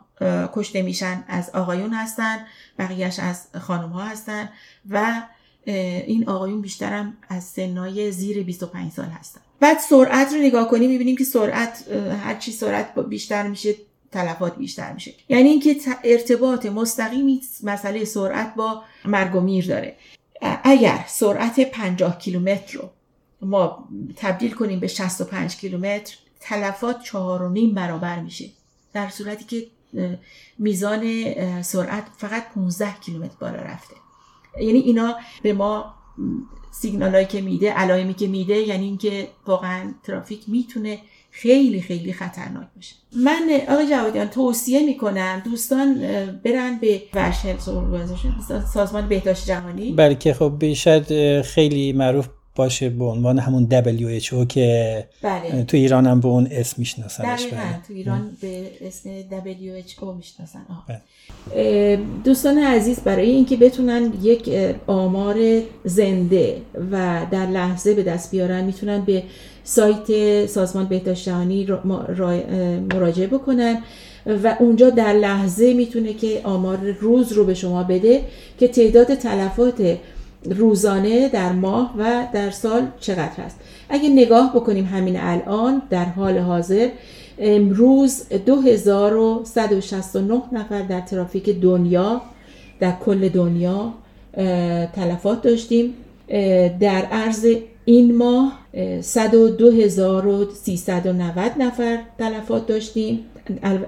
کشته 0.54 0.82
میشن 0.82 1.24
از 1.28 1.50
آقایون 1.50 1.94
هستن 1.94 2.38
بقیهش 2.80 3.20
از 3.20 3.48
خانم 3.62 3.90
ها 3.90 4.04
هستن 4.04 4.50
و 4.90 5.22
این 5.66 6.30
آقایون 6.30 6.62
بیشترم 6.62 7.18
از 7.30 7.44
سنای 7.44 8.12
زیر 8.12 8.44
25 8.44 8.92
سال 8.92 9.06
هستن. 9.06 9.42
بعد 9.60 9.80
سرعت 9.80 10.34
رو 10.34 10.40
نگاه 10.40 10.70
کنیم 10.70 10.90
می‌بینیم 10.90 11.16
که 11.16 11.24
سرعت 11.24 11.86
هرچی 12.24 12.52
سرعت 12.52 13.00
بیشتر 13.00 13.48
میشه 13.48 13.76
تلفات 14.12 14.58
بیشتر 14.58 14.94
میشه. 14.94 15.14
یعنی 15.30 15.50
اینکه 15.50 15.76
ارتباط 16.04 16.66
مستقیمی 16.66 17.42
مسئله 17.64 18.06
سرعت 18.06 18.56
با 18.56 18.84
مرگ 19.06 19.36
و 19.36 19.40
میر 19.40 19.68
داره. 19.68 19.96
اگر 20.64 21.06
سرعت 21.08 21.60
50 21.72 22.18
کیلومتر 22.18 22.78
رو 22.78 22.90
ما 23.46 23.90
تبدیل 24.16 24.52
کنیم 24.52 24.80
به 24.80 24.88
65 24.88 25.56
کیلومتر 25.56 26.16
تلفات 26.40 27.02
چهار 27.02 27.42
و 27.42 27.50
نیم 27.50 27.74
برابر 27.74 28.20
میشه. 28.20 28.46
در 28.94 29.10
صورتی 29.10 29.46
که 29.46 29.68
میزان 30.60 31.02
سرعت 31.62 32.04
فقط 32.18 32.44
15 32.56 32.94
کیلومتر 33.02 33.36
بالا 33.40 33.56
رفته. 33.56 33.96
یعنی 34.62 34.80
اینا 34.80 35.16
به 35.42 35.54
ما 35.54 35.94
سیگنال 36.72 37.24
که 37.24 37.42
میده 37.42 37.72
علائمی 37.72 38.14
که 38.14 38.28
میده 38.28 38.58
یعنی 38.58 38.86
اینکه 38.86 39.28
واقعا 39.46 39.94
ترافیک 40.04 40.40
می‌تونه 40.48 41.00
خیلی 41.32 41.82
خیلی 41.82 42.14
خطرناک 42.14 42.68
باشه. 42.76 42.96
من 43.16 43.62
آقای 43.70 43.90
جوادیان 43.90 44.28
توصیه 44.28 44.86
می‌کنم 44.86 45.42
دوستان 45.46 45.96
برن 46.44 46.78
به 46.82 47.02
ورشل 47.14 47.58
سازمان 48.74 49.08
بهداشت 49.10 49.46
جهانی. 49.46 49.92
بلکه 49.92 50.34
خب 50.34 50.56
بیشتر 50.60 51.42
خیلی 51.42 51.94
معروف 51.94 52.28
باشه 52.56 52.90
به 52.90 53.06
عنوان 53.06 53.40
همون 53.40 53.68
WHO 53.70 54.48
که 54.48 55.08
بله. 55.22 55.64
تو 55.64 55.78
ایران 55.78 56.08
هم 56.08 56.20
به 56.20 56.28
اون 56.28 56.48
اسم 56.52 56.76
میشناسنش 56.78 57.46
بله. 57.46 57.62
تو 57.88 57.94
ایران 57.94 58.38
به 58.42 58.72
اسم 58.82 59.10
WHO 59.22 60.16
می‌شناسن 60.18 60.62
بله. 60.88 62.00
دوستان 62.24 62.58
عزیز 62.58 63.00
برای 63.00 63.30
اینکه 63.30 63.58
بتونن 63.58 64.14
یک 64.22 64.50
آمار 64.88 65.62
زنده 65.84 66.58
و 66.92 67.22
در 67.32 67.46
لحظه 67.46 67.94
به 67.94 68.04
دست 68.04 68.32
بیارن 68.32 68.64
می‌تونن 68.64 69.06
به 69.06 69.24
سایت 69.64 70.46
سازمان 70.46 70.86
بهداشت 70.86 71.26
جهانی 71.26 71.68
مراجعه 72.94 73.28
بکنن 73.28 73.84
و 74.44 74.56
اونجا 74.60 74.90
در 74.90 75.14
لحظه 75.14 75.74
می‌تونه 75.74 76.14
که 76.14 76.42
آمار 76.44 76.78
روز 76.78 77.32
رو 77.32 77.46
به 77.46 77.54
شما 77.54 77.84
بده 77.84 78.22
که 78.60 78.68
تعداد 78.68 79.16
تلفات 79.16 79.98
روزانه 80.46 81.30
در 81.30 81.52
ماه 81.52 81.96
و 81.98 82.28
در 82.34 82.50
سال 82.50 82.88
چقدر 83.00 83.44
هست 83.46 83.60
اگه 83.90 84.10
نگاه 84.10 84.56
بکنیم 84.56 84.86
همین 84.86 85.20
الان 85.20 85.82
در 85.90 86.06
حال 86.06 86.38
حاضر 86.38 86.90
امروز 87.40 88.30
2169 88.30 90.42
نفر 90.52 90.82
در 90.82 91.02
ترافیک 91.02 91.50
دنیا 91.50 92.22
در 92.80 92.94
کل 93.06 93.30
دنیا 93.30 93.94
تلفات 94.96 95.42
داشتیم. 95.42 95.94
در 96.80 97.06
عرض 97.12 97.48
این 97.86 98.16
ماه 98.16 98.60
102390 98.74 101.52
نفر 101.60 102.00
تلفات 102.18 102.68
داشتیم. 102.68 103.26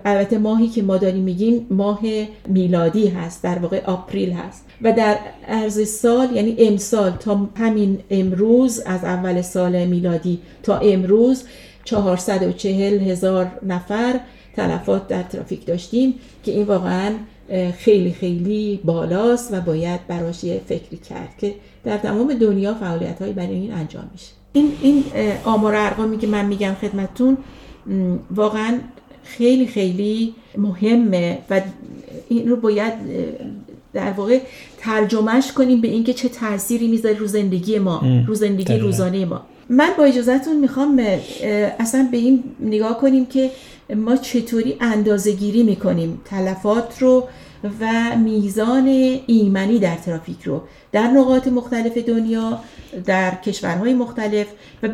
البته 0.05 0.37
ماهی 0.37 0.67
که 0.67 0.81
ما 0.81 0.97
داریم 0.97 1.23
میگیم 1.23 1.67
ماه 1.69 1.99
میلادی 2.47 3.07
هست 3.07 3.43
در 3.43 3.59
واقع 3.59 3.85
آپریل 3.85 4.31
هست. 4.31 4.65
و 4.81 4.93
در 4.93 5.17
عرض 5.47 5.89
سال 5.89 6.35
یعنی 6.35 6.55
امسال 6.59 7.11
تا 7.11 7.49
همین 7.55 7.99
امروز 8.09 8.79
از 8.79 9.03
اول 9.03 9.41
سال 9.41 9.85
میلادی 9.85 10.39
تا 10.63 10.77
امروز 10.77 11.43
440 11.83 12.99
هزار 12.99 13.51
نفر 13.63 14.19
تلفات 14.55 15.07
در 15.07 15.23
ترافیک 15.23 15.65
داشتیم 15.65 16.13
که 16.43 16.51
این 16.51 16.63
واقعا 16.63 17.11
خیلی 17.77 18.11
خیلی 18.11 18.79
بالاست 18.83 19.53
و 19.53 19.61
باید 19.61 20.07
براش 20.07 20.39
فکری 20.39 20.97
کرد 21.09 21.37
که 21.37 21.55
در 21.83 21.97
تمام 21.97 22.33
دنیا 22.33 22.73
فعالیت 22.73 23.21
هایی 23.21 23.33
برای 23.33 23.55
این 23.55 23.73
انجام 23.73 24.09
میشه. 24.11 24.31
این 24.53 24.71
این 24.81 25.03
آمار 25.45 25.75
ارقامی 25.75 26.17
که 26.17 26.27
من 26.27 26.45
میگم 26.45 26.73
خدمتتون 26.81 27.37
واقعا 28.31 28.79
خیلی 29.27 29.67
خیلی 29.67 30.35
مهمه 30.57 31.37
و 31.49 31.61
این 32.29 32.49
رو 32.49 32.55
باید 32.55 32.93
در 33.93 34.11
واقع 34.11 34.39
ترجمهش 34.77 35.51
کنیم 35.51 35.81
به 35.81 35.87
اینکه 35.87 36.13
چه 36.13 36.29
تأثیری 36.29 36.87
می‌ذاره 36.87 37.15
رو 37.15 37.27
زندگی 37.27 37.79
ما 37.79 38.03
رو 38.27 38.35
زندگی 38.35 38.77
روزانه 38.77 39.25
ما. 39.25 39.41
من 39.69 39.89
با 39.97 40.03
اجازهتون 40.03 40.59
می‌خوام 40.59 41.01
اصلا 41.79 42.07
به 42.11 42.17
این 42.17 42.43
نگاه 42.59 42.99
کنیم 42.99 43.25
که 43.25 43.51
ما 43.95 44.15
چطوری 44.15 44.75
اندازه 44.81 45.31
گیری 45.31 45.63
می‌کنیم 45.63 46.21
تلفات 46.25 47.01
رو 47.01 47.27
و 47.81 48.15
میزان 48.17 48.87
ایمنی 49.27 49.79
در 49.79 49.95
ترافیک 49.95 50.43
رو 50.43 50.61
در 50.91 51.07
نقاط 51.07 51.47
مختلف 51.47 51.97
دنیا 51.97 52.59
در 53.05 53.35
کشورهای 53.35 53.93
مختلف 53.93 54.47
و 54.83 54.89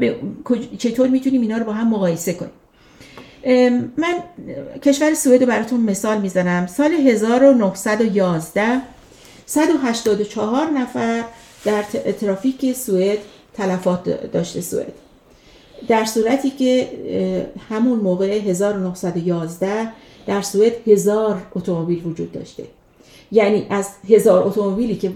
چطور 0.77 1.07
می‌تونیم 1.07 1.41
اینا 1.41 1.57
رو 1.57 1.65
با 1.65 1.73
هم 1.73 1.89
مقایسه 1.89 2.34
کنیم. 2.34 2.51
من 3.97 4.23
کشور 4.83 5.13
سوئد 5.13 5.41
رو 5.41 5.47
براتون 5.47 5.79
مثال 5.79 6.21
می‌زنم. 6.21 6.67
سال 6.67 6.91
1911 6.91 8.81
184 9.45 10.69
نفر 10.69 11.23
در 11.65 11.81
ترافیک 12.19 12.75
سوئد 12.75 13.17
تلفات 13.53 14.31
داشته 14.31 14.61
سوئد. 14.61 14.93
در 15.87 16.05
صورتی 16.05 16.49
که 16.49 16.89
همون 17.69 17.99
موقع 17.99 18.39
1911 18.39 19.87
در 20.27 20.41
سوئد 20.41 20.87
هزار 20.87 21.41
اتومبیل 21.55 22.05
وجود 22.05 22.31
داشته. 22.31 22.63
یعنی 23.31 23.67
از 23.69 23.89
هزار 24.09 24.47
اتومبیلی 24.47 24.95
که 24.95 25.11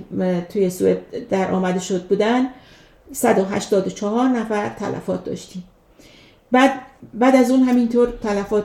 توی 0.50 0.70
سوئد 0.70 0.98
در 1.30 1.52
آمده 1.52 1.80
شد 1.80 2.04
بودن 2.04 2.50
184 3.12 4.30
نفر 4.30 4.70
تلفات 4.70 5.24
داشتیم. 5.24 5.64
بعد 6.52 6.72
بعد 7.14 7.36
از 7.36 7.52
اون 7.52 7.64
همینطور 7.64 8.14
تلفات 8.24 8.64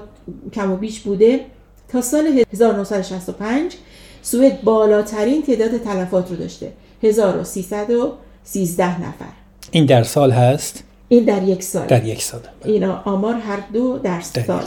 کم 0.53 0.73
و 0.73 0.77
بیش 0.77 1.01
بوده 1.01 1.41
تا 1.89 2.01
سال 2.01 2.45
1965 2.53 3.75
سوئد 4.23 4.63
بالاترین 4.63 5.43
تعداد 5.43 5.79
تلفات 5.79 6.31
رو 6.31 6.37
داشته. 6.37 6.73
1313 7.03 9.01
نفر. 9.01 9.27
این 9.71 9.87
در 9.87 10.03
سال 10.03 10.31
هست؟ 10.31 10.85
این 11.09 11.25
در 11.25 11.43
یک 11.43 11.63
سال. 11.63 11.87
در 11.87 12.05
یک 12.05 12.23
سال. 12.23 12.41
اینا 12.65 13.03
آمار 13.05 13.35
هر 13.35 13.59
دو 13.73 13.99
در, 13.99 14.21
سال. 14.21 14.65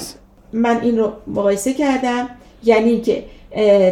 من 0.53 0.82
این 0.82 0.97
رو 0.97 1.13
مقایسه 1.28 1.74
کردم 1.74 2.30
یعنی 2.63 3.01
که 3.01 3.24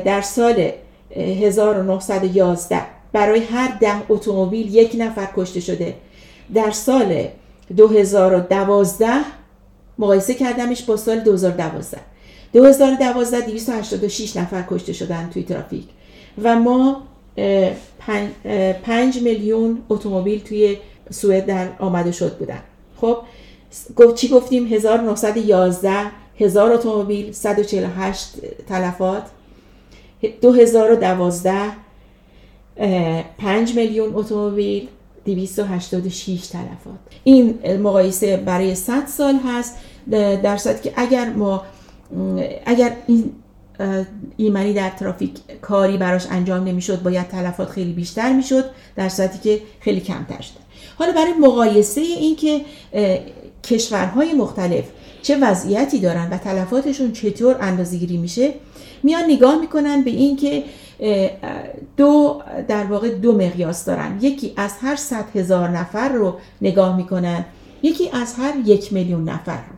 در 0.06 0.22
سال 0.22 0.70
1911 1.16 2.82
برای 3.14 3.40
هر 3.40 3.78
ده 3.82 4.12
اتومبیل 4.12 4.76
یک 4.76 4.96
نفر 5.00 5.28
کشته 5.36 5.60
شده. 5.60 5.94
در 6.54 6.72
سال 6.72 7.28
2012 7.78 9.14
مقایسه 10.00 10.34
کردمش 10.34 10.84
با 10.84 10.98
سال 10.98 11.20
2012 11.20 12.00
2012 12.54 13.46
286 13.46 14.38
نفر 14.38 14.64
کشته 14.70 14.94
شدن 14.94 15.30
توی 15.34 15.44
ترافیک 15.44 15.86
و 16.44 16.56
ما 16.56 17.04
5 18.84 19.22
میلیون 19.22 19.82
اتومبیل 19.90 20.40
توی 20.40 20.78
سوئد 21.12 21.46
در 21.46 21.68
آمده 21.80 22.12
شد 22.12 22.38
بودن. 22.38 22.60
خب 23.02 23.18
چی 24.16 24.28
گفتیم؟ 24.28 24.68
1911 24.68 25.92
هزار 26.40 26.74
اتومبیل 26.74 27.32
148 27.32 28.30
تلفات. 28.70 29.24
2012 30.42 31.54
5 33.38 33.76
میلیون 33.76 34.16
اتومبیل 34.16 34.88
286 35.26 36.48
تلفات. 36.48 37.00
این 37.24 37.60
مقایسه 37.82 38.38
برای 38.38 38.76
100 38.76 39.08
سال 39.08 39.36
هست 39.36 39.78
در 40.44 40.58
صورتی 40.58 40.90
که 40.90 40.94
اگر 40.96 41.30
ما 41.30 41.64
اگر 42.66 42.96
این 43.08 43.32
ایمنی 44.38 44.74
در 44.74 44.90
ترافیک 44.90 45.32
کاری 45.62 45.98
براش 45.98 46.26
انجام 46.32 46.64
نمی‌شد 46.64 47.04
باید 47.04 47.28
تلفات 47.28 47.70
خیلی 47.70 47.94
بیشتر 47.94 48.34
می‌شد 48.34 48.66
در 48.96 49.10
صورتی 49.10 49.40
که 49.40 49.62
خیلی 49.80 50.00
کمتر 50.00 50.42
شده. 50.42 50.60
حالا 50.96 51.12
برای 51.12 51.34
مقایسه 51.34 52.02
این 52.02 52.36
که 52.36 52.62
کشورهای 53.64 54.34
مختلف 54.34 54.84
چه 55.22 55.38
وضعیتی 55.42 56.00
دارن 56.00 56.30
و 56.30 56.38
تلفاتشون 56.38 57.12
چطور 57.12 57.58
اندازه‌گیری 57.62 58.18
میشه 58.18 58.54
میان 59.04 59.24
نگاه 59.24 59.62
می‌کنن 59.62 60.02
به 60.02 60.12
این 60.12 60.36
که 60.36 60.64
دو 61.98 62.42
در 62.68 62.84
واقع 62.84 63.10
دو 63.10 63.36
مقیاس 63.38 63.86
دارن. 63.86 64.18
یکی 64.22 64.54
از 64.58 64.72
هر 64.82 64.96
صد 64.96 65.26
هزار 65.36 65.70
نفر 65.70 66.10
رو 66.10 66.38
نگاه 66.62 66.98
می‌کنن 66.98 67.46
یکی 67.84 68.10
از 68.10 68.36
هر 68.36 68.54
یک 68.66 68.94
میلیون 68.94 69.30
نفر 69.30 69.58
رو. 69.58 69.76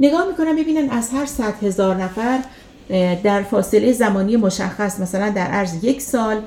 نگاه 0.00 0.26
می‌کنن 0.28 0.56
ببینن 0.56 0.90
از 0.90 1.10
هر 1.10 1.26
صد 1.26 1.54
هزار 1.62 1.96
نفر 1.96 2.38
در 3.22 3.42
فاصله 3.42 3.92
زمانی 3.92 4.36
مشخص 4.36 5.00
مثلا 5.00 5.30
در 5.30 5.46
عرض 5.46 5.84
یک 5.84 6.02
سال 6.02 6.40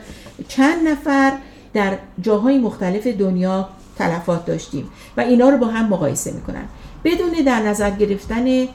چند 0.48 0.88
نفر 0.88 1.34
در 1.74 1.98
جاهای 2.22 2.58
مختلف 2.58 3.08
دنیا 3.08 3.70
تلفات 3.98 4.46
داشتیم 4.46 4.90
و 5.18 5.22
اینا 5.22 5.50
رو 5.50 5.58
با 5.58 5.68
هم 5.68 5.90
مقایسه 5.90 6.32
می‌کنن. 6.32 6.64
بدون 7.04 7.32
در 7.46 7.62
نظر 7.62 7.90
گرفتن 7.90 8.68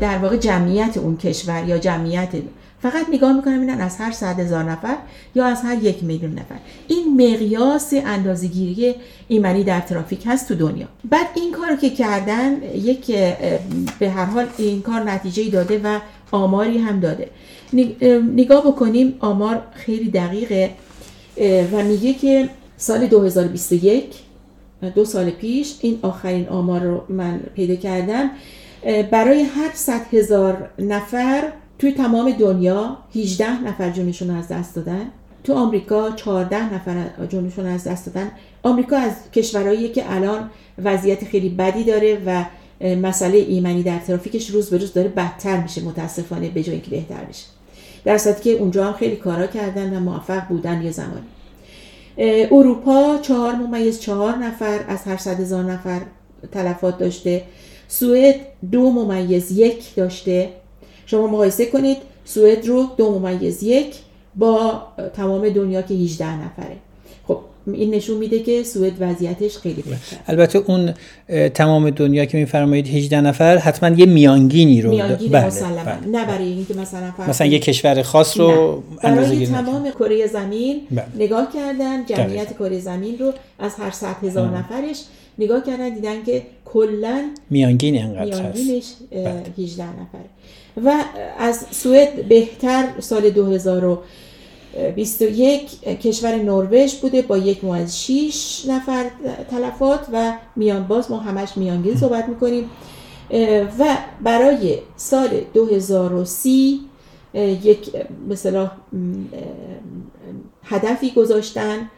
در 0.00 0.18
واقع 0.18 0.36
جمعیت 0.36 0.96
اون 0.96 1.16
کشور 1.16 1.64
یا 1.68 1.78
جمعیت 1.78 2.28
فقط 2.82 3.06
نگاه 3.12 3.32
می‌کنم 3.32 3.56
ببینن 3.56 3.80
از 3.80 3.96
هر 3.96 4.10
صد 4.10 4.40
هزار 4.40 4.64
نفر 4.64 4.96
یا 5.34 5.46
از 5.46 5.62
هر 5.62 5.82
یک 5.82 6.04
میلیون 6.04 6.32
نفر. 6.32 6.56
این 6.88 7.14
مقیاس 7.14 7.92
اندازهگیری 7.94 8.94
ایمنی 9.28 9.64
در 9.64 9.80
ترافیک 9.80 10.22
هست 10.26 10.48
تو 10.48 10.54
دنیا. 10.54 10.86
بعد 11.10 11.26
این 11.34 11.52
کار 11.52 11.76
که 11.76 11.90
کردن 11.90 12.62
یک 12.62 13.16
به 13.98 14.10
هر 14.10 14.24
حال 14.24 14.46
این 14.58 14.82
کار 14.82 15.00
نتیجه 15.00 15.50
داده 15.50 15.80
و 15.84 15.98
آماری 16.32 16.78
هم 16.78 17.00
داده. 17.00 17.28
نگاه 18.36 18.66
بکنیم 18.66 19.14
آمار 19.20 19.62
خیلی 19.74 20.10
دقیقه 20.10 20.70
و 21.72 21.82
میگه 21.84 22.14
که 22.14 22.48
سال 22.76 23.06
2021 23.06 24.14
دو 24.94 25.04
سال 25.04 25.30
پیش 25.30 25.74
این 25.80 25.98
آخرین 26.02 26.48
آمار 26.48 26.80
رو 26.80 27.04
من 27.08 27.40
پیدا 27.54 27.74
کردم 27.74 28.30
برای 29.10 29.42
هر 29.42 29.70
صد 29.74 30.14
هزار 30.14 30.70
نفر 30.78 31.52
توی 31.82 31.92
تمام 31.92 32.30
دنیا 32.30 32.96
18 33.14 33.62
نفر 33.62 33.90
جونشون 33.90 34.30
از 34.30 34.48
دست 34.48 34.74
دادن. 34.76 35.06
تو 35.44 35.54
آمریکا 35.54 36.10
14 36.10 36.74
نفر 36.74 37.26
جونشون 37.26 37.66
از 37.66 37.84
دست 37.84 38.06
دادن. 38.06 38.30
آمریکا 38.62 38.96
از 38.96 39.12
کشورهایی 39.34 39.88
که 39.88 40.14
الان 40.14 40.50
وضعیت 40.84 41.24
خیلی 41.24 41.48
بدی 41.48 41.84
داره 41.84 42.22
و 42.26 42.44
مسئله 42.96 43.38
ایمنی 43.38 43.82
در 43.82 43.98
ترافیکش 43.98 44.50
روز 44.50 44.70
به 44.70 44.78
روز 44.78 44.92
داره 44.92 45.08
بدتر 45.08 45.62
میشه 45.62 45.82
متاسفانه 45.82 46.48
به 46.48 46.62
جایی 46.62 46.80
که 46.80 46.90
بهتر 46.90 47.24
بشه. 47.24 47.44
در 48.04 48.18
صورتی 48.18 48.42
که 48.42 48.58
اونجا 48.58 48.84
هم 48.84 48.92
خیلی 48.92 49.16
کارا 49.16 49.46
کردن 49.46 49.96
و 49.96 50.00
موفق 50.00 50.48
بودن 50.48 50.82
یه 50.82 50.90
زمانی. 50.90 51.26
اروپا 52.50 53.18
چهار 53.22 53.54
ممیز 53.54 54.00
چهار 54.00 54.36
نفر 54.36 54.84
از 54.88 55.02
هر 55.02 55.16
صد 55.16 55.40
هزار 55.40 55.64
نفر 55.64 56.00
تلفات 56.52 56.98
داشته. 56.98 57.42
سوئد 57.88 58.36
دو 58.70 58.90
ممیز 58.90 59.52
یک 59.52 59.94
داشته. 59.94 60.61
شما 61.06 61.26
مقایسه 61.26 61.66
کنید 61.66 61.96
سوئد 62.24 62.66
رو 62.66 62.86
دو 62.96 63.18
ممیز 63.18 63.62
یک 63.62 63.94
با 64.36 64.82
تمام 65.14 65.48
دنیا 65.48 65.82
که 65.82 65.94
18 65.94 66.44
نفره. 66.44 66.76
خب 67.28 67.38
این 67.66 67.94
نشون 67.94 68.16
میده 68.16 68.38
که 68.38 68.62
سوئد 68.62 68.92
وضعیتش 69.00 69.56
خیلی 69.56 69.82
بهتره 69.82 70.18
البته 70.26 70.58
اون 70.58 70.94
تمام 71.54 71.90
دنیا 71.90 72.24
که 72.24 72.38
میفرمایید 72.38 72.88
18 72.88 73.20
نفر 73.20 73.56
حتما 73.56 73.96
یه 73.96 74.06
میانگینی 74.06 74.82
رو 74.82 74.90
میانگین 74.90 75.32
بله، 75.32 75.50
بله. 75.50 76.06
نه 76.06 76.26
برای 76.26 76.48
اینکه 76.52 76.74
مثلا 76.74 77.12
مثلا 77.28 77.46
یه 77.46 77.58
کشور 77.58 78.02
خاص 78.02 78.36
رو 78.36 78.82
برای 79.02 79.46
تمام 79.46 79.90
کره 79.90 80.26
زمین 80.26 80.80
بله. 80.90 81.04
نگاه 81.16 81.52
کردن 81.54 82.06
جمعیت 82.06 82.52
کره 82.52 82.80
زمین 82.80 83.18
رو 83.18 83.32
از 83.58 83.74
هر 83.74 83.90
100 83.90 84.06
هزار 84.22 84.48
نفرش 84.48 85.02
نگاه 85.38 85.64
کردن 85.64 85.88
دیدن 85.88 86.22
که 86.26 86.42
کلا 86.64 87.22
میانگین 87.50 88.02
انقدر 88.02 88.24
میانگینش 88.24 88.84
18 89.58 89.84
نفره. 89.84 90.24
و 90.84 91.04
از 91.38 91.66
سوئد 91.70 92.28
بهتر 92.28 92.88
سال 93.00 93.30
2021 93.30 95.80
کشور 95.80 96.36
نروژ 96.36 96.94
بوده 96.94 97.22
با 97.22 97.38
یک 97.38 97.64
مو 97.64 97.72
از 97.72 98.04
6 98.04 98.64
نفر 98.68 99.04
تلفات 99.50 100.06
و 100.12 100.32
میان 100.56 100.86
باز 100.86 101.10
ما 101.10 101.18
همش 101.18 101.56
میانگین 101.56 101.96
صحبت 101.96 102.28
می‌کنیم. 102.28 102.70
و 103.78 103.96
برای 104.22 104.78
سال 104.96 105.28
2030 105.54 106.80
یک 107.34 107.90
مثلا 108.28 108.70
هدفی 110.64 111.10
گذاشتن 111.10 111.90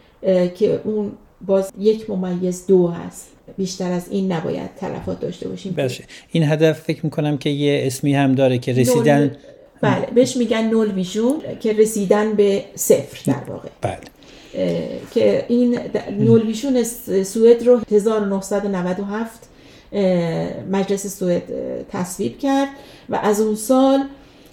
که 0.55 0.81
اون 0.85 1.13
باز 1.47 1.73
یک 1.79 2.11
ممیز 2.11 2.67
دو 2.67 2.89
هست. 2.89 3.34
بیشتر 3.59 3.93
از 3.93 4.09
این 4.11 4.33
نباید 4.33 4.71
تلفات 4.77 5.21
داشته 5.21 5.49
باشیم. 5.49 5.73
بشه 5.73 6.05
این 6.33 6.43
هدف 6.43 6.81
فکر 6.81 7.01
می‌کنم 7.05 7.39
که 7.39 7.51
یه 7.51 7.83
اسمی 7.87 8.15
هم 8.15 8.35
داره 8.35 8.59
که 8.59 8.73
رسیدن 8.73 9.37
بله 9.81 10.07
بهش 10.15 10.37
میگن 10.37 10.65
نول 10.71 10.91
ویژون 10.91 11.43
که 11.61 11.73
رسیدن 11.73 12.33
به 12.33 12.65
صفر 12.75 13.33
در 13.33 13.51
واقع. 13.51 13.69
بله. 13.81 13.99
که 15.15 15.45
این 15.49 15.79
نول 16.19 16.47
ویژون 16.47 16.83
سوئد 17.25 17.67
رو 17.67 17.81
1997 17.91 19.49
مجلس 20.71 21.19
سوئد 21.19 21.43
تصویب 21.93 22.39
کرد 22.39 22.69
و 23.09 23.17
از 23.23 23.41
اون 23.41 23.55
سال 23.55 24.05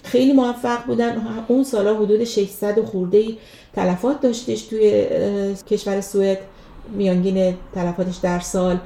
خیلی 0.03 0.33
موفق 0.33 0.85
بودن. 0.85 1.27
اون 1.47 1.63
سالا 1.63 1.95
حدود 1.95 2.23
600 2.23 2.81
خورده 2.81 3.23
تلفات 3.73 4.21
داشتش 4.21 4.61
توی 4.61 5.05
کشور 5.69 6.01
سوئد. 6.01 6.37
میانگین 6.89 7.53
تلفاتش 7.75 8.15
در 8.15 8.39
سال 8.39 8.77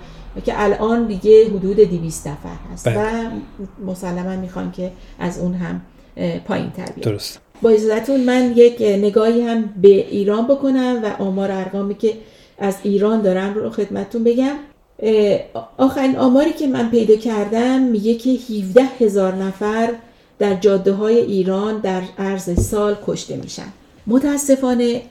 که 0.46 0.54
الان 0.64 1.08
دیگه 1.08 1.46
حدود 1.50 1.76
200 1.76 2.28
نفر 2.28 2.56
هست 2.74 2.88
بله. 2.88 2.98
و 2.98 3.30
مسلما 3.86 4.36
می‌خوان 4.36 4.72
که 4.72 4.92
از 5.20 5.40
اون 5.40 5.54
هم 5.54 5.82
پایین 6.46 6.72
تر 6.72 6.86
بیاد 6.86 7.00
درست. 7.00 7.40
با 7.62 7.70
اجازتون 7.70 8.24
من 8.24 8.54
یک 8.56 8.82
نگاهی 8.82 9.42
هم 9.42 9.74
به 9.82 9.88
ایران 9.88 10.48
بکنم 10.48 11.00
و 11.04 11.24
آمار 11.24 11.52
ارقامی 11.52 11.96
که 11.96 12.14
از 12.60 12.76
ایران 12.84 13.22
دارم 13.22 13.54
رو 13.54 13.70
خدمتتون 13.70 14.24
بگم. 14.24 14.56
آخرین 15.78 16.18
آماری 16.18 16.54
که 16.54 16.68
من 16.68 16.90
پیدا 16.90 17.16
کردم 17.16 17.82
میگه 17.82 18.16
که 18.16 18.30
17 18.30 18.82
هزار 19.00 19.36
نفر 19.36 19.94
در 20.40 20.54
جاده 20.54 20.94
های 20.94 21.18
ایران 21.18 21.80
در 21.80 22.02
عرض 22.18 22.60
سال 22.70 22.96
کشته 23.08 23.36
میشن. 23.36 23.68
متاسفانه 24.08 25.02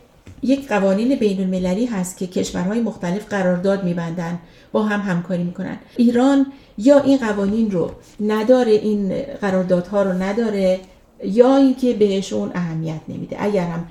یک 0.44 0.68
قوانین 0.68 1.14
بین 1.14 1.40
المللی 1.40 1.86
هست 1.86 2.16
که 2.16 2.26
کشورهای 2.26 2.80
مختلف 2.80 3.28
قرارداد 3.28 3.84
میبندن 3.84 4.38
با 4.72 4.82
هم 4.82 5.00
همکاری 5.00 5.42
می‌کنن. 5.42 5.78
ایران 5.96 6.46
یا 6.78 7.00
این 7.00 7.18
قوانین 7.18 7.70
رو 7.70 7.90
نداره 8.20 8.72
این 8.72 9.22
قراردادها 9.40 10.02
رو 10.02 10.12
نداره 10.12 10.80
یا 11.24 11.56
اینکه 11.56 11.92
بهشون 11.92 12.50
اهمیت 12.54 13.00
نمیده. 13.08 13.36
اگر 13.38 13.66
هم 13.66 13.86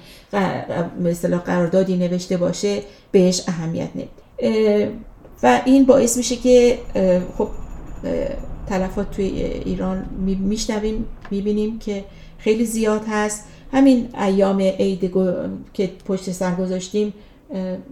مثلا 1.03 1.37
قراردادی 1.37 1.97
نوشته 1.97 2.37
باشه 2.37 2.81
بهش 3.11 3.43
اهمیت 3.47 3.89
نمیده. 3.95 4.91
و 5.43 5.61
این 5.65 5.85
باعث 5.85 6.17
میشه 6.17 6.35
که 6.35 6.79
خب 7.37 7.47
تلفات 8.67 9.11
توی 9.11 9.25
ایران 9.65 10.05
میشنویم 10.25 11.05
می‌بینیم 11.31 11.79
که 11.79 12.03
خیلی 12.37 12.65
زیاد 12.65 13.01
هست. 13.09 13.45
همین 13.73 14.09
ایام 14.21 14.61
عید 14.61 15.13
که 15.73 15.89
پشت 16.07 16.31
سر 16.31 16.55
گذاشتیم 16.55 17.13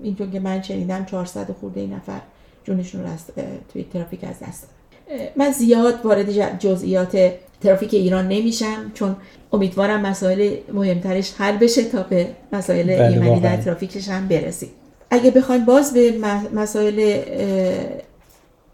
اینطور 0.03 0.27
که 0.27 0.39
من 0.39 0.61
شنیدم 0.61 1.05
400 1.05 1.51
خورده 1.51 1.87
نفر 1.87 2.21
جونشون 2.63 3.01
رو 3.01 3.07
از 3.07 3.19
توی 3.73 3.85
ترافیک 3.93 4.23
از 4.23 4.47
دست 4.47 4.67
من 5.35 5.51
زیاد 5.51 5.99
وارد 6.03 6.57
جزئیات 6.59 7.31
ترافیک 7.61 7.93
ایران 7.93 8.27
نمیشم 8.27 8.91
چون 8.93 9.15
امیدوارم 9.53 10.01
مسائل 10.01 10.55
مهمترش 10.73 11.33
حل 11.37 11.57
بشه 11.57 11.83
تا 11.83 12.03
به 12.03 12.27
مسائل 12.53 12.97
بله، 12.97 13.07
ایمنی 13.07 13.39
در 13.39 13.57
ترافیکش 13.57 14.09
هم 14.09 14.27
برسیم. 14.27 14.69
اگه 15.09 15.31
بخوایم 15.31 15.65
باز 15.65 15.93
به 15.93 16.13
مسائل 16.53 17.21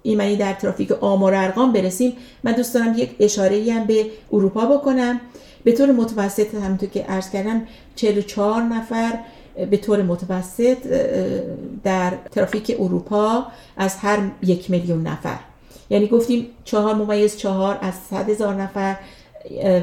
ایمنی 0.04 0.36
در 0.36 0.54
ترافیک 0.54 0.92
آمار 0.92 1.36
ارقام 1.36 1.74
برسیم 1.74 2.14
من 2.44 2.52
دوست 2.52 2.74
دارم 2.74 2.94
یک 2.98 3.16
اشاره 3.20 3.74
هم 3.74 3.86
به 3.86 4.06
اروپا 4.34 4.66
بکنم. 4.66 5.22
به 5.68 5.74
طور 5.74 5.92
متوسط 5.92 6.56
همونطور 6.56 6.90
که 6.90 7.04
عرض 7.04 7.30
کردم 7.30 7.62
44 7.96 8.62
نفر 8.62 9.20
به 9.72 9.78
طور 9.78 10.02
متوسط 10.02 10.78
در 11.84 12.14
ترافیک 12.32 12.76
اروپا 12.80 13.48
از 13.78 13.96
هر 13.96 14.20
یک 14.44 14.72
میلیون 14.72 15.08
نفر. 15.08 15.38
یعنی 15.90 16.08
گفتیم 16.08 16.48
چهار 16.64 16.96
ممیز 16.96 17.38
چهار 17.38 17.80
از 17.82 17.94
صد 18.10 18.30
هزار 18.30 18.56
نفر 18.56 18.96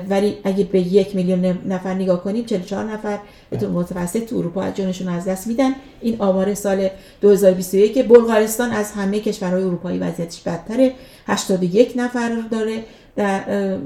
ولی 0.09 0.37
اگه 0.45 0.65
به 0.65 0.81
یک 0.81 1.17
میلیون 1.17 1.59
نفر 1.67 1.95
نگاه 1.95 2.23
کنیم 2.23 2.45
44 2.45 2.85
نفر 2.85 3.19
به 3.51 3.57
طور 3.57 3.69
متوسط 3.69 4.27
تو 4.27 4.37
اروپا 4.37 4.63
از 4.63 4.75
جانشون 4.75 5.09
از 5.09 5.25
دست 5.25 5.47
میدن. 5.47 5.71
این 6.01 6.17
آمار 6.19 6.55
سال 6.55 6.89
2021 7.21 7.95
که 7.95 8.03
بلغارستان 8.03 8.71
از 8.71 8.93
همه 8.93 9.21
کشورهای 9.21 9.63
اروپایی 9.63 9.99
وضعیتش 9.99 10.41
بدتره. 10.41 10.93
81 11.27 11.93
نفر 11.97 12.43
داره 12.51 12.85
در 13.17 13.41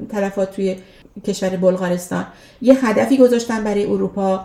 تلفات 0.09 0.53
توی 0.53 0.77
کشور 1.27 1.57
بلغارستان. 1.57 2.27
یه 2.63 2.87
هدفی 2.87 3.19
گذاشتن 3.19 3.65
برای 3.65 3.87
اروپا 3.87 4.41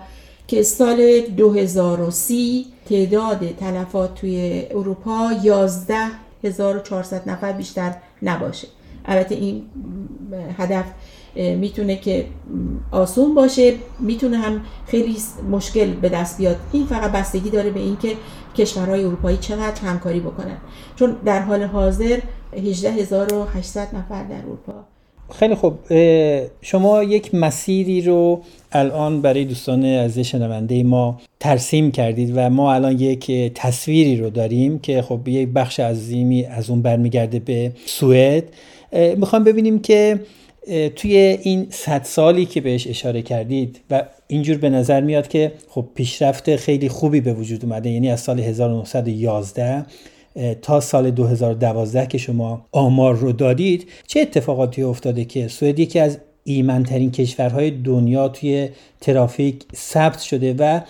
که 0.47 0.63
سال 0.63 1.21
2030 1.37 2.65
تعداد 2.89 3.55
تلفات 3.59 4.15
توی 4.15 4.65
اروپا 4.71 5.29
11400 5.43 7.29
نفر 7.29 7.51
بیشتر 7.51 7.95
نباشه. 8.21 8.67
البته 9.05 9.35
این 9.35 9.63
هدف 10.57 10.85
می‌تونه 11.35 11.95
که 11.95 12.25
آسون 12.91 13.35
باشه 13.35 13.73
می‌تونه 13.99 14.37
هم 14.37 14.61
خیلی 14.87 15.17
مشکل 15.51 15.93
به 15.93 16.09
دست 16.09 16.37
بیاد. 16.37 16.57
این 16.71 16.85
فقط 16.85 17.11
بستگی 17.11 17.49
داره 17.49 17.69
به 17.69 17.79
اینکه 17.79 18.15
کشورهای 18.57 19.03
اروپایی 19.03 19.37
چقدر 19.37 19.81
همکاری 19.81 20.19
بکنن. 20.19 20.57
چون 20.95 21.17
در 21.25 21.41
حال 21.41 21.63
حاضر 21.63 22.19
18800 22.53 23.95
نفر 23.95 24.23
در 24.23 24.37
اروپا 24.37 24.85
خیلی 25.39 25.55
خوب. 25.55 25.73
شما 26.61 27.03
یک 27.03 27.35
مسیری 27.35 28.01
رو 28.01 28.41
الان 28.71 29.21
برای 29.21 29.45
دوستان 29.45 29.85
از 29.85 30.19
شنونده 30.19 30.83
ما 30.83 31.21
ترسیم 31.39 31.91
کردید 31.91 32.31
و 32.35 32.49
ما 32.49 32.73
الان 32.73 32.99
یک 32.99 33.31
تصویری 33.55 34.17
رو 34.17 34.29
داریم 34.29 34.79
که 34.79 35.01
خب 35.01 35.27
یک 35.27 35.49
بخش 35.49 35.79
عظیمی 35.79 36.45
از 36.45 36.69
اون 36.69 36.81
برمیگرده 36.81 37.39
به 37.39 37.71
سوئد. 37.85 38.43
می‌خوام 39.17 39.43
ببینیم 39.43 39.79
که 39.79 40.19
توی 40.95 41.17
این 41.41 41.67
صد 41.69 42.03
سالی 42.03 42.45
که 42.45 42.61
بهش 42.61 42.87
اشاره 42.87 43.21
کردید 43.21 43.79
و 43.89 44.03
اینجور 44.27 44.57
به 44.57 44.69
نظر 44.69 45.01
میاد 45.01 45.27
که 45.27 45.51
خب 45.69 45.85
پیشرفت 45.95 46.55
خیلی 46.55 46.89
خوبی 46.89 47.21
به 47.21 47.33
وجود 47.33 47.65
اومده 47.65 47.89
یعنی 47.89 48.09
از 48.09 48.19
سال 48.19 48.39
1911 48.39 49.85
تا 50.61 50.79
سال 50.79 51.11
2012 51.11 52.07
که 52.07 52.17
شما 52.17 52.65
آمار 52.71 53.15
رو 53.15 53.31
دادید 53.31 53.89
چه 54.07 54.19
اتفاقاتی 54.19 54.83
افتاده 54.83 55.25
که 55.25 55.47
سوئد 55.47 55.79
یکی 55.79 55.99
از 55.99 56.17
ایمنترین 56.43 57.11
کشورهای 57.11 57.71
دنیا 57.71 58.27
توی 58.27 58.69
ترافیک 59.01 59.63
ثبت 59.75 60.19
شده 60.19 60.55
و 60.59 60.81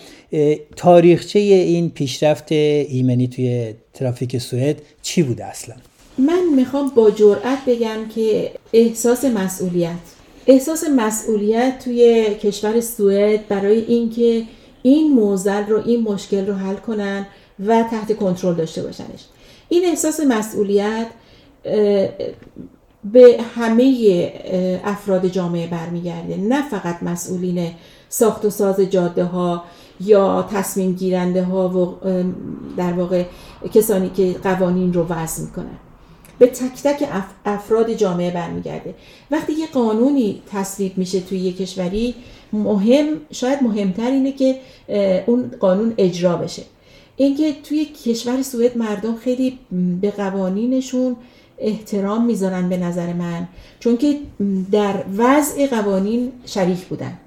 تاریخچه 0.76 1.38
این 1.38 1.90
پیشرفت 1.90 2.52
ایمنی 2.52 3.28
توی 3.28 3.74
ترافیک 3.94 4.38
سوئد 4.38 4.82
چی 5.02 5.22
بوده 5.22 5.44
اصلا؟ 5.44 5.74
من 6.18 6.42
می‌خوام 6.56 6.88
با 6.88 7.10
جرأت 7.10 7.58
بگم 7.66 8.08
که 8.14 8.50
احساس 8.72 9.24
مسئولیت. 9.24 9.96
احساس 10.46 10.84
مسئولیت 10.96 11.78
توی 11.84 12.24
کشور 12.42 12.80
سوئد 12.80 13.48
برای 13.48 13.78
اینکه 13.78 14.42
این 14.82 15.12
موزل 15.12 15.66
رو 15.66 15.82
این 15.86 16.02
مشکل 16.02 16.46
رو 16.46 16.54
حل 16.54 16.74
کنن 16.74 17.26
و 17.66 17.82
تحت 17.90 18.16
کنترل 18.16 18.54
داشته 18.54 18.82
باشنش. 18.82 19.20
این 19.74 19.84
احساس 19.84 20.20
مسئولیت 20.20 21.06
به 23.04 23.40
همه 23.54 24.32
افراد 24.84 25.26
جامعه 25.26 25.66
برمیگرده. 25.66 26.36
نه 26.36 26.68
فقط 26.68 27.02
مسئولین 27.02 27.70
ساخت 28.08 28.44
و 28.44 28.50
ساز 28.50 28.80
جاده 28.80 29.24
ها 29.24 29.64
یا 30.00 30.48
تصمیم 30.50 30.92
گیرنده 30.92 31.42
ها 31.42 31.68
و 31.68 31.96
در 32.76 32.92
واقع 32.92 33.24
کسانی 33.74 34.10
که 34.16 34.36
قوانین 34.42 34.92
رو 34.92 35.06
وضع 35.08 35.42
می‌کنن. 35.42 35.78
به 36.38 36.46
تک 36.46 36.82
تک 36.82 37.08
افراد 37.44 37.92
جامعه 37.92 38.30
برمیگرده. 38.30 38.94
وقتی 39.30 39.52
یه 39.52 39.66
قانونی 39.66 40.42
تصویب 40.52 40.98
میشه 40.98 41.20
توی 41.20 41.38
یه 41.38 41.52
کشوری 41.52 42.14
مهم 42.52 43.06
شاید 43.30 43.62
مهمتر 43.62 44.10
اینه 44.10 44.32
که 44.32 44.56
اون 45.26 45.50
قانون 45.60 45.94
اجرا 45.98 46.36
بشه. 46.36 46.62
اینکه 47.16 47.52
توی 47.62 47.84
کشور 47.84 48.42
سوئد 48.42 48.78
مردم 48.78 49.16
خیلی 49.16 49.58
به 50.00 50.10
قوانینشون 50.10 51.16
احترام 51.58 52.24
می‌ذارن 52.24 52.68
به 52.68 52.76
نظر 52.76 53.12
من 53.12 53.48
چون 53.80 53.96
که 53.96 54.18
در 54.72 54.94
وضع 55.16 55.66
قوانین 55.66 56.32
شریک 56.46 56.84
بودن. 56.84 57.18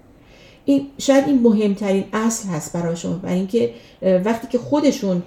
این 0.65 0.87
شاید 0.97 1.27
این 1.27 1.41
مهمترین 1.41 2.03
اصل 2.13 2.49
هست 2.49 2.73
براشون 2.73 3.17
برای 3.17 3.35
اینکه 3.35 3.73
وقتی 4.01 4.47
که 4.47 4.57
خودشون 4.57 5.23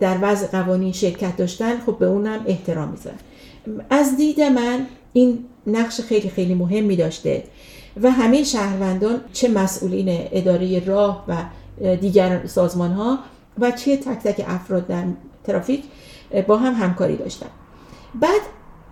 در 0.00 0.18
وضع 0.22 0.46
قوانین 0.46 0.92
شرکت 0.92 1.36
داشتن 1.36 1.78
خب 1.86 1.98
به 1.98 2.06
اونم 2.06 2.44
احترام 2.46 2.88
می‌ذارن. 2.88 3.18
از 3.90 4.16
دید 4.16 4.40
من 4.40 4.86
این 5.12 5.38
نقش 5.66 6.00
خیلی 6.00 6.28
خیلی 6.28 6.54
مهمی 6.54 6.96
داشته 6.96 7.42
و 8.02 8.10
همه 8.10 8.44
شهروندان 8.44 9.20
چه 9.32 9.48
مسئولین 9.48 10.06
اداره 10.32 10.84
راه 10.84 11.24
و 11.28 11.36
دیگر 12.00 12.46
سازمان 12.46 12.92
ها 12.92 13.18
و 13.58 13.70
چه 13.70 13.96
تک 13.96 14.18
تک 14.18 14.44
افراد 14.48 14.86
در 14.86 15.04
ترافیک 15.44 15.84
با 16.46 16.56
هم 16.56 16.74
همکاری 16.74 17.16
داشتن. 17.16 17.46
بعد 18.14 18.40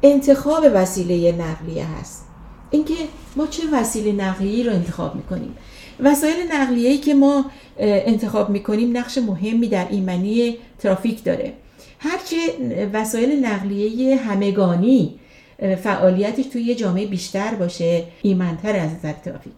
انتخاب 0.02 0.64
وسیله 0.74 1.32
نقلیه 1.32 1.86
هست. 1.86 2.26
اینکه 2.70 2.94
ما 3.36 3.46
چه 3.46 3.62
وسیله 3.72 4.12
نقلیه 4.12 4.66
رو 4.66 4.72
انتخاب 4.72 5.14
می‌کنیم. 5.14 5.56
وسایل 6.00 6.52
نقلیه 6.52 6.98
که 6.98 7.14
ما 7.14 7.44
انتخاب 7.78 8.50
می‌کنیم 8.50 8.96
نقش 8.96 9.18
مهمی 9.18 9.68
در 9.68 9.86
ایمنی 9.90 10.56
ترافیک 10.78 11.24
داره. 11.24 11.52
هرچه 11.98 12.36
وسایل 12.92 13.44
نقلیه 13.44 14.16
همگانی 14.16 15.14
فعالیتش 15.82 16.46
توی 16.46 16.62
یه 16.62 16.74
جامعه 16.74 17.06
بیشتر 17.06 17.54
باشه 17.54 18.04
ایمنتر 18.22 18.76
از 18.76 18.90
نظر 18.94 19.12
ترافیک. 19.12 19.54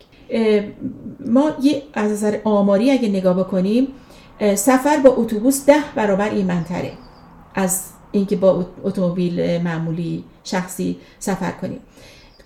ما 1.26 1.50
یه 1.62 1.82
از 1.94 2.10
نظر 2.10 2.38
آماری 2.44 2.90
اگه 2.90 3.08
نگاه 3.08 3.38
بکنیم 3.38 3.88
سفر 4.54 4.96
با 4.96 5.10
اتوبوس 5.10 5.66
ده 5.66 5.82
برابر 5.94 6.30
ایمنتره 6.30 6.92
از 7.54 7.82
اینکه 8.12 8.36
با 8.36 8.66
اتومبیل 8.84 9.62
معمولی 9.62 10.24
شخصی 10.44 10.96
سفر 11.18 11.50
کنیم. 11.50 11.78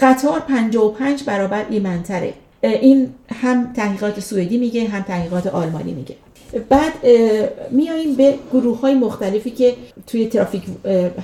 قطار 0.00 0.40
55 0.40 1.24
برابر 1.24 1.66
ایمنتره. 1.70 2.34
این 2.62 3.08
هم 3.32 3.72
تحقیقات 3.72 4.20
سوئدی 4.20 4.58
میگه 4.58 4.88
هم 4.88 5.02
تحقیقات 5.02 5.46
آلمانی 5.46 5.92
میگه. 5.92 6.16
بعد 6.68 6.92
میاییم 7.70 8.14
به 8.14 8.34
گروه 8.52 8.80
های 8.80 8.94
مختلفی 8.94 9.50
که 9.50 9.74
توی 10.06 10.26
ترافیک 10.26 10.62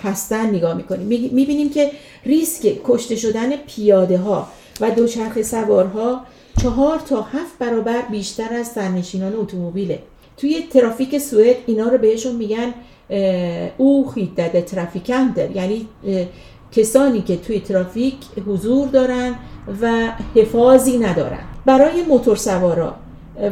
هستن 0.05 0.47
نگاه 0.47 0.75
می‌کنیم. 0.75 1.07
می‌بینیم 1.07 1.71
که 1.71 1.91
ریسک 2.27 2.81
کشته 2.85 3.17
شدن 3.17 3.57
پیاده 3.57 4.19
ها 4.19 4.49
و 4.81 4.91
دوچرخه 4.91 5.43
سوارها 5.43 6.21
چهار 6.63 6.99
تا 6.99 7.23
هفت 7.23 7.59
برابر 7.59 8.03
بیشتر 8.11 8.55
از 8.55 8.67
سرنشینان 8.67 9.37
اتومبیله. 9.37 9.99
توی 10.37 10.63
ترافیک 10.73 11.19
سوئد 11.19 11.57
اینا 11.67 11.89
رو 11.89 11.99
بهشون 11.99 12.37
میگن 12.37 12.75
او 13.77 14.09
خیدده 14.09 14.63
ترافیکندر 14.63 15.57
یعنی 15.57 15.87
کسانی 16.73 17.23
که 17.23 17.37
توی 17.37 17.61
ترافیک 17.61 18.15
حضور 18.47 18.89
دارن 18.89 19.35
و 19.83 20.13
حفاظی 20.35 20.99
ندارن. 20.99 21.45
برای 21.67 22.03
موتور 22.03 22.37
سوارا 22.37 22.95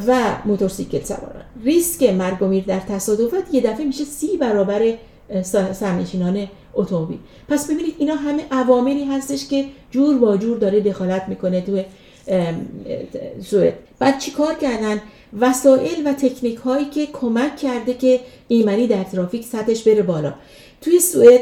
و 0.07 0.21
موتورسیکل 0.45 1.03
سوارا. 1.03 1.41
ریسک 1.65 2.03
مرگ 2.03 2.43
و 2.43 2.47
میر 2.47 2.65
در 2.65 2.81
تصادفات 2.81 3.43
یه 3.53 3.61
دفعه 3.61 3.87
میشه 3.87 4.05
سی 4.05 4.37
برابر 4.37 4.95
سرنشینان 5.73 6.49
اتومبیل. 6.75 7.19
پس 7.49 7.71
ببینید 7.71 7.95
اینا 7.99 8.15
همه 8.15 8.43
عواملی 8.51 9.05
هستش 9.05 9.49
که 9.49 9.65
جور 9.91 10.19
با 10.19 10.37
جور 10.37 10.59
داره 10.59 10.81
دخالت 10.81 11.29
می‌کنه 11.29 11.61
توی 11.61 11.85
سوئد 13.43 13.75
بعد 13.99 14.19
چیکار 14.19 14.55
کردن؟ 14.55 15.03
وسایل 15.41 16.07
و 16.07 16.13
تکنیک 16.13 16.57
هایی 16.57 16.85
که 16.85 17.07
کمک 17.07 17.57
کرده 17.57 17.95
که 17.95 18.21
ایمنی 18.49 18.87
در 18.87 19.05
ترافیک 19.05 19.45
سطحش 19.45 19.83
بره 19.83 20.03
بالا. 20.03 20.35
توی 20.81 21.01
سوئد 21.01 21.41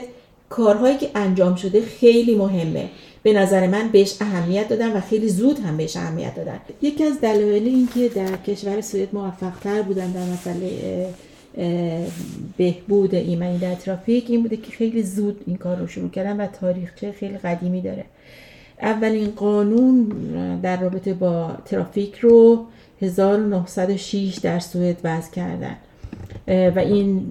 کارهایی 0.49 0.97
که 0.97 1.11
انجام 1.14 1.57
شده 1.57 1.82
خیلی 1.82 2.35
مهمه. 2.35 2.89
به 3.22 3.32
نظر 3.32 3.66
من 3.66 3.89
بهش 3.89 4.16
اهمیت 4.20 4.68
دادن 4.68 4.97
و 4.97 5.01
خیلی 5.01 5.28
زود 5.28 5.59
هم 5.59 5.76
بهش 5.76 5.97
اهمیت 5.97 6.35
دادن. 6.35 6.61
یکی 6.82 7.05
از 7.05 7.20
دلایل 7.20 7.66
این 7.66 7.89
که 7.95 8.09
در 8.09 8.37
کشور 8.37 8.80
سوئد 8.80 9.09
موفق 9.12 9.59
تر 9.64 9.82
بودن 9.82 10.11
در 10.11 10.24
مسئله 10.24 10.68
بهبود 12.57 13.14
ایمنی 13.14 13.59
در 13.59 13.74
ترافیک 13.74 14.24
این 14.28 14.43
بوده 14.43 14.57
که 14.57 14.72
خیلی 14.72 15.03
زود 15.03 15.41
این 15.47 15.57
کار 15.57 15.76
رو 15.76 15.87
شروع 15.87 16.11
کردن 16.11 16.41
و 16.41 16.47
تاریخچه 16.47 17.12
خیلی 17.12 17.39
قدیمی 17.39 17.80
داره. 17.80 18.05
اولین 18.82 19.30
قانون 19.30 20.06
در 20.60 20.80
رابطه 20.80 21.14
با 21.14 21.50
ترافیک 21.64 22.18
رو 22.18 22.66
1906 23.02 24.38
در 24.42 24.58
سوئد 24.58 24.96
وضع 25.04 25.30
کردن. 25.30 25.76
و 26.48 26.78
این 26.78 27.26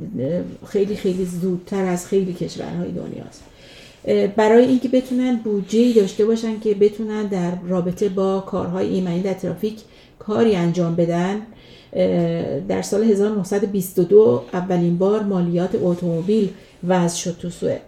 خیلی 0.68 0.96
خیلی 0.96 1.26
زودتر 1.26 1.86
از 1.86 2.08
خیلی 2.08 2.34
کشورهای 2.34 2.92
دنیاست. 2.92 3.44
برای 4.36 4.66
اینکه 4.66 4.90
بتونن 4.90 5.36
بودجه 5.36 5.94
داشته 5.94 6.26
باشن 6.26 6.60
که 6.60 6.74
بتونن 6.74 7.26
در 7.26 7.52
رابطه 7.68 8.10
با 8.10 8.40
کارهای 8.40 8.88
ایمنی 8.88 9.22
در 9.22 9.34
ترافیک 9.34 9.82
کاری 10.20 10.56
انجام 10.56 10.96
بدن 10.96 11.42
در 12.68 12.82
سال 12.82 13.04
1922 13.04 14.46
اولین 14.54 14.98
بار 14.98 15.24
مالیات 15.24 15.76
اتومبیل 15.82 16.50
وضع 16.88 17.18
شد 17.18 17.38
تو 17.38 17.50
سوئد. 17.50 17.82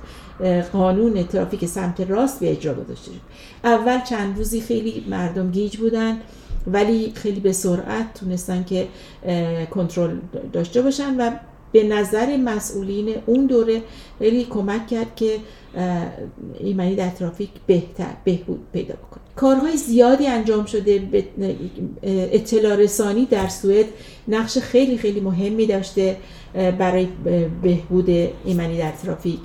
قانون 0.74 1.24
ترافیک 1.24 1.66
سمت 1.66 2.02
راست 2.02 2.40
به 2.40 2.52
اجرا 2.52 2.74
گذاشته 2.74 3.12
شد. 3.12 3.22
اول 3.64 4.02
چند 4.02 4.38
روزی 4.38 4.62
خیلی 4.62 5.06
مردم 5.10 5.52
گیج 5.52 5.78
بودن 5.78 6.18
ولی 6.68 7.12
خیلی 7.16 7.40
به 7.40 7.52
سرعت 7.52 8.14
تونستن 8.20 8.64
که 8.64 8.88
کنترل 9.72 10.18
داشته 10.54 10.82
باشن 10.82 11.16
و 11.18 11.32
به 11.76 11.84
نظر 11.84 12.38
مسئولین 12.38 13.16
اون 13.26 13.46
دوره 13.46 13.82
خیلی 14.20 14.44
کمک 14.50 14.88
کرد 14.88 15.16
که 15.16 15.40
ایمنی 16.60 16.96
در 16.96 17.10
ترافیک 17.10 17.50
بهتر 17.68 18.14
بهبود 18.24 18.60
پیدا 18.74 18.94
بکنه. 18.94 19.24
کارهای 19.36 19.78
زیادی 19.78 20.28
انجام 20.28 20.66
شده 20.66 21.26
اطلاع 22.32 22.76
رسانی 22.76 23.26
در 23.26 23.48
سوئد 23.48 23.86
نقش 24.28 24.58
خیلی 24.58 24.98
خیلی 24.98 25.20
مهمی 25.20 25.66
داشته 25.66 26.18
برای 26.54 27.08
بهبود 27.62 28.10
ایمنی 28.46 28.78
در 28.78 28.92
ترافیک. 28.92 29.40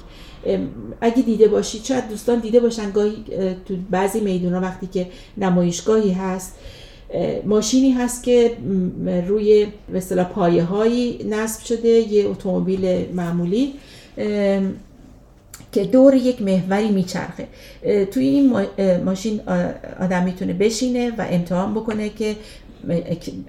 اگه 1.01 1.23
دیده 1.23 1.49
باشید 1.49 1.85
شاید 1.85 2.09
دوستان 2.09 2.39
دیده 2.39 2.61
باشن 2.61 2.91
گاهی 2.91 3.25
تو 3.69 3.75
بعضی 3.91 4.21
میدونا 4.21 4.61
وقتی 4.61 4.87
که 4.87 5.07
نمایشگاهی 5.39 6.13
هست 6.13 6.57
ماشینی 7.45 7.91
هست 7.91 8.23
که 8.23 8.53
روی 9.29 9.67
مثلا 9.89 10.25
پایه 10.25 10.65
هایی 10.65 11.27
نصب 11.31 11.65
شده 11.65 11.89
یه 11.89 12.29
اتومبیل 12.29 13.15
معمولی 13.15 13.73
که 15.73 15.85
دور 15.93 16.15
یک 16.15 16.43
محوری 16.43 16.91
میچرخه. 16.91 17.47
توی 18.11 18.25
این 18.25 18.67
ماشین 19.05 19.41
آدم 20.01 20.25
می‌تونه 20.25 20.53
بشینه 20.53 21.11
و 21.11 21.27
امتحان 21.31 21.75
بکنه 21.75 22.09
که 22.09 22.37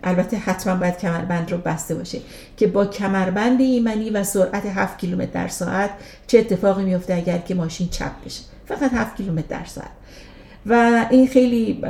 البته 0.04 0.38
حتما 0.38 0.76
باید 0.76 0.98
کمربند 0.98 1.52
رو 1.52 1.58
بسته 1.58 1.96
باشه. 1.96 2.20
که 2.58 2.68
با 2.68 2.86
کمربند 2.86 3.62
ایمنی 3.62 4.10
و 4.10 4.24
سرعت 4.24 4.66
7 4.66 4.98
کیلومتر 4.98 5.32
در 5.32 5.48
ساعت 5.48 5.90
چه 6.28 6.40
اتفاقی 6.40 6.84
میفته 6.84 7.14
اگر 7.14 7.38
که 7.38 7.56
ماشین 7.56 7.90
چپ 7.90 8.26
بشه؟ 8.26 8.42
فقط 8.66 8.94
7 8.94 9.18
کیلومتر 9.18 9.60
در 9.60 9.66
ساعت. 9.66 9.92
و 10.66 11.06
این 11.10 11.28
خیلی 11.28 11.82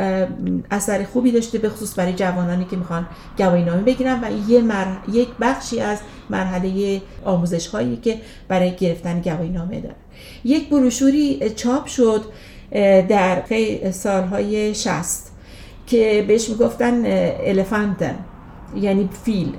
اثر 0.72 1.04
خوبی 1.04 1.32
داشته 1.32 1.58
به 1.58 1.70
خصوص 1.70 2.00
برای 2.00 2.14
جوانانی 2.14 2.66
که 2.66 2.78
می‌خوان 2.78 3.08
گواهی 3.38 3.64
نامه 3.64 3.82
بگیرن 3.82 4.24
و 4.24 4.52
یه 4.52 4.64
یک 5.14 5.30
بخشی 5.42 5.80
از 5.80 6.00
مرحله 6.30 7.02
آموزش 7.26 7.68
هایی 7.68 7.96
که 7.96 8.18
برای 8.48 8.76
گرفتن 8.76 9.22
گواهی 9.22 9.50
نامه 9.50 9.80
داره 9.80 9.96
یک 10.44 10.70
بروشوری 10.70 11.50
چاپ 11.50 11.86
شد 11.86 12.22
در 13.10 13.44
سالهای 13.92 14.76
شست 14.76 15.32
که 15.88 16.26
بهش 16.28 16.50
می‌گفتن 16.50 17.02
الفانتن 17.46 18.16
یعنی 18.76 19.10
فیل. 19.24 19.54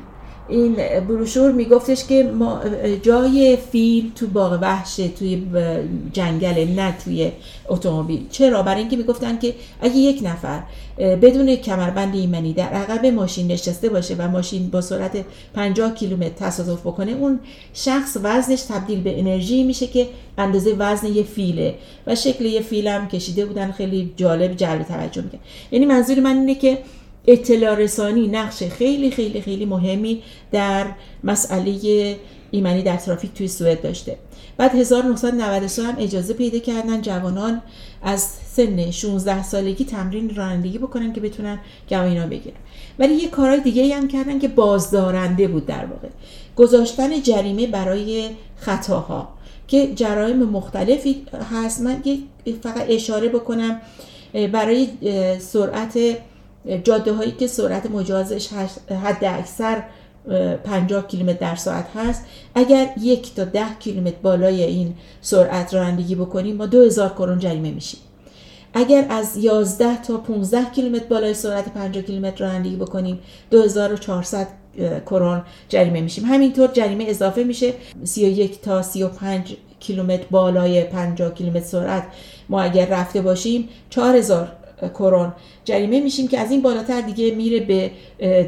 این 0.52 0.76
بروشور 1.08 1.52
میگفتش 1.52 2.04
که 2.04 2.22
ما 2.22 2.60
جای 3.02 3.58
فیل 3.72 4.12
تو 4.16 4.26
باغ 4.26 4.58
وحشه 4.62 5.08
توی 5.08 5.42
جنگل 6.12 6.68
نه 6.76 6.94
توی 7.04 7.30
اتومبیل. 7.68 8.26
چرا؟ 8.30 8.62
برای 8.62 8.80
اینکه 8.80 8.96
می‌گفتن 8.96 9.38
که 9.38 9.54
اگه 9.80 9.96
یک 9.96 10.20
نفر 10.24 10.62
بدون 10.98 11.56
کمربند 11.56 12.14
ایمنی 12.14 12.52
در 12.52 12.68
عقب 12.68 13.06
ماشین 13.06 13.46
نشسته 13.46 13.88
باشه 13.88 14.14
و 14.18 14.28
ماشین 14.28 14.70
با 14.70 14.80
سرعت 14.80 15.24
50 15.54 15.94
کیلومتر 15.94 16.46
تصادف 16.46 16.80
بکنه 16.80 17.12
اون 17.12 17.40
شخص 17.74 18.16
وزنش 18.22 18.62
تبدیل 18.62 19.00
به 19.00 19.18
انرژی 19.18 19.64
میشه 19.64 19.86
که 19.86 20.08
اندازه 20.38 20.74
وزن 20.78 21.06
یه 21.06 21.22
فیله. 21.22 21.74
و 22.06 22.14
شکل 22.14 22.44
یه 22.44 22.60
فیل 22.60 22.88
هم 22.88 23.08
کشیده 23.08 23.46
بودن 23.46 23.72
خیلی 23.72 24.12
جالب 24.16 24.56
جلب 24.56 24.82
توجه 24.82 25.22
می‌کنه 25.22 25.40
یعنی 25.72 25.86
منظور 25.86 26.20
من 26.20 26.36
اینه 26.36 26.54
که 26.54 26.78
اطلاع 27.26 27.74
رسانی 27.74 28.28
نقش 28.28 28.62
خیلی 28.62 29.10
خیلی 29.10 29.40
خیلی 29.40 29.64
مهمی 29.64 30.22
در 30.52 30.86
مسئله 31.24 32.16
ایمنی 32.50 32.82
در 32.82 32.96
ترافیک 32.96 33.34
توی 33.34 33.48
سوئد 33.48 33.82
داشته. 33.82 34.18
بعد 34.56 34.74
1993 34.74 35.82
هم 35.82 35.94
اجازه 35.98 36.34
پیدا 36.34 36.58
کردن 36.58 37.00
جوانان 37.00 37.62
از 38.02 38.20
سن 38.56 38.90
16 38.90 39.42
سالگی 39.42 39.84
تمرین 39.84 40.34
رانندگی 40.34 40.78
بکنن 40.78 41.12
که 41.12 41.20
بتونن 41.20 41.58
گواهینا 41.88 42.26
بگیرن. 42.26 42.56
ولی 42.98 43.14
یه 43.14 43.28
کارهای 43.28 43.60
دیگه 43.60 43.96
هم 43.96 44.08
کردن 44.08 44.38
که 44.38 44.48
بازدارنده 44.48 45.48
بود 45.48 45.66
در 45.66 45.84
واقع. 45.84 46.08
گذاشتن 46.56 47.22
جریمه 47.22 47.66
برای 47.66 48.28
خطاها 48.56 49.28
که 49.68 49.94
جرایم 49.94 50.42
مختلفی 50.42 51.26
هست. 51.52 51.80
من 51.80 52.02
فقط 52.62 52.86
اشاره 52.88 53.28
بکنم 53.28 53.80
برای 54.52 54.88
سرعت 55.38 55.98
جاده 56.84 57.12
هایی 57.12 57.32
که 57.32 57.46
سرعت 57.46 57.90
مجازش 57.90 58.48
حد 59.04 59.24
اکثر 59.24 59.82
50 60.64 61.06
کیلومتر 61.06 61.38
در 61.38 61.54
ساعت 61.54 61.86
هست. 61.96 62.24
اگر 62.54 62.88
یک 63.00 63.34
تا 63.34 63.44
ده 63.44 63.74
کیلومتر 63.78 64.16
بالای 64.22 64.62
این 64.62 64.94
سرعت 65.20 65.74
رانندگی 65.74 66.14
بکنیم 66.14 66.56
ما 66.56 66.66
2000 66.66 67.08
کرون 67.08 67.38
جریمه 67.38 67.70
میشیم. 67.70 68.00
اگر 68.74 69.06
از 69.10 69.36
11 69.36 70.02
تا 70.02 70.16
15 70.16 70.70
کیلومتر 70.70 71.04
بالای 71.04 71.34
سرعت 71.34 71.74
50 71.74 72.04
کیلومتر 72.04 72.44
رانندگی 72.44 72.76
بکنیم 72.76 73.18
2400 73.50 74.48
کرون 75.06 75.42
جریمه 75.68 76.00
میشیم. 76.00 76.24
همینطور 76.24 76.70
جریمه 76.72 77.04
اضافه 77.08 77.44
میشه. 77.44 77.74
31 78.04 78.60
تا 78.60 78.82
35 78.82 79.56
کیلومتر 79.80 80.24
بالای 80.30 80.84
50 80.84 81.34
کیلومتر 81.34 81.66
سرعت 81.66 82.04
ما 82.48 82.62
اگر 82.62 82.86
رفته 82.86 83.22
باشیم 83.22 83.68
4000 83.90 84.52
کرون 84.88 85.32
جریمه 85.64 86.00
میشیم 86.00 86.28
که 86.28 86.38
از 86.38 86.50
این 86.50 86.62
بالاتر 86.62 87.00
دیگه 87.00 87.34
میره 87.34 87.60
به 87.60 87.90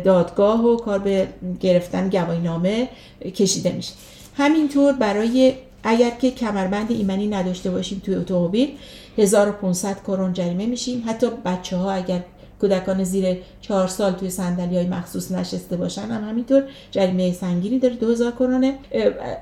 دادگاه 0.05 0.65
و 0.65 0.77
کار 0.77 0.99
به 0.99 1.29
گرفتن 1.61 2.09
گواهینامه 2.09 2.89
کشیده 3.35 3.73
میشه. 3.73 3.93
همینطور 4.37 4.93
برای 4.93 5.55
اگر 5.83 6.11
که 6.11 6.31
کمربند 6.31 6.91
ایمنی 6.91 7.27
نداشته 7.27 7.71
باشیم 7.71 8.03
توی 8.05 8.15
اتومبیل 8.15 8.69
1500 9.19 10.03
کرون 10.03 10.33
جریمه 10.33 10.67
میشیم. 10.67 11.05
حتی 11.07 11.27
بچه 11.45 11.77
ها 11.77 11.93
اگر 11.93 12.21
کودکان 12.61 13.05
زیر 13.05 13.37
چهار 13.61 13.89
سال 13.89 14.13
توی 14.13 14.31
سندلی 14.31 14.77
های 14.77 14.87
مخصوص 14.87 15.33
نشسته 15.33 15.77
باشن 15.77 16.03
هم 16.03 16.29
همینطور 16.29 16.63
جریمه 16.91 17.33
سنگینی 17.33 17.79
داره 17.79 17.95
2000 17.95 18.33
کرونه 18.33 18.75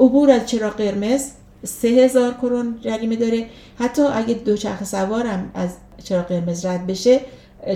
عبور 0.01 0.30
از 0.30 0.47
چراغ 0.47 0.76
قرمز 0.76 1.30
سه 1.64 1.88
هزار 1.88 2.32
کرون 2.32 2.78
جریمه 2.80 3.16
داره. 3.16 3.47
حتی 3.78 4.03
اگه 4.03 4.34
دوچرخه 4.34 4.84
سوارم 4.84 5.51
از 5.55 5.70
چراغ 6.05 6.26
قرمز 6.26 6.66
رد 6.66 6.86
بشه 6.86 7.20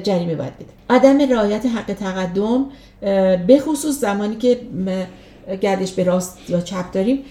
جریمه 0.03 0.35
باید 0.35 0.57
بده. 0.57 0.67
عدم 0.91 1.33
رعایت 1.33 1.67
حق 1.67 1.93
تقدم 1.93 2.67
به 3.47 3.59
خصوص 3.61 4.01
زمانی 4.01 4.37
که 4.37 4.61
گردش 5.61 5.93
به 5.93 6.05
راست 6.05 6.39
یا 6.49 6.61
چپ 6.61 6.93
داریم 6.93 7.25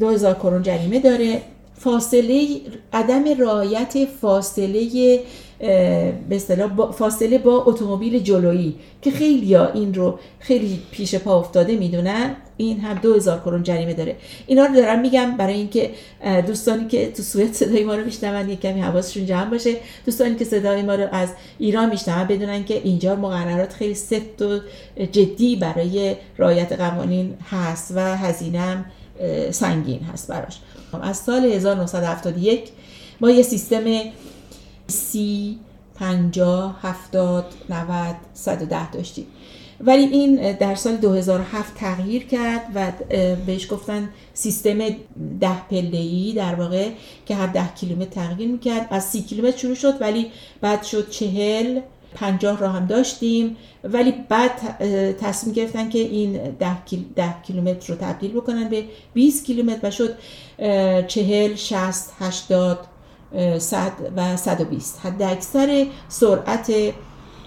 2000 0.00 0.34
کرون 0.34 0.62
جریمه 0.62 1.00
داره. 1.00 1.42
فاصله 1.78 2.48
عدم 2.92 3.24
رعایت 3.38 4.08
فاصله 4.20 5.20
به 6.28 6.40
فاصله 6.98 7.38
با 7.38 7.64
اتومبیل 7.64 8.18
جلویی 8.18 8.74
که 9.02 9.10
خیلی 9.10 9.54
ها 9.54 9.66
این 9.66 9.94
رو 9.94 10.18
خیلی 10.38 10.78
پیش 10.90 11.14
پا 11.14 11.38
افتاده 11.40 11.76
می‌دونن. 11.76 12.36
این 12.56 12.80
هم 12.80 12.98
2000 12.98 13.40
کرون 13.40 13.62
جریمه 13.62 13.94
داره. 13.94 14.16
اینا 14.46 14.64
رو 14.64 14.74
دارم 14.74 15.00
میگم 15.00 15.36
برای 15.36 15.54
اینکه 15.54 15.90
دوستانی 16.46 16.86
که 16.88 17.12
تو 17.12 17.22
سوئد 17.22 17.52
صدای 17.52 17.84
ما 17.84 17.94
رو 17.94 18.04
میشنون 18.04 18.48
یک 18.48 18.60
کمی 18.60 18.80
حواسشون 18.80 19.26
جمع 19.26 19.50
باشه. 19.50 19.76
دوستانی 20.06 20.34
که 20.34 20.44
صدای 20.44 20.82
ما 20.82 20.94
رو 20.94 21.08
از 21.12 21.28
ایران 21.58 21.90
میشنون 21.90 22.26
بدونن 22.26 22.64
که 22.64 22.80
اینجا 22.84 23.16
مقررات 23.16 23.72
خیلی 23.72 23.94
سفت 23.94 24.42
و 24.42 24.58
جدی 25.12 25.56
برای 25.56 26.16
رعایت 26.38 26.72
قوانین 26.72 27.34
هست 27.50 27.92
و 27.96 28.16
هزینه 28.16 28.84
سنگین 29.50 30.00
هست 30.00 30.28
براش. 30.28 30.58
از 31.02 31.16
سال 31.16 31.44
1971 31.44 32.68
ما 33.20 33.30
یه 33.30 33.42
سیستم 33.42 33.84
سی 34.86 35.58
50 35.94 36.78
70 36.82 37.44
90 37.70 38.16
110 38.34 38.90
داشتیم. 38.90 39.26
ولی 39.80 40.02
این 40.02 40.52
در 40.52 40.74
سال 40.74 40.96
2007 40.96 41.74
تغییر 41.74 42.26
کرد 42.26 42.66
و 42.74 42.92
بهش 43.46 43.72
گفتن 43.72 44.08
سیستم 44.34 44.78
ده 45.40 45.62
پله 45.70 46.32
در 46.34 46.54
واقع 46.54 46.90
که 47.26 47.34
هر 47.34 47.46
ده 47.46 47.68
کیلومتر 47.74 48.10
تغییر 48.10 48.48
می‌کرد. 48.48 48.86
از 48.90 49.04
سی 49.04 49.22
کیلومتر 49.22 49.56
شروع 49.56 49.74
شد 49.74 50.00
ولی 50.00 50.30
بعد 50.60 50.82
شد 50.82 51.10
چهل 51.10 51.80
پنجاه 52.14 52.58
را 52.58 52.68
هم 52.68 52.86
داشتیم. 52.86 53.56
ولی 53.84 54.14
بعد 54.28 54.78
تصمیم 55.16 55.54
گرفتن 55.54 55.88
که 55.88 55.98
این 55.98 56.32
ده, 56.32 56.76
ده 57.16 57.34
کیلومتر 57.46 57.92
رو 57.92 57.98
تبدیل 58.00 58.30
بکنن 58.30 58.68
به 58.68 58.84
20 59.14 59.44
کیلومتر 59.44 59.88
و 59.88 59.90
شد 59.90 60.16
چهل 61.06 61.54
شست 61.54 62.12
هشتاد 62.18 62.78
100 63.58 63.92
و 64.16 64.36
120 64.36 64.98
حد 64.98 65.22
اکثر 65.22 65.86
سرعت 66.08 66.72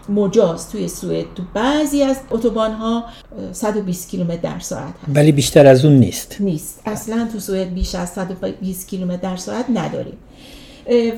مجاز 0.10 0.70
توی 0.70 0.88
سوئد 0.88 1.26
تو 1.36 1.44
بعضی 1.54 2.04
از 2.04 2.18
اتوبان 2.32 2.72
ها 2.72 3.04
120 3.52 4.10
کیلومتر 4.10 4.36
در 4.36 4.60
ساعت 4.60 4.84
هست. 4.84 5.18
ولی 5.18 5.32
بیشتر 5.32 5.68
از 5.68 5.86
اون 5.86 5.94
نیست. 5.94 6.36
نیست. 6.40 6.82
اصلا 6.86 7.30
تو 7.34 7.40
سوئد 7.40 7.74
بیش 7.74 7.96
از 7.96 8.10
120 8.10 8.88
کیلومتر 8.88 9.30
در 9.30 9.36
ساعت 9.36 9.66
نداریم. 9.70 10.18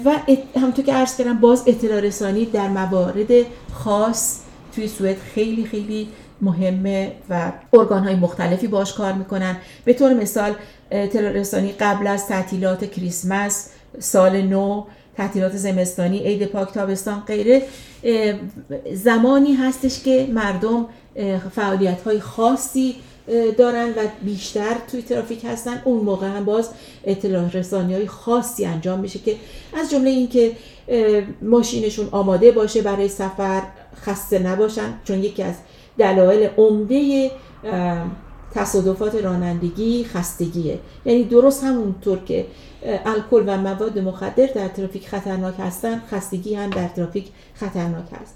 و 0.05 0.11
همونطور 0.55 0.85
که 0.85 0.93
عرض 0.93 1.17
کردم 1.17 1.39
باز 1.39 1.63
اطلاع 1.67 1.99
رسانی 1.99 2.45
در 2.45 2.67
موارد 2.67 3.31
خاص 3.73 4.39
توی 4.75 4.87
سوئد 4.87 5.17
خیلی 5.33 5.65
خیلی 5.65 6.07
مهمه 6.41 7.11
و 7.29 7.51
ارگان 7.73 8.03
های 8.03 8.15
مختلفی 8.15 8.67
باش 8.67 8.93
کار 8.93 9.13
می‌کنن. 9.13 9.57
به 9.85 9.93
طور 9.93 10.13
مثال 10.13 10.53
اطلاع 10.91 11.31
رسانی 11.31 11.71
قبل 11.71 12.07
از 12.07 12.27
تعطیلات 12.27 12.91
کریسمس 12.91 13.69
سال 13.99 14.41
نو 14.41 14.83
تعطیلات 15.17 15.55
زمستانی 15.55 16.19
عید 16.19 16.45
پاک 16.45 16.73
تابستان 16.73 17.23
غیره. 17.27 17.61
زمانی 18.93 19.53
هستش 19.53 20.03
که 20.03 20.27
مردم 20.33 20.85
فعالیت 21.55 22.01
های 22.01 22.19
خاصی 22.19 22.95
دارن 23.57 23.89
و 23.89 24.07
بیشتر 24.21 24.75
توی 24.91 25.01
ترافیک 25.01 25.45
هستن. 25.45 25.81
اون 25.85 26.03
موقع 26.03 26.27
هم 26.27 26.45
باز 26.45 26.69
اطلاع 27.03 27.51
رسانی 27.51 27.93
های 27.93 28.07
خاصی 28.07 28.65
انجام 28.65 28.99
میشه 28.99 29.19
که 29.19 29.35
از 29.73 29.91
جمله 29.91 30.09
اینکه 30.09 30.51
ماشینشون 31.41 32.07
آماده 32.11 32.51
باشه 32.51 32.81
برای 32.81 33.07
سفر 33.07 33.61
خسته 33.95 34.39
نباشن. 34.39 34.93
چون 35.03 35.23
یکی 35.23 35.43
از 35.43 35.55
دلایل 35.97 36.49
عمده 36.57 37.31
تصادفات 38.55 39.15
رانندگی 39.15 40.03
خستگیه. 40.03 40.79
یعنی 41.05 41.23
درست 41.23 41.63
همونطور 41.63 42.19
که 42.19 42.45
الکل 42.83 43.43
و 43.47 43.57
مواد 43.57 43.99
مخدر 43.99 44.45
در 44.45 44.67
ترافیک 44.67 45.07
خطرناک 45.07 45.55
هستن 45.59 46.01
خستگی 46.11 46.55
هم 46.55 46.69
در 46.69 46.87
ترافیک 46.87 47.25
خطرناک 47.53 48.05
هست. 48.21 48.35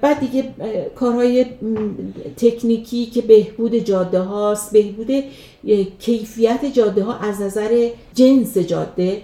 بعد 0.00 0.20
دیگه 0.20 0.44
کارهای 0.94 1.46
تکنیکی 2.36 3.06
که 3.06 3.22
بهبود 3.22 3.74
جاده 3.74 4.20
هاست 4.20 4.72
بهبود 4.72 5.24
کیفیت 5.98 6.64
جاده 6.64 7.04
ها 7.04 7.18
از 7.18 7.40
نظر 7.40 7.88
جنس 8.14 8.58
جاده 8.58 9.22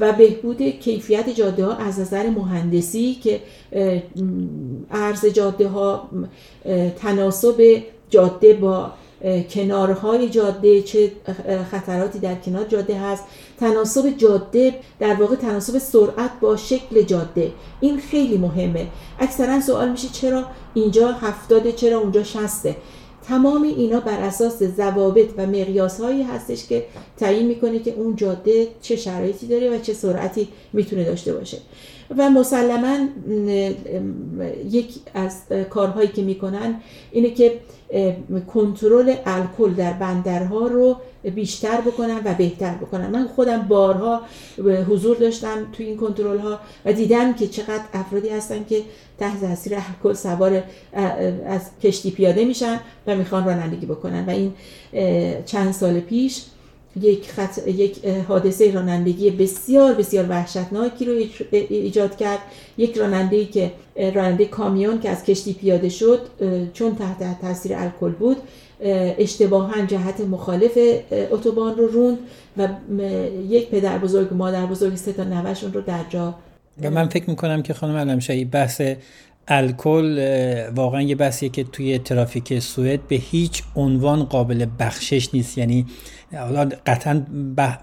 و 0.00 0.12
بهبود 0.12 0.62
کیفیت 0.62 1.28
جاده 1.28 1.64
ها 1.64 1.74
از 1.74 2.00
نظر 2.00 2.30
مهندسی 2.30 3.14
که 3.14 3.40
عرض 4.90 5.26
جاده 5.26 5.68
ها 5.68 6.08
تناسب 6.96 7.82
جاده 8.10 8.52
با 8.52 8.92
کنارهای 9.50 10.28
جاده 10.28 10.82
چه 10.82 11.12
خطراتی 11.70 12.18
در 12.18 12.34
کنار 12.34 12.64
جاده 12.64 12.98
هست. 12.98 13.24
تناسب 13.60 14.10
جاده 14.16 14.74
در 14.98 15.14
واقع 15.14 15.36
تناسب 15.36 15.78
سرعت 15.78 16.30
با 16.40 16.56
شکل 16.56 17.02
جاده. 17.02 17.52
این 17.80 17.98
خیلی 17.98 18.38
مهمه. 18.38 18.86
اکثرا 19.18 19.60
سوال 19.60 19.90
میشه 19.90 20.08
چرا 20.08 20.44
اینجا 20.74 21.08
هفتاده 21.12 21.72
چرا 21.72 21.98
اونجا 21.98 22.22
شسته؟ 22.22 22.76
تمام 23.28 23.62
اینا 23.62 24.00
بر 24.00 24.20
اساس 24.20 24.62
ضوابط 24.62 25.28
و 25.36 25.46
مقیاس 25.46 26.00
هایی 26.00 26.22
هستش 26.22 26.66
که 26.66 26.84
تعیین 27.16 27.46
می‌کنه 27.46 27.78
که 27.78 27.94
اون 27.96 28.16
جاده 28.16 28.68
چه 28.82 28.96
شرایطی 28.96 29.46
داره 29.46 29.76
و 29.76 29.80
چه 29.80 29.92
سرعتی 29.92 30.48
می‌تونه 30.72 31.04
داشته 31.04 31.32
باشه. 31.32 31.58
و 32.18 32.30
مسلما 32.30 32.96
یک 34.70 34.94
از 35.14 35.42
کارهایی 35.70 36.08
که 36.08 36.22
می‌کنن 36.22 36.80
اینه 37.12 37.30
که 37.30 37.60
کنترل 38.54 39.14
الکل 39.26 39.74
در 39.74 39.92
بندرها 39.92 40.66
رو 40.66 40.96
بیشتر 41.34 41.80
بکنن 41.80 42.20
و 42.24 42.34
بهتر 42.34 42.74
بکنن 42.74 43.06
من 43.06 43.26
خودم 43.26 43.62
بارها 43.62 44.20
حضور 44.88 45.16
داشتم 45.16 45.66
توی 45.72 45.86
این 45.86 45.96
کنترل 45.96 46.38
ها 46.38 46.58
و 46.84 46.92
دیدم 46.92 47.34
که 47.34 47.46
چقدر 47.46 47.82
افرادی 47.94 48.28
هستن 48.28 48.64
که 48.64 48.82
تحت 49.18 49.40
تاثیر 49.40 49.74
الکل 49.74 50.14
سوار 50.14 50.62
از 51.46 51.60
کشتی 51.82 52.10
پیاده 52.10 52.44
میشن 52.44 52.80
و 53.06 53.16
می‌خوان 53.16 53.44
رانندگی 53.44 53.86
بکنن. 53.86 54.26
و 54.26 54.30
این 54.30 54.52
چند 55.46 55.72
سال 55.72 56.00
پیش 56.00 56.44
یک, 57.00 57.30
خط... 57.30 57.68
یک 57.68 58.06
حادثه 58.06 58.72
رانندگی 58.72 59.30
بسیار 59.30 59.94
بسیار 59.94 60.26
وحشتناکی 60.28 61.04
رو 61.04 61.12
ایجاد 61.50 62.16
کرد. 62.16 62.38
یک 62.78 62.96
راننده 62.96 63.44
که 63.44 63.72
راننده 63.96 64.44
کامیون 64.44 65.00
که 65.00 65.10
از 65.10 65.24
کشتی 65.24 65.52
پیاده 65.52 65.88
شد 65.88 66.20
چون 66.72 66.94
تحت 66.94 67.40
تاثیر 67.40 67.74
الکل 67.74 68.10
بود 68.12 68.36
اشتباها 69.18 69.86
جهت 69.86 70.20
مخالف 70.20 70.78
اتوبان 71.30 71.76
رو 71.76 71.86
روند 71.86 72.18
و 72.56 72.68
یک 73.48 73.68
پدر 73.68 73.98
بزرگ 73.98 74.34
مادر 74.34 74.66
بزرگ 74.66 74.94
سه 74.94 75.12
تا 75.12 75.24
نوشون 75.24 75.72
رو 75.72 75.80
در 75.80 76.04
جا 76.08 76.34
و 76.82 76.90
من 76.90 77.08
فکر 77.08 77.30
می‌کنم 77.30 77.62
که 77.62 77.74
خانم 77.74 77.96
علمشایی 77.96 78.44
بحث 78.44 78.82
الکل 79.48 80.70
واقعا 80.74 81.02
یه 81.02 81.14
بحثیه 81.14 81.48
که 81.48 81.64
توی 81.64 81.98
ترافیک 81.98 82.58
سوئد 82.58 83.08
به 83.08 83.16
هیچ 83.16 83.62
عنوان 83.76 84.24
قابل 84.24 84.66
بخشش 84.78 85.34
نیست. 85.34 85.58
یعنی 85.58 85.86
حالا 86.32 86.68
قطعا 86.86 87.26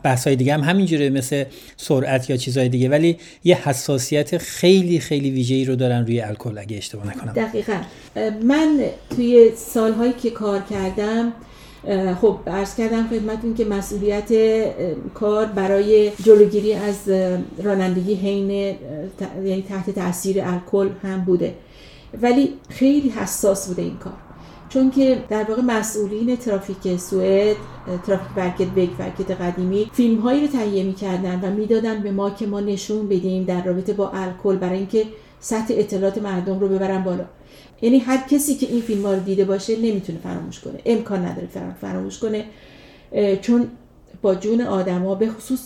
بحث 0.04 0.28
های 0.28 0.36
دیگه 0.36 0.54
هم 0.54 0.62
همینجوره 0.62 1.10
مثل 1.10 1.44
سرعت 1.78 2.30
یا 2.30 2.38
چیزهای 2.38 2.70
دیگه. 2.70 2.90
ولی 2.90 3.18
یه 3.44 3.70
حساسیت 3.70 4.38
خیلی 4.38 5.00
خیلی 5.00 5.30
ویژه‌ای 5.30 5.66
رو 5.66 5.76
دارن 5.76 6.06
روی 6.06 6.22
الکل 6.22 6.58
اگه 6.58 6.78
اشتباه 6.78 7.08
نکنم. 7.08 7.34
دقیقا. 7.34 7.78
من 8.44 8.80
توی 9.16 9.52
سالهایی 9.56 10.14
که 10.14 10.30
کار 10.30 10.62
کردم 10.70 11.34
خب 12.22 12.38
عرض 12.48 12.76
کردم 12.76 13.08
خدمتون 13.08 13.54
که 13.54 13.66
مسئولیت 13.66 14.30
کار 15.14 15.46
برای 15.46 16.12
جلوگیری 16.24 16.74
از 16.74 17.10
رانندگی 17.64 18.14
حین 18.14 18.50
یعنی 18.50 19.66
تحت 19.70 19.90
تاثیر 19.90 20.42
الکل 20.42 20.90
هم 21.04 21.22
بوده. 21.22 21.54
ولی 22.22 22.54
خیلی 22.70 23.10
حساس 23.10 23.68
بوده 23.68 23.82
این 23.82 23.98
کار. 23.98 24.14
چون 24.70 24.92
که 24.92 25.24
در 25.30 25.44
واقع 25.44 25.62
مسئولین 25.62 26.36
ترافیک 26.36 27.00
سوئد 27.00 27.56
ترافیک 28.08 28.36
برکت 28.36 28.68
ویک 28.76 28.90
برکت 28.90 29.32
قدیمی 29.32 29.92
فیلم 29.94 30.20
هایی 30.20 30.42
رو 30.42 30.48
تهیه 30.48 30.84
می‌کردن 30.84 31.40
و 31.44 31.56
می‌دادن 31.56 32.04
به 32.04 32.12
ما 32.12 32.30
که 32.30 32.48
ما 32.48 32.60
نشون 32.60 33.08
بدیم 33.08 33.44
در 33.44 33.64
رابطه 33.64 33.94
با 33.94 34.10
الکل 34.10 34.56
برای 34.56 34.78
اینکه 34.78 35.06
سطح 35.40 35.74
اطلاعات 35.78 36.18
مردم 36.18 36.60
رو 36.60 36.68
ببرن 36.68 37.04
بالا. 37.04 37.26
یعنی 37.82 38.00
هر 38.00 38.28
کسی 38.30 38.56
که 38.56 38.66
این 38.66 38.82
فیلم 38.82 39.06
ها 39.06 39.14
رو 39.14 39.20
دیده 39.20 39.46
باشه 39.46 39.76
نمی‌تونه 39.76 40.20
فراموش 40.24 40.60
کنه. 40.60 40.80
امکان 40.86 41.26
نداره 41.26 41.48
فراموش 41.82 42.20
کنه. 42.20 42.46
چون 43.42 43.68
با 44.22 44.36
جون 44.36 44.62
آدما 44.62 45.16
به 45.16 45.30
خصوص 45.30 45.60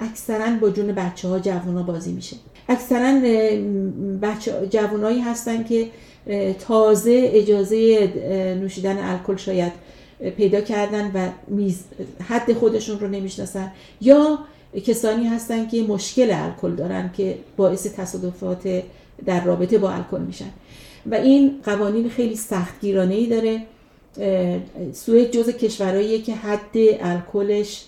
اکثرا 0.00 0.56
با 0.60 0.70
جون 0.70 0.92
بچه 0.92 1.28
ها 1.28 1.38
جوان 1.38 1.76
ها 1.76 1.82
بازی 1.82 2.12
میشه. 2.12 2.36
اکثرا 2.68 3.20
بچه 4.22 4.66
جوانایی 4.70 5.20
هستن 5.20 5.64
که 5.64 5.86
تازه 6.58 7.30
اجازه 7.32 8.08
نوشیدن 8.60 8.98
الکل 8.98 9.36
شاید 9.36 9.72
پیدا 10.36 10.60
کردن 10.60 11.10
و 11.14 11.28
میز 11.48 11.80
حد 12.28 12.52
خودشون 12.52 13.00
رو 13.00 13.08
نمی‌شناسن. 13.08 13.72
یا 14.00 14.38
کسانی 14.86 15.26
هستن 15.26 15.68
که 15.68 15.82
مشکل 15.82 16.30
الکل 16.32 16.74
دارن 16.74 17.10
که 17.16 17.38
باعث 17.56 17.86
تصادفات 17.86 18.82
در 19.26 19.44
رابطه 19.44 19.78
با 19.78 19.90
الکل 19.90 20.20
میشن. 20.20 20.50
و 21.06 21.14
این 21.14 21.60
قوانین 21.64 22.08
خیلی 22.08 22.36
سختگیرانه 22.36 23.14
ای 23.14 23.26
داره 23.26 23.62
سوئد 24.92 25.30
جز 25.30 25.48
کشورهاییه 25.48 26.22
که 26.22 26.34
حد 26.34 26.76
الکلش 27.00 27.84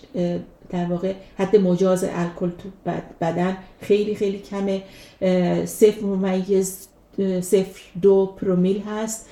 در 0.71 0.85
واقع 0.85 1.13
حد 1.39 1.57
مجاز 1.57 2.05
الکل 2.05 2.51
تو 2.51 2.91
بدن 3.21 3.57
خیلی 3.81 4.15
خیلی 4.15 4.39
کمه. 4.39 4.83
صفر 5.67 6.01
ممیز 6.03 6.89
صفر 7.41 7.81
دو 8.03 8.35
پرومیل 8.41 8.81
هست 8.81 9.29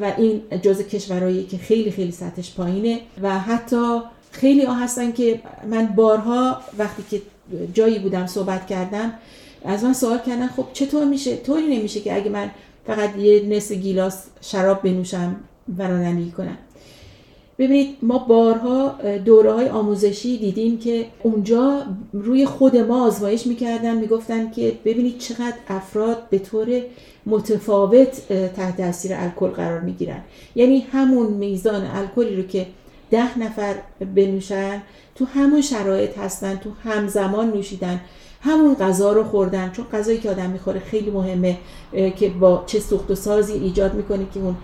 و 0.00 0.12
این 0.18 0.42
جز 0.62 0.82
کشورهایی 0.82 1.44
که 1.44 1.58
خیلی 1.58 1.90
خیلی 1.90 2.12
سطحش 2.12 2.54
پایینه 2.54 3.00
و 3.22 3.38
حتی 3.38 4.00
خیلی 4.30 4.64
ها 4.64 4.74
هستن 4.74 5.12
که 5.12 5.40
من 5.70 5.86
بارها 5.86 6.60
وقتی 6.78 7.02
که 7.10 7.22
جایی 7.74 7.98
بودم 7.98 8.26
صحبت 8.26 8.66
کردم 8.66 9.12
از 9.64 9.84
من 9.84 9.92
سوال 9.92 10.18
کردن 10.18 10.46
خب 10.46 10.66
چطور 10.72 11.04
میشه؟ 11.04 11.36
طوری 11.36 11.76
نمیشه 11.76 12.00
که 12.00 12.14
اگه 12.14 12.30
من 12.30 12.50
فقط 12.86 13.16
یه 13.16 13.42
نصف 13.42 13.72
گیلاس 13.72 14.26
شراب 14.40 14.82
بنوشم 14.82 15.36
و 15.78 15.82
رانندگی 15.88 16.30
کنم. 16.30 16.58
ببینید 17.58 17.96
ما 18.02 18.18
بارها 18.18 18.88
دوره 19.24 19.52
های 19.52 19.68
آموزشی 19.68 20.38
دیدیم 20.38 20.78
که 20.78 21.06
اونجا 21.22 21.82
روی 22.12 22.46
خود 22.46 22.76
ما 22.76 23.06
آزمایش 23.06 23.46
می‌کردن 23.46 23.96
می‌گفتن 23.96 24.50
که 24.50 24.72
ببینید 24.84 25.18
چقدر 25.18 25.56
افراد 25.68 26.28
به 26.30 26.38
طور 26.38 26.80
متفاوت 27.26 28.28
تحت 28.28 28.76
تاثیر 28.76 29.12
الکل 29.14 29.48
قرار 29.48 29.80
می‌گیرن. 29.80 30.20
یعنی 30.54 30.86
همون 30.92 31.32
میزان 31.32 31.86
الکلی 31.86 32.36
رو 32.36 32.42
که 32.42 32.66
ده 33.10 33.38
نفر 33.38 33.74
بنوشن 34.14 34.82
تو 35.14 35.24
همون 35.24 35.60
شرایط 35.60 36.18
هستن 36.18 36.56
تو 36.56 36.70
همزمان 36.84 37.50
نوشیدن. 37.50 38.00
همون 38.44 38.74
غذا 38.74 39.12
رو 39.12 39.24
خوردن 39.24 39.70
چون 39.70 39.86
غذایی 39.92 40.18
که 40.18 40.30
آدم 40.30 40.50
می‌خوره 40.50 40.80
خیلی 40.80 41.10
مهمه 41.10 41.58
که 41.92 42.28
با 42.28 42.62
چه 42.66 42.80
سوخت 42.80 43.10
و 43.10 43.14
سازی 43.14 43.52
ایجاد 43.52 43.94
می‌کنه 43.94 44.26
که 44.34 44.40
اون 44.40 44.56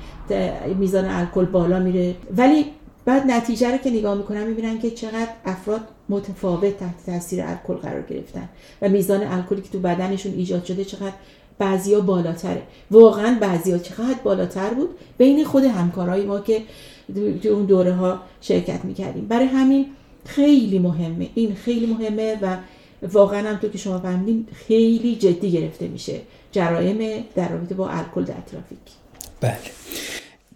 میزان 0.79 1.05
الکل 1.05 1.45
بالا 1.45 1.79
میره. 1.79 2.15
ولی 2.37 2.65
بعد 3.05 3.31
نتیجه 3.31 3.71
رو 3.71 3.79
که 3.79 3.91
نگاه 3.91 4.15
می‌کنن 4.15 4.47
می‌بینن 4.47 4.79
که 4.79 4.91
چقدر 4.91 5.29
افراد 5.45 5.81
متفاوت 6.09 6.79
تحت 6.79 7.07
تاثیر 7.07 7.45
الکل 7.45 7.75
قرار 7.75 8.03
گرفتن 8.03 8.49
و 8.83 8.89
میزان 8.89 9.23
الکلی 9.23 9.63
که 9.63 9.69
تو 9.69 9.79
بدنشون 9.79 10.33
ایجاد 10.33 10.65
شده 10.65 10.85
چقدر 10.85 11.13
بعضیا 11.59 12.01
بالاتره. 12.01 12.63
واقعا 12.91 13.39
بعضیا 13.41 13.79
چقدر 13.79 14.19
بالاتر 14.25 14.75
بود 14.75 14.89
بین 15.19 15.45
خود 15.45 15.65
همکارای 15.65 16.27
ما 16.27 16.41
که 16.41 16.63
تو 17.43 17.49
اون 17.49 17.65
دوره 17.65 17.93
ها 17.93 18.21
شرکت 18.41 18.85
می‌کردیم. 18.85 19.27
برای 19.27 19.47
همین 19.47 19.87
خیلی 20.25 20.79
مهمه. 20.79 21.29
این 21.35 21.55
خیلی 21.55 21.87
مهمه 21.87 22.39
و 22.43 22.57
واقعا 23.03 23.51
هم 23.51 23.57
تو 23.57 23.69
که 23.69 23.79
شما 23.79 23.99
فهمیدین 23.99 24.47
خیلی 24.53 25.17
جدی 25.17 25.51
گرفته 25.51 25.89
میشه 25.89 26.21
جرایم 26.53 27.25
در 27.35 27.49
رابطه 27.49 27.75
با 27.75 27.89
الکل 27.89 28.25
در 28.25 28.35
ترافیک. 28.51 28.79
بله. 29.41 29.57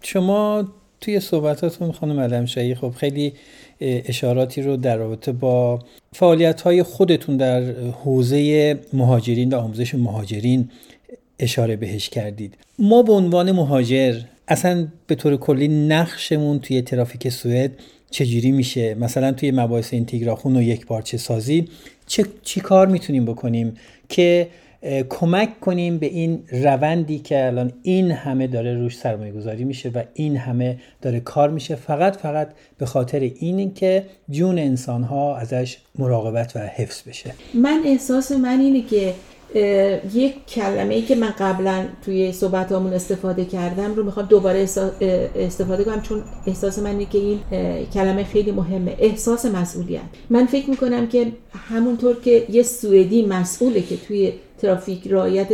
شما 0.01 0.67
توی 1.01 1.19
صحبتاتون 1.19 1.91
خانم 1.91 2.19
علمشایی 2.19 2.75
خب 2.75 2.89
خیلی 2.89 3.33
اشاراتی 3.81 4.61
رو 4.61 4.77
در 4.77 4.97
رابطه 4.97 5.31
با 5.31 5.79
فعالیت 6.13 6.61
های 6.61 6.83
خودتون 6.83 7.37
در 7.37 7.61
حوزه 8.03 8.79
مهاجرین 8.93 9.53
و 9.53 9.57
آموزش 9.57 9.95
مهاجرین 9.95 10.69
اشاره 11.39 11.75
بهش 11.75 12.09
کردید. 12.09 12.57
ما 12.79 13.03
به 13.03 13.13
عنوان 13.13 13.51
مهاجر 13.51 14.15
اصلا 14.47 14.87
به 15.07 15.15
طور 15.15 15.37
کلی 15.37 15.67
نقشمون 15.67 16.59
توی 16.59 16.81
ترافیک 16.81 17.29
سوئد 17.29 17.71
چجوری 18.13 18.51
میشه؟ 18.51 18.95
مثلا 18.95 19.31
توی 19.31 19.51
مباحث 19.51 19.93
اینتگراخون 19.93 20.57
و 20.57 20.61
یک 20.61 20.85
پارچه 20.85 21.17
سازی؟ 21.17 21.67
چه 22.07 22.25
چی 22.43 22.61
کار 22.61 22.87
می‌تونیم 22.87 23.25
بکنیم 23.25 23.73
که 24.09 24.47
کمک 25.09 25.59
کنیم 25.59 25.97
به 25.97 26.05
این 26.05 26.43
روندی 26.51 27.19
که 27.19 27.45
الان 27.45 27.73
این 27.83 28.11
همه 28.11 28.47
داره 28.47 28.77
روش 28.77 28.97
سرمایه 28.97 29.31
گذاری 29.31 29.63
میشه 29.63 29.89
و 29.89 30.03
این 30.13 30.37
همه 30.37 30.77
داره 31.01 31.19
کار 31.19 31.49
میشه 31.49 31.75
فقط 31.75 32.15
فقط 32.15 32.49
به 32.77 32.85
خاطر 32.85 33.19
این 33.19 33.73
که 33.73 34.05
جون 34.29 34.59
انسان 34.59 35.03
ها 35.03 35.37
ازش 35.37 35.77
مراقبت 35.99 36.55
و 36.55 36.59
حفظ 36.59 37.07
بشه. 37.07 37.33
من 37.53 37.81
احساس 37.85 38.31
من 38.31 38.59
اینه 38.59 38.81
که 38.81 39.13
یک 40.13 40.45
کلمه 40.47 40.93
ای 40.93 41.01
که 41.01 41.15
من 41.15 41.33
قبلا 41.39 41.85
توی 42.05 42.31
صحبت 42.31 42.71
همون 42.71 42.93
استفاده 42.93 43.45
کردم 43.45 43.95
رو 43.95 44.03
می‌خوام 44.03 44.25
دوباره 44.25 44.67
استفاده 45.35 45.83
کنم 45.83 46.01
چون 46.01 46.23
احساس 46.47 46.79
من 46.79 46.89
اینه 46.89 47.05
که 47.05 47.17
این 47.17 47.39
کلمه 47.93 48.23
خیلی 48.23 48.51
مهمه. 48.51 48.95
احساس 48.99 49.45
مسئولیت. 49.45 50.01
من 50.29 50.45
فکر 50.45 50.69
می‌کنم 50.69 51.07
که 51.07 51.31
همونطور 51.69 52.15
که 52.21 52.45
یه 52.49 52.63
سوئدی 52.63 53.25
مسئوله 53.25 53.81
که 53.81 53.97
توی 53.97 54.33
ترافیک 54.61 55.07
رعایت 55.07 55.47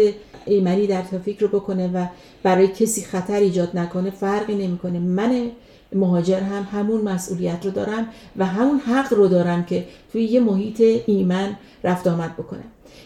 ایمنی 0.45 0.87
در 0.87 1.01
ترافیک 1.01 1.39
رو 1.39 1.47
بکنه 1.47 1.91
و 1.93 2.05
برای 2.43 2.67
کسی 2.67 3.01
خطر 3.01 3.39
ایجاد 3.39 3.77
نکنه 3.77 4.09
فرقی 4.09 4.55
نمی‌کنه. 4.55 4.99
من 4.99 5.51
مهاجر 5.93 6.39
هم 6.39 6.67
همون 6.71 7.01
مسئولیت 7.01 7.65
رو 7.65 7.71
دارم 7.71 8.07
و 8.37 8.45
همون 8.45 8.79
حق 8.79 9.13
رو 9.13 9.27
دارم 9.27 9.65
که 9.65 9.85
توی 10.11 10.23
یه 10.23 10.39
محیط 10.39 10.81
ایمن 11.05 11.57
رفت 11.83 12.07
آمد 12.07 12.33
بکنم 12.37 12.63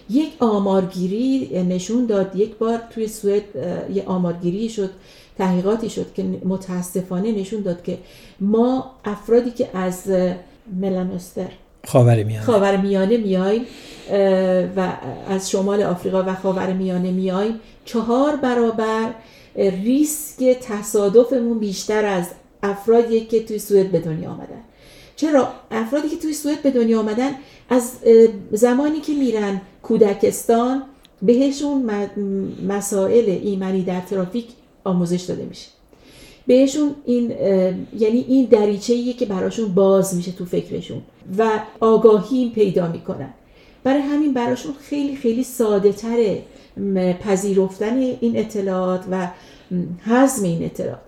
یک 0.09 0.29
آمارگیری 0.39 1.63
نشون 1.69 2.05
داد 2.05 2.36
یک 2.36 2.55
بار 2.55 2.79
توی 2.89 3.07
سوئد 3.07 3.43
یه 3.93 4.03
آمارگیری 4.05 4.69
شد 4.69 4.89
تحقیقاتی 5.38 5.89
شد 5.89 6.13
که 6.13 6.23
متاسفانه 6.23 7.31
نشون 7.31 7.61
داد 7.61 7.84
که 7.84 7.97
ما 8.39 8.91
افرادی 9.05 9.51
که 9.51 9.77
از 9.77 10.11
ملانستر 10.81 11.49
خاور 11.88 12.23
میانه 12.23 12.45
خاور 12.45 12.77
میانه 12.77 13.17
میایم 13.17 13.61
و 14.75 14.93
از 15.29 15.49
شمال 15.49 15.84
آفریقا 15.84 16.23
و 16.23 16.36
خاور 16.36 16.73
میانه 16.73 17.11
میایم 17.11 17.59
چهار 17.86 18.36
برابر 18.36 19.09
ریسک 19.55 20.43
تصادفمون 20.43 21.59
بیشتر 21.59 22.05
از 22.05 22.27
افرادی 22.63 23.21
که 23.21 23.43
توی 23.43 23.59
سوئد 23.59 23.91
به 23.91 23.99
دنیا 23.99 24.29
آمدن. 24.29 24.61
چرا 25.16 25.47
افرادی 25.72 26.09
که 26.09 26.18
توی 26.18 26.34
سوئد 26.34 26.61
به 26.61 26.72
دنیا 26.72 26.99
آمدن 26.99 27.32
از 27.70 27.91
زمانی 28.51 28.99
که 28.99 29.14
میرن 29.14 29.61
کودکستان 29.82 30.84
بهشون 31.22 31.91
مسائل 32.68 33.30
ایمنی 33.30 33.84
در 33.84 34.01
ترافیک 34.01 34.45
آموزش 34.84 35.22
داده 35.22 35.45
میشه. 35.45 35.68
بهشون 36.47 36.95
این 37.05 37.32
یعنی 37.99 38.26
این 38.28 38.45
دریچه 38.45 39.14
که 39.14 39.26
براشون 39.26 39.74
باز 39.74 40.16
میشه 40.16 40.32
تو 40.32 40.45
فکرشون 40.45 41.01
و 41.38 41.49
آگاهی 41.80 42.49
پیدا 42.49 42.88
می‌کنن. 42.88 43.34
برای 43.84 44.01
همین 44.01 44.34
براشون 44.34 44.74
خیلی 44.89 45.16
خیلی 45.16 45.43
ساده 45.43 45.91
تره 45.91 46.41
پذیرفتن 47.20 47.97
این 47.97 48.38
اطلاعات 48.38 49.03
و 49.11 49.28
حزم 50.05 50.43
این 50.43 50.66
اطلاعات. 50.66 51.01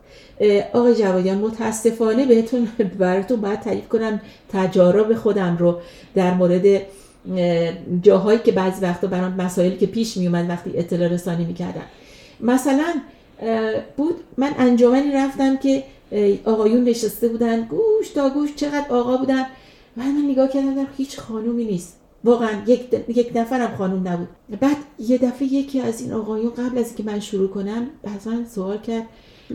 آقای 0.73 0.95
جوادیان 0.95 1.37
متاسفانه 1.37 2.25
بهتون 2.25 2.67
براتون 2.99 3.41
باید 3.41 3.59
تعریف 3.59 3.87
کنم 3.87 4.21
تجارب 4.49 5.15
خودم 5.15 5.57
رو 5.57 5.79
در 6.15 6.33
مورد 6.33 6.81
جاهایی 8.01 8.39
که 8.39 8.51
بعضی 8.51 8.81
وقتا 8.81 9.07
برام 9.07 9.33
مسائلی 9.33 9.77
که 9.77 9.85
پیش 9.85 10.17
می 10.17 10.27
اومد 10.27 10.49
وقتی 10.49 10.77
اطلاع 10.77 11.07
رسانی 11.07 11.45
می‌کردم. 11.45 11.85
مثلا 12.39 12.93
بود 13.97 14.15
من 14.37 14.51
انجامنی 14.57 15.11
رفتم 15.11 15.57
که 15.57 15.83
آقایون 16.45 16.83
نشسته 16.83 17.27
بودن 17.27 17.61
گوش 17.61 18.09
تا 18.09 18.29
گوش 18.29 18.55
چقدر 18.55 18.85
آقا 18.89 19.17
بودن. 19.17 19.45
و 19.97 20.03
من 20.03 20.25
نگاه 20.31 20.49
کردم 20.49 20.87
هیچ 20.97 21.19
خانومی 21.19 21.65
نیست. 21.65 21.97
واقعا 22.23 22.49
یک, 22.67 22.81
یک 23.07 23.31
نفرم 23.35 23.75
خانوم 23.77 24.07
نبود. 24.07 24.27
بعد 24.59 24.77
یه 24.99 25.17
دفعه 25.17 25.53
یکی 25.53 25.81
از 25.81 26.01
این 26.01 26.13
آقایون 26.13 26.49
قبل 26.49 26.77
از 26.77 26.85
اینکه 26.87 27.03
من 27.03 27.19
شروع 27.19 27.49
کنم 27.49 27.87
از 28.15 28.27
من 28.27 28.45
سوال 28.45 28.77
کرد 28.77 29.03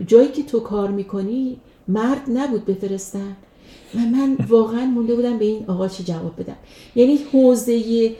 جایی 0.07 0.27
که 0.27 0.43
تو 0.43 0.59
کار 0.59 0.89
می‌کنی 0.89 1.57
مرد 1.87 2.21
نبود 2.33 2.65
بفرستن. 2.65 3.35
و 3.95 3.97
من 3.97 4.37
واقعا 4.49 4.85
مونده 4.85 5.15
بودم 5.15 5.37
به 5.37 5.45
این 5.45 5.65
آقا 5.67 5.87
چه 5.87 6.03
جواب 6.03 6.39
بدم. 6.39 6.55
یعنی 6.95 7.19
حوزه 7.33 8.11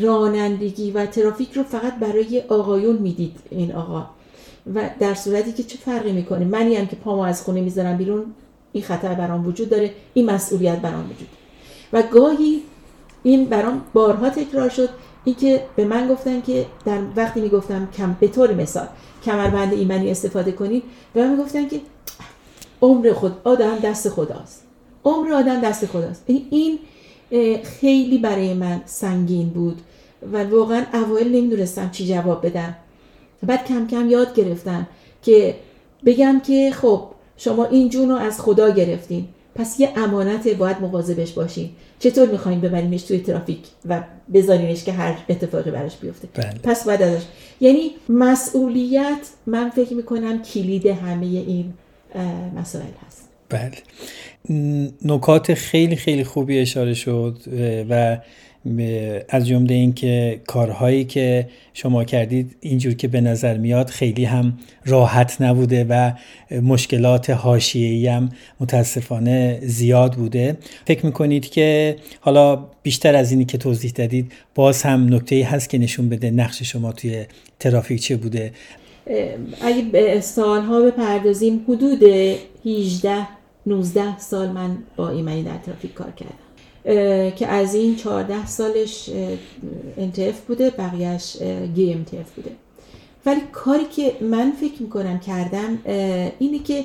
رانندگی 0.00 0.90
و 0.90 1.06
ترافیک 1.06 1.52
رو 1.52 1.62
فقط 1.62 1.98
برای 1.98 2.42
آقایون 2.48 2.96
می‌دید 2.96 3.36
این 3.50 3.72
آقا. 3.72 4.06
و 4.74 4.90
در 5.00 5.14
صورتی 5.14 5.52
که 5.52 5.62
چه 5.62 5.78
فرقی 5.78 6.12
می‌کنه؟ 6.12 6.44
منی 6.44 6.74
هم 6.74 6.86
که 6.86 6.96
پامو 6.96 7.22
از 7.22 7.42
خونه 7.42 7.60
می‌ذارم 7.60 7.96
بیرون 7.96 8.24
این 8.72 8.84
خطر 8.84 9.14
برام 9.14 9.46
وجود 9.46 9.68
داره 9.68 9.90
این 10.14 10.30
مسئولیت 10.30 10.78
برام 10.78 11.04
وجود 11.04 11.28
و 11.92 12.02
گاهی 12.02 12.62
این 13.22 13.44
برام 13.44 13.82
بارها 13.92 14.30
تکرار 14.30 14.68
شد 14.68 14.88
اینکه 15.24 15.62
به 15.76 15.84
من 15.84 16.08
گفتن 16.08 16.40
که 16.40 16.66
در 16.84 16.98
وقتی 17.16 17.40
می‌گفتم 17.40 17.88
کم 17.96 18.16
به 18.20 18.28
طور 18.28 18.54
مثال 18.54 18.86
کمربند 19.28 19.72
ایمنی 19.74 20.10
استفاده 20.10 20.52
کنید. 20.52 20.82
به 21.14 21.24
من 21.24 21.36
می‌گفتن 21.36 21.68
که 21.68 21.80
عمر 22.82 23.12
خود 23.12 23.32
آدم 23.44 23.78
دست 23.78 24.08
خداست. 24.08 24.64
عمر 25.04 25.32
آدم 25.32 25.60
دست 25.60 25.86
خداست. 25.86 26.24
این 26.26 26.78
خیلی 27.64 28.18
برای 28.18 28.54
من 28.54 28.82
سنگین 28.86 29.48
بود 29.48 29.80
و 30.32 30.44
واقعا 30.44 30.84
اوایل 30.94 31.28
نمی‌دونستم 31.36 31.90
چی 31.90 32.06
جواب 32.06 32.46
بدم. 32.46 32.76
بعد 33.42 33.64
کم 33.64 33.86
کم 33.86 34.10
یاد 34.10 34.34
گرفتم 34.34 34.86
که 35.22 35.54
بگم 36.06 36.40
که 36.46 36.70
خب 36.74 37.02
شما 37.36 37.64
این 37.64 37.88
جون 37.88 38.08
رو 38.08 38.16
از 38.16 38.40
خدا 38.40 38.70
گرفتین. 38.70 39.28
پس 39.54 39.80
یه 39.80 39.92
امانت 39.96 40.48
باید 40.48 40.80
مواظبش 40.80 41.32
باشین. 41.32 41.70
چطور 41.98 42.28
می‌خوایم 42.28 42.60
ببرینش 42.60 43.02
توی 43.02 43.18
ترافیک 43.18 43.58
و 43.88 44.02
بذارینش 44.34 44.84
که 44.84 44.92
هر 44.92 45.18
اتفاقی 45.28 45.70
براش 45.70 45.96
بیفته؟ 45.96 46.28
بله. 46.34 46.60
پس 46.62 46.84
باید 46.84 47.02
ازش 47.02 47.22
یعنی 47.60 47.90
مسئولیت 48.08 49.28
من 49.46 49.70
فکر 49.70 49.94
می‌کنم 49.94 50.42
کلید 50.42 50.86
همه 50.86 51.26
این 51.26 51.72
مسائل 52.56 52.92
هست. 53.06 53.28
بله. 53.48 53.72
نکات 55.04 55.54
خیلی 55.54 55.96
خیلی 55.96 56.24
خوبی 56.24 56.58
اشاره 56.58 56.94
شد 56.94 57.38
و 57.90 58.18
از 59.28 59.46
جمله 59.46 59.74
اینکه 59.74 60.40
کارهایی 60.46 61.04
که 61.04 61.48
شما 61.74 62.04
کردید 62.04 62.56
اینجور 62.60 62.94
که 62.94 63.08
به 63.08 63.20
نظر 63.20 63.56
میاد 63.56 63.90
خیلی 63.90 64.24
هم 64.24 64.58
راحت 64.86 65.42
نبوده 65.42 65.86
و 65.88 66.12
مشکلات 66.62 67.30
حاشیه‌ای 67.30 68.06
هم 68.06 68.28
متاسفانه 68.60 69.58
زیاد 69.62 70.14
بوده. 70.14 70.56
فکر 70.86 71.06
می‌کنید 71.06 71.50
که 71.50 71.96
حالا 72.20 72.64
بیشتر 72.82 73.14
از 73.14 73.30
اینی 73.30 73.44
که 73.44 73.58
توضیح 73.58 73.90
دادید 73.90 74.32
باز 74.54 74.82
هم 74.82 75.14
نکته 75.14 75.44
هست 75.44 75.68
که 75.68 75.78
نشون 75.78 76.08
بده 76.08 76.30
نقش 76.30 76.62
شما 76.62 76.92
توی 76.92 77.24
ترافیک 77.60 78.00
چه 78.00 78.16
بوده؟ 78.16 78.52
اگه 79.62 79.82
به 79.92 80.20
سالها 80.20 80.80
بپردازیم 80.80 81.64
حدود 81.68 82.02
18 82.66 83.26
19 83.66 84.18
سال 84.18 84.48
من 84.48 84.78
با 84.96 85.10
ایمنی 85.10 85.42
در 85.42 85.58
ترافیک 85.66 85.94
کار 85.94 86.10
کردم. 86.10 86.47
که 87.36 87.46
از 87.46 87.74
این 87.74 87.96
14 87.96 88.46
سالش 88.46 89.10
NTF 89.98 90.34
بوده 90.48 90.70
بقیهش 90.70 91.36
GMTF 91.76 92.30
بوده. 92.36 92.50
ولی 93.26 93.40
کاری 93.52 93.84
که 93.84 94.12
من 94.20 94.52
فکر 94.60 94.82
می‌کنم 94.82 95.20
کردم 95.20 95.78
اینه 96.38 96.58
که 96.58 96.84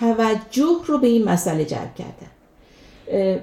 توجه 0.00 0.76
رو 0.86 0.98
به 0.98 1.06
این 1.06 1.24
مسئله 1.24 1.64
جلب 1.64 1.90
کردم. 1.94 2.30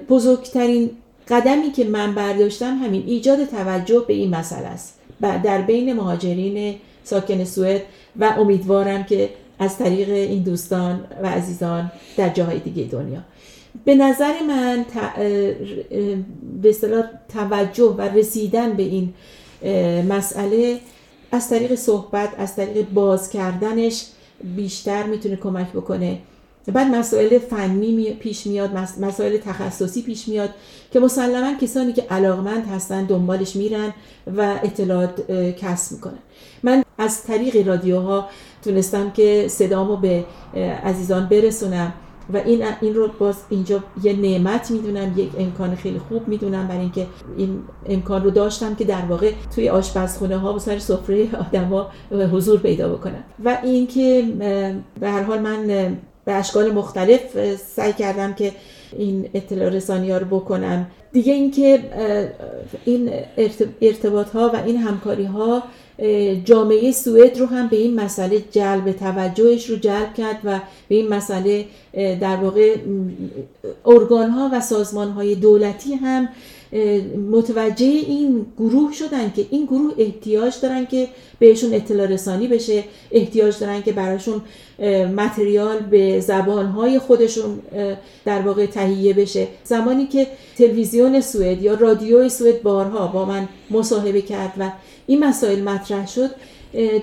بزرگترین 0.08 0.90
قدمی 1.28 1.72
که 1.72 1.84
من 1.84 2.14
برداشتم 2.14 2.78
همین 2.78 3.02
ایجاد 3.06 3.44
توجه 3.44 4.04
به 4.08 4.14
این 4.14 4.30
مسئله 4.34 4.66
است. 4.66 4.98
در 5.20 5.62
بین 5.62 5.92
مهاجرین 5.92 6.74
ساکن 7.04 7.44
سوئد 7.44 7.82
و 8.20 8.34
امیدوارم 8.38 9.04
که 9.04 9.30
از 9.58 9.78
طریق 9.78 10.08
این 10.10 10.42
دوستان 10.42 11.04
و 11.22 11.26
عزیزان 11.26 11.92
در 12.16 12.28
جاهای 12.28 12.58
دیگه 12.58 12.84
دنیا. 12.84 13.20
به 13.84 13.94
نظر 13.94 14.32
من 14.48 14.84
به 16.62 16.70
اصطلاح 16.70 17.04
توجه 17.28 17.84
و 17.98 18.00
رسیدن 18.00 18.72
به 18.72 18.82
این 18.82 19.14
مسئله 20.08 20.80
از 21.32 21.48
طریق 21.48 21.74
صحبت 21.74 22.28
از 22.38 22.56
طریق 22.56 22.88
باز 22.88 23.30
کردنش 23.30 24.06
بیشتر 24.56 25.02
می‌تونه 25.02 25.36
کمک 25.36 25.72
بکنه. 25.72 26.18
بعد 26.66 26.86
مسائل 26.86 27.38
فنی 27.38 28.12
پیش 28.12 28.46
میاد 28.46 28.70
مسائل 29.00 29.36
تخصصی 29.36 30.02
پیش 30.02 30.28
میاد 30.28 30.50
که 30.92 31.00
مسلما 31.00 31.58
کسانی 31.60 31.92
که 31.92 32.02
علاقمند 32.02 32.66
هستن 32.66 33.04
دنبالش 33.04 33.56
میرن 33.56 33.94
و 34.36 34.54
اطلاعات 34.62 35.30
کسب 35.30 35.92
می‌کنن. 35.92 36.18
من 36.62 36.84
از 36.98 37.22
طریق 37.22 37.68
رادیوها 37.68 38.28
تونستم 38.64 39.10
که 39.10 39.46
صدامو 39.48 39.96
به 39.96 40.24
عزیزان 40.84 41.28
برسونم. 41.28 41.92
و 42.34 42.36
این 42.36 42.64
این 42.80 42.94
رو 42.94 43.08
باز 43.18 43.36
اینجا 43.50 43.84
یه 44.02 44.12
نعمت 44.12 44.70
می‌دونم 44.70 45.12
یک 45.16 45.30
امکان 45.38 45.74
خیلی 45.74 45.98
خوب 45.98 46.28
می‌دونم 46.28 46.68
برای 46.68 46.80
اینکه 46.80 47.06
این 47.36 47.62
امکان 47.86 48.24
رو 48.24 48.30
داشتم 48.30 48.74
که 48.74 48.84
در 48.84 49.02
واقع 49.08 49.32
توی 49.54 49.68
آشپزخونه 49.68 50.36
ها 50.36 50.54
و 50.54 50.58
سر 50.58 50.78
سفره 50.78 51.28
آدما 51.36 51.90
حضور 52.10 52.60
پیدا 52.60 52.88
بکنم. 52.94 53.24
و 53.44 53.58
اینکه 53.62 54.24
به 55.00 55.10
هر 55.10 55.22
حال 55.22 55.38
من 55.38 55.66
به 56.24 56.32
اشکال 56.32 56.72
مختلف 56.72 57.56
سعی 57.56 57.92
کردم 57.92 58.34
که 58.34 58.52
این 58.98 59.28
اطلاع 59.34 59.68
رسانی 59.68 60.10
ها 60.10 60.18
رو 60.18 60.26
بکنم 60.26 60.86
دیگه 61.12 61.32
اینکه 61.32 61.78
این 62.84 63.10
ارتباط 63.82 64.30
ها 64.30 64.50
و 64.54 64.56
این 64.66 64.76
همکاری 64.76 65.24
ها 65.24 65.62
جامعه 66.44 66.92
سوئد 66.92 67.38
رو 67.38 67.46
هم 67.46 67.68
به 67.68 67.76
این 67.76 68.00
مسئله 68.00 68.44
جلب 68.50 68.92
توجهش 68.92 69.70
رو 69.70 69.76
جلب 69.76 70.14
کرد 70.14 70.40
و 70.44 70.60
به 70.88 70.94
این 70.94 71.08
مسئله 71.08 71.64
در 72.20 72.36
واقع 72.36 72.76
ارگان 73.86 74.30
ها 74.30 74.50
و 74.52 74.60
سازمان 74.60 75.10
های 75.10 75.34
دولتی 75.34 75.94
هم 75.94 76.28
متوجه 77.30 77.86
این 77.86 78.46
گروه 78.58 78.92
شدن 78.92 79.32
که 79.36 79.46
این 79.50 79.64
گروه 79.64 79.92
احتیاج 79.98 80.54
دارن 80.62 80.86
که 80.86 81.08
بهشون 81.38 81.74
اطلاع 81.74 82.06
رسانی 82.06 82.48
بشه 82.48 82.84
احتیاج 83.10 83.58
دارن 83.58 83.82
که 83.82 83.92
براشون 83.92 84.42
متریال 85.16 85.78
به 85.78 86.20
زبانهای 86.20 86.98
خودشون 86.98 87.60
در 88.24 88.42
واقع 88.42 88.66
تهیه 88.66 89.14
بشه. 89.14 89.48
زمانی 89.64 90.06
که 90.06 90.26
تلویزیون 90.58 91.20
سوئد 91.20 91.62
یا 91.62 91.74
رادیو 91.74 92.28
سوئد 92.28 92.62
بارها 92.62 93.06
با 93.06 93.24
من 93.24 93.48
مصاحبه 93.70 94.22
کرد 94.22 94.52
و 94.58 94.70
این 95.06 95.24
مسائل 95.24 95.62
مطرح 95.62 96.06
شد 96.08 96.30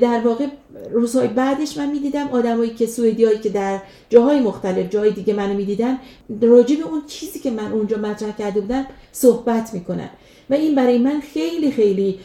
در 0.01 0.21
واقع 0.25 0.45
روزهای 0.91 1.27
بعدش 1.27 1.77
من 1.77 1.91
می‌دیدم 1.91 2.27
آدمایی 2.27 2.69
که 2.69 2.85
سوئدی 2.85 3.25
هایی 3.25 3.39
که 3.39 3.49
در 3.49 3.79
جاهای 4.09 4.39
مختلف 4.39 4.89
جای 4.89 5.11
دیگه 5.11 5.33
منو 5.33 5.53
می‌دیدن 5.53 5.97
راجع 6.41 6.75
به 6.75 6.83
اون 6.83 7.01
چیزی 7.07 7.39
که 7.39 7.51
من 7.51 7.71
اونجا 7.71 7.97
مطرح 7.97 8.31
کرده 8.31 8.61
بودم 8.61 8.85
صحبت 9.11 9.73
می‌کنن. 9.73 10.09
و 10.49 10.53
این 10.53 10.75
برای 10.75 10.97
من 10.97 11.21
خیلی 11.33 11.71
خیلی 11.71 12.19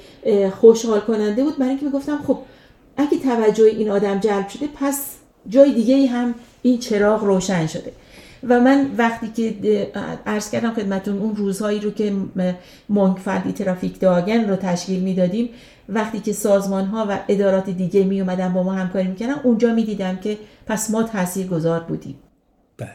خوشحال 0.61 1.01
کننده 1.01 1.45
بود. 1.45 1.57
برای 1.57 1.71
اینکه 1.71 1.87
می‌گفتم 1.87 2.21
خب 2.27 2.39
اگه 2.97 3.19
توجه 3.19 3.65
این 3.65 3.91
آدم 3.91 4.21
جلب 4.21 4.49
شده 4.49 4.69
پس 4.81 5.17
جای 5.49 5.73
دیگه 5.73 6.07
هم 6.07 6.35
این 6.63 6.79
چراغ 6.79 7.25
روشن 7.25 7.67
شده. 7.67 7.93
و 8.49 8.61
من 8.61 8.91
وقتی 8.99 9.29
که 9.37 9.91
عرض 10.27 10.51
کردم 10.51 10.73
خدمتون 10.75 11.19
اون 11.19 11.37
روزهایی 11.37 11.81
رو 11.81 11.91
که 11.91 12.13
فردی 13.25 13.53
ترافیک 13.53 14.01
داگن 14.01 14.51
رو 14.51 14.57
تشکیل 14.57 15.01
می‌دادیم 15.01 15.49
وقتی 15.89 16.21
که 16.21 16.33
سازمان 16.33 16.85
ها 16.85 17.07
و 17.11 17.19
ادارات 17.29 17.71
دیگه 17.71 18.05
می 18.05 18.21
اومدن 18.21 18.53
با 18.53 18.63
ما 18.63 18.73
همکاری 18.73 19.09
می‌کردن 19.09 19.35
اونجا 19.45 19.75
می‌دیدم 19.75 20.17
که 20.17 20.37
پس 20.67 20.91
ما 20.91 21.03
تاثیر 21.03 21.47
گذار 21.47 21.81
بودیم. 21.81 22.15
بله. 22.79 22.89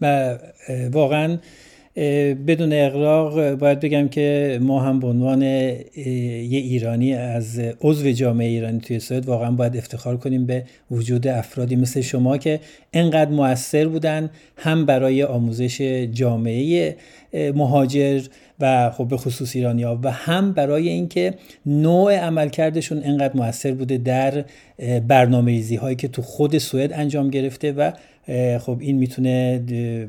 و 0.00 0.38
واقعا 0.92 1.38
بدون 2.46 2.72
اقراق 2.72 3.54
باید 3.54 3.80
بگم 3.80 4.08
که 4.08 4.58
ما 4.62 4.80
هم 4.80 5.00
به 5.00 5.06
عنوان 5.06 5.42
یه 5.42 5.88
ایرانی 6.58 7.14
از 7.14 7.60
عضو 7.80 8.10
جامعه 8.10 8.48
ایرانی 8.48 8.80
توی 8.80 9.00
سوئد 9.00 9.26
واقعا 9.26 9.50
باید 9.50 9.76
افتخار 9.76 10.16
کنیم 10.16 10.46
به 10.46 10.64
وجود 10.90 11.26
افرادی 11.26 11.76
مثل 11.76 12.00
شما 12.00 12.38
که 12.38 12.60
انقدر 12.92 13.30
موثر 13.30 13.88
بودن 13.88 14.30
هم 14.56 14.86
برای 14.86 15.22
آموزش 15.22 15.80
جامعه 16.12 16.96
مهاجر 17.34 18.20
و 18.60 18.90
خب 18.90 19.08
به 19.08 19.16
خصوص 19.16 19.56
ایرانی 19.56 19.82
ها 19.82 20.00
و 20.02 20.10
هم 20.10 20.52
برای 20.52 20.88
اینکه 20.88 21.34
نوع 21.66 22.16
عملکردشون 22.16 23.00
انقدر 23.04 23.36
موثر 23.36 23.72
بوده 23.72 23.98
در 23.98 24.44
برنامه 25.08 25.62
هایی 25.80 25.96
که 25.96 26.08
تو 26.08 26.22
خود 26.22 26.58
سوئد 26.58 26.92
انجام 26.92 27.30
گرفته 27.30 27.72
و 27.72 27.92
خب 28.58 28.76
این 28.80 28.96
می‌تونه 28.96 29.58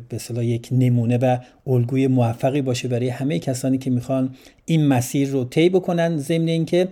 به 0.10 0.18
صلاح 0.18 0.46
یک 0.46 0.70
نمونه 0.72 1.18
و 1.18 1.38
الگوی 1.68 2.08
موفقی 2.08 2.62
باشه 2.62 2.88
برای 2.88 3.10
همه 3.10 3.40
کسانی 3.40 3.78
که 3.78 3.90
می‌خوان 3.90 4.36
این 4.66 4.88
مسیر 4.88 5.30
رو 5.30 5.46
طی 5.46 5.70
بکنن. 5.70 6.18
ضمن 6.18 6.48
اینکه 6.48 6.88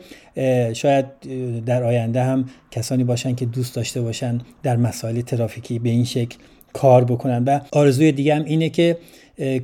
شاید 0.74 1.06
در 1.66 1.84
آینده 1.84 2.24
هم 2.24 2.45
کسانی 2.72 3.04
باشن 3.04 3.36
که 3.36 3.45
دوست 3.45 3.76
داشته 3.76 4.01
باشن 4.01 4.41
در 4.64 4.76
مسائل 4.76 5.22
ترافیکی 5.22 5.80
به 5.80 5.89
این 5.89 6.06
شکل 6.06 6.38
کار 6.74 7.04
بکنن. 7.04 7.43
و 7.43 7.60
آرزوی 7.72 8.12
دیگه 8.12 8.36
هم 8.36 8.45
اینه 8.45 8.70
که 8.70 8.97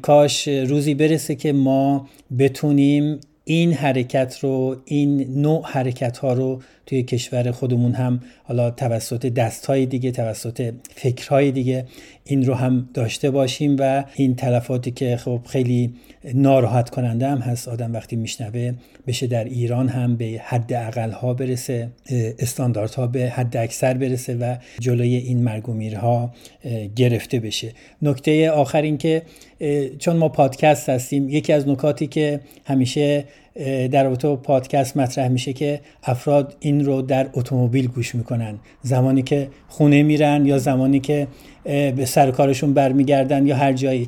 کاش 0.02 0.48
روزی 0.48 0.94
برسه 0.94 1.36
که 1.36 1.54
ما 1.54 2.10
بتونیم 2.40 3.20
این 3.44 3.74
حرکت 3.74 4.40
رو 4.42 4.78
این 4.86 5.42
نوع 5.42 5.66
حرکت 5.66 6.18
ها 6.18 6.34
رو 6.34 6.62
توی 6.90 7.04
کشور 7.04 7.52
خودمون 7.52 7.94
هم 7.94 8.20
حالا 8.44 8.72
توسط 8.72 9.26
دست 9.26 9.66
های 9.66 9.86
دیگه 9.86 10.12
توسط 10.12 10.74
فکرهای 10.96 11.52
دیگه 11.52 11.86
این 12.24 12.46
رو 12.46 12.54
هم 12.54 12.90
داشته 12.94 13.32
باشیم 13.32 13.76
و 13.80 14.04
این 14.16 14.36
تلفاتی 14.36 14.92
که 14.92 15.18
خب 15.18 15.42
خیلی 15.48 15.94
ناراحت 16.34 16.90
کننده 16.90 17.28
هم 17.28 17.38
هست 17.38 17.68
آدم 17.68 17.94
وقتی 17.94 18.16
میشنوه 18.16 18.74
بشه 19.08 19.28
در 19.28 19.44
ایران 19.44 19.90
هم 19.90 20.16
به 20.16 20.42
حد 20.44 20.74
اقل 20.74 21.12
ها 21.12 21.34
برسه 21.34 21.90
ها 22.98 23.08
به 23.08 23.30
حد 23.30 23.58
اکثر 23.58 23.94
برسه 23.94 24.36
و 24.36 24.56
جلوی 24.80 25.16
این 25.16 25.44
مرگومیرها 25.44 26.34
گرفته 26.96 27.40
بشه. 27.40 27.72
نکته 28.02 28.52
آخر 28.52 28.82
این 28.82 28.98
که 28.98 29.22
چون 30.00 30.18
ما 30.18 30.30
پادکست 30.30 30.90
هستیم 30.90 31.30
یکی 31.30 31.54
از 31.54 31.68
نکاتی 31.68 32.08
که 32.08 32.40
همیشه 32.66 33.26
در 33.92 34.04
رابطه 34.04 34.36
پادکست 34.36 34.98
مطرح 34.98 35.28
میشه 35.28 35.54
که 35.54 35.80
افراد 36.04 36.56
این 36.60 36.86
رو 36.86 37.02
در 37.02 37.28
اتومبیل 37.34 37.88
گوش 37.88 38.16
می‌کنن. 38.16 38.60
زمانی 38.82 39.22
که 39.22 39.48
خونه 39.68 40.04
میرن 40.04 40.46
یا 40.46 40.58
زمانی 40.58 41.00
که 41.00 41.28
به 41.64 42.06
سر 42.06 42.32
کارشون 42.32 42.74
برمیگردن 42.74 43.48
یا 43.48 43.56
هر 43.56 43.74
جایی. 43.74 44.08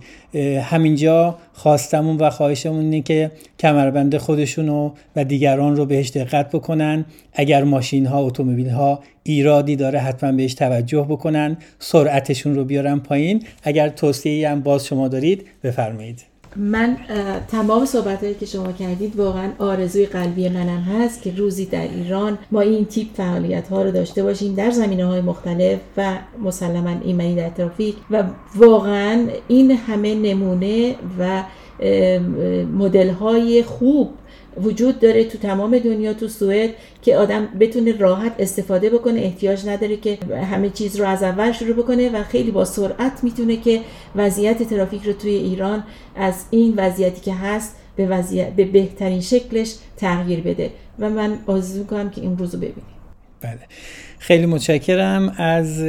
همینجا 0.62 1.38
خواستمون 1.54 2.18
و 2.18 2.30
خواهشمون 2.30 2.80
اینه 2.80 3.02
که 3.02 3.32
کمربند 3.60 4.18
خودشون 4.18 4.70
و 5.16 5.24
دیگران 5.24 5.76
رو 5.76 5.86
بهش 5.86 6.10
دقت 6.10 6.50
بکنن. 6.50 7.06
اگر 7.34 7.64
ماشین 7.64 8.06
ها 8.06 8.22
اتومبیل 8.22 8.70
ها 8.70 9.00
ایرادی 9.24 9.76
داره 9.76 10.00
حتما 10.00 10.32
بهش 10.32 10.54
توجه 10.54 11.06
بکنن. 11.10 11.58
سرعتشون 11.80 12.56
رو 12.56 12.66
بیارن 12.66 13.00
پایین. 13.00 13.44
اگر 13.64 13.90
توصیه 13.90 14.50
هم 14.50 14.62
باز 14.62 14.86
شما 14.86 15.08
دارید 15.08 15.46
بفرمایید. 15.64 16.31
من 16.56 16.98
تمام 17.48 17.86
صحبت 17.86 18.40
که 18.40 18.46
شما 18.46 18.72
کردید 18.72 19.16
واقعا 19.20 19.50
آرزوی 19.60 20.06
قلبی 20.06 20.50
منم 20.50 20.80
هست 20.82 21.22
که 21.22 21.34
روزی 21.38 21.66
در 21.66 21.88
ایران 21.88 22.38
ما 22.52 22.62
این 22.62 22.86
تیپ 22.86 23.08
فعالیت 23.14 23.68
ها 23.68 23.82
رو 23.84 23.92
داشته 23.92 24.24
باشیم 24.24 24.56
در 24.56 24.72
زمینه 24.72 25.06
های 25.06 25.22
مختلف 25.22 25.80
و 25.98 26.18
مسلما 26.44 26.96
ایمنی 27.04 27.36
در 27.36 27.50
ترافیک 27.50 27.96
و 28.12 28.24
واقعا 28.56 29.28
این 29.48 29.72
همه 29.72 30.16
نمونه 30.16 30.96
و 31.20 31.44
مدل 32.78 33.10
های 33.10 33.64
خوب 33.64 34.10
وجود 34.64 35.00
داره 35.00 35.24
تو 35.24 35.38
تمام 35.38 35.80
دنیا 35.80 36.14
تو 36.14 36.28
سوئد 36.28 36.70
که 37.02 37.18
آدم 37.18 37.48
بتونه 37.60 37.98
راحت 37.98 38.36
استفاده 38.40 38.90
بکنه 38.90 39.20
احتیاج 39.20 39.68
نداره 39.68 39.98
که 39.98 40.18
همه 40.52 40.70
چیز 40.70 41.00
رو 41.00 41.08
از 41.08 41.24
اول 41.24 41.52
شروع 41.52 41.74
بکنه 41.74 42.10
و 42.10 42.24
خیلی 42.24 42.52
با 42.52 42.66
سرعت 42.66 43.24
می‌تونه 43.24 43.58
که 43.58 43.82
وضعیت 44.16 44.64
ترافیک 44.64 45.04
رو 45.04 45.14
توی 45.14 45.32
ایران 45.32 45.84
از 46.16 46.46
این 46.50 46.74
وضعیتی 46.78 47.22
که 47.22 47.34
هست 47.34 47.76
به, 47.96 48.08
وضعیت، 48.08 48.50
به 48.50 48.66
بهترین 48.66 49.22
شکلش 49.22 49.76
تغییر 49.98 50.40
بده. 50.40 50.70
و 51.00 51.10
من 51.10 51.38
آرزو 51.48 51.84
کنم 51.84 52.10
که 52.10 52.22
این 52.22 52.38
روز 52.38 52.54
رو 52.54 52.60
ببینیم. 52.60 52.86
بله. 53.42 53.60
خیلی 54.20 54.46
متشکرم. 54.46 55.34
از 55.38 55.80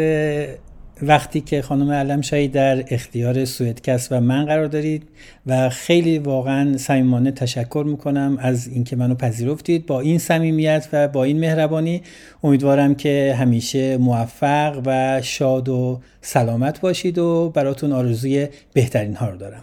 وقتی 1.03 1.41
که 1.41 1.62
خانم 1.62 1.91
علم 1.91 2.20
شایی 2.20 2.49
در 2.49 2.85
اختیار 2.95 3.45
سوئدکست 3.45 4.12
و 4.12 4.20
من 4.20 4.45
قرار 4.45 4.66
دارید 4.66 5.09
و 5.47 5.69
خیلی 5.69 6.19
واقعا 6.19 6.77
صمیمانه 6.77 7.31
تشکر 7.31 7.85
می‌کنم 7.87 8.39
از 8.41 8.69
اینکه 8.69 8.97
منو 8.97 9.15
پذیرفتید 9.15 9.87
با 9.87 10.01
این 10.01 10.19
صمیمیت 10.19 10.89
و 10.93 11.09
با 11.09 11.24
این 11.24 11.41
مهربانی. 11.41 12.03
امیدوارم 12.43 12.95
که 12.95 13.35
همیشه 13.39 13.97
موفق 13.97 14.83
و 14.87 15.20
شاد 15.23 15.69
و 15.69 16.01
سلامت 16.20 16.81
باشید 16.81 17.19
و 17.19 17.53
براتون 17.55 17.93
آرزوی 17.93 18.49
بهترین 18.73 19.15
ها 19.15 19.29
رو 19.29 19.37
دارم. 19.37 19.62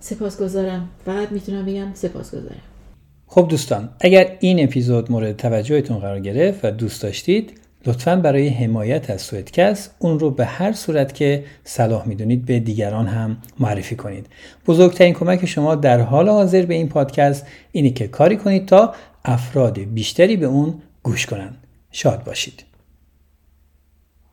سپاسگزارم. 0.00 0.88
فقط 1.06 1.32
می‌تونم 1.32 1.66
بگم 1.66 1.94
سپاسگزارم. 1.94 2.62
خب 3.26 3.46
دوستان 3.50 3.88
اگر 4.00 4.36
این 4.40 4.64
اپیزود 4.64 5.12
مورد 5.12 5.36
توجهتون 5.36 5.98
قرار 5.98 6.20
گرفت 6.20 6.64
و 6.64 6.70
دوست 6.70 7.02
داشتید 7.02 7.61
لطفا 7.86 8.16
برای 8.16 8.48
حمایت 8.48 9.10
از 9.10 9.20
سویدکست 9.20 9.94
اون 9.98 10.18
رو 10.18 10.30
به 10.30 10.44
هر 10.44 10.72
صورت 10.72 11.14
که 11.14 11.44
صلاح 11.64 12.08
می‌دونید 12.08 12.44
به 12.44 12.60
دیگران 12.60 13.06
هم 13.06 13.36
معرفی 13.60 13.96
کنید. 13.96 14.26
بزرگترین 14.66 15.14
کمک 15.14 15.46
شما 15.46 15.74
در 15.74 16.00
حال 16.00 16.28
حاضر 16.28 16.66
به 16.66 16.74
این 16.74 16.88
پادکست 16.88 17.46
اینه 17.72 17.90
که 17.90 18.08
کاری 18.08 18.36
کنید 18.36 18.66
تا 18.66 18.94
افراد 19.24 19.78
بیشتری 19.78 20.36
به 20.36 20.46
اون 20.46 20.74
گوش 21.02 21.26
کنند 21.26 21.56
شاد 21.92 22.24
باشید. 22.24 22.71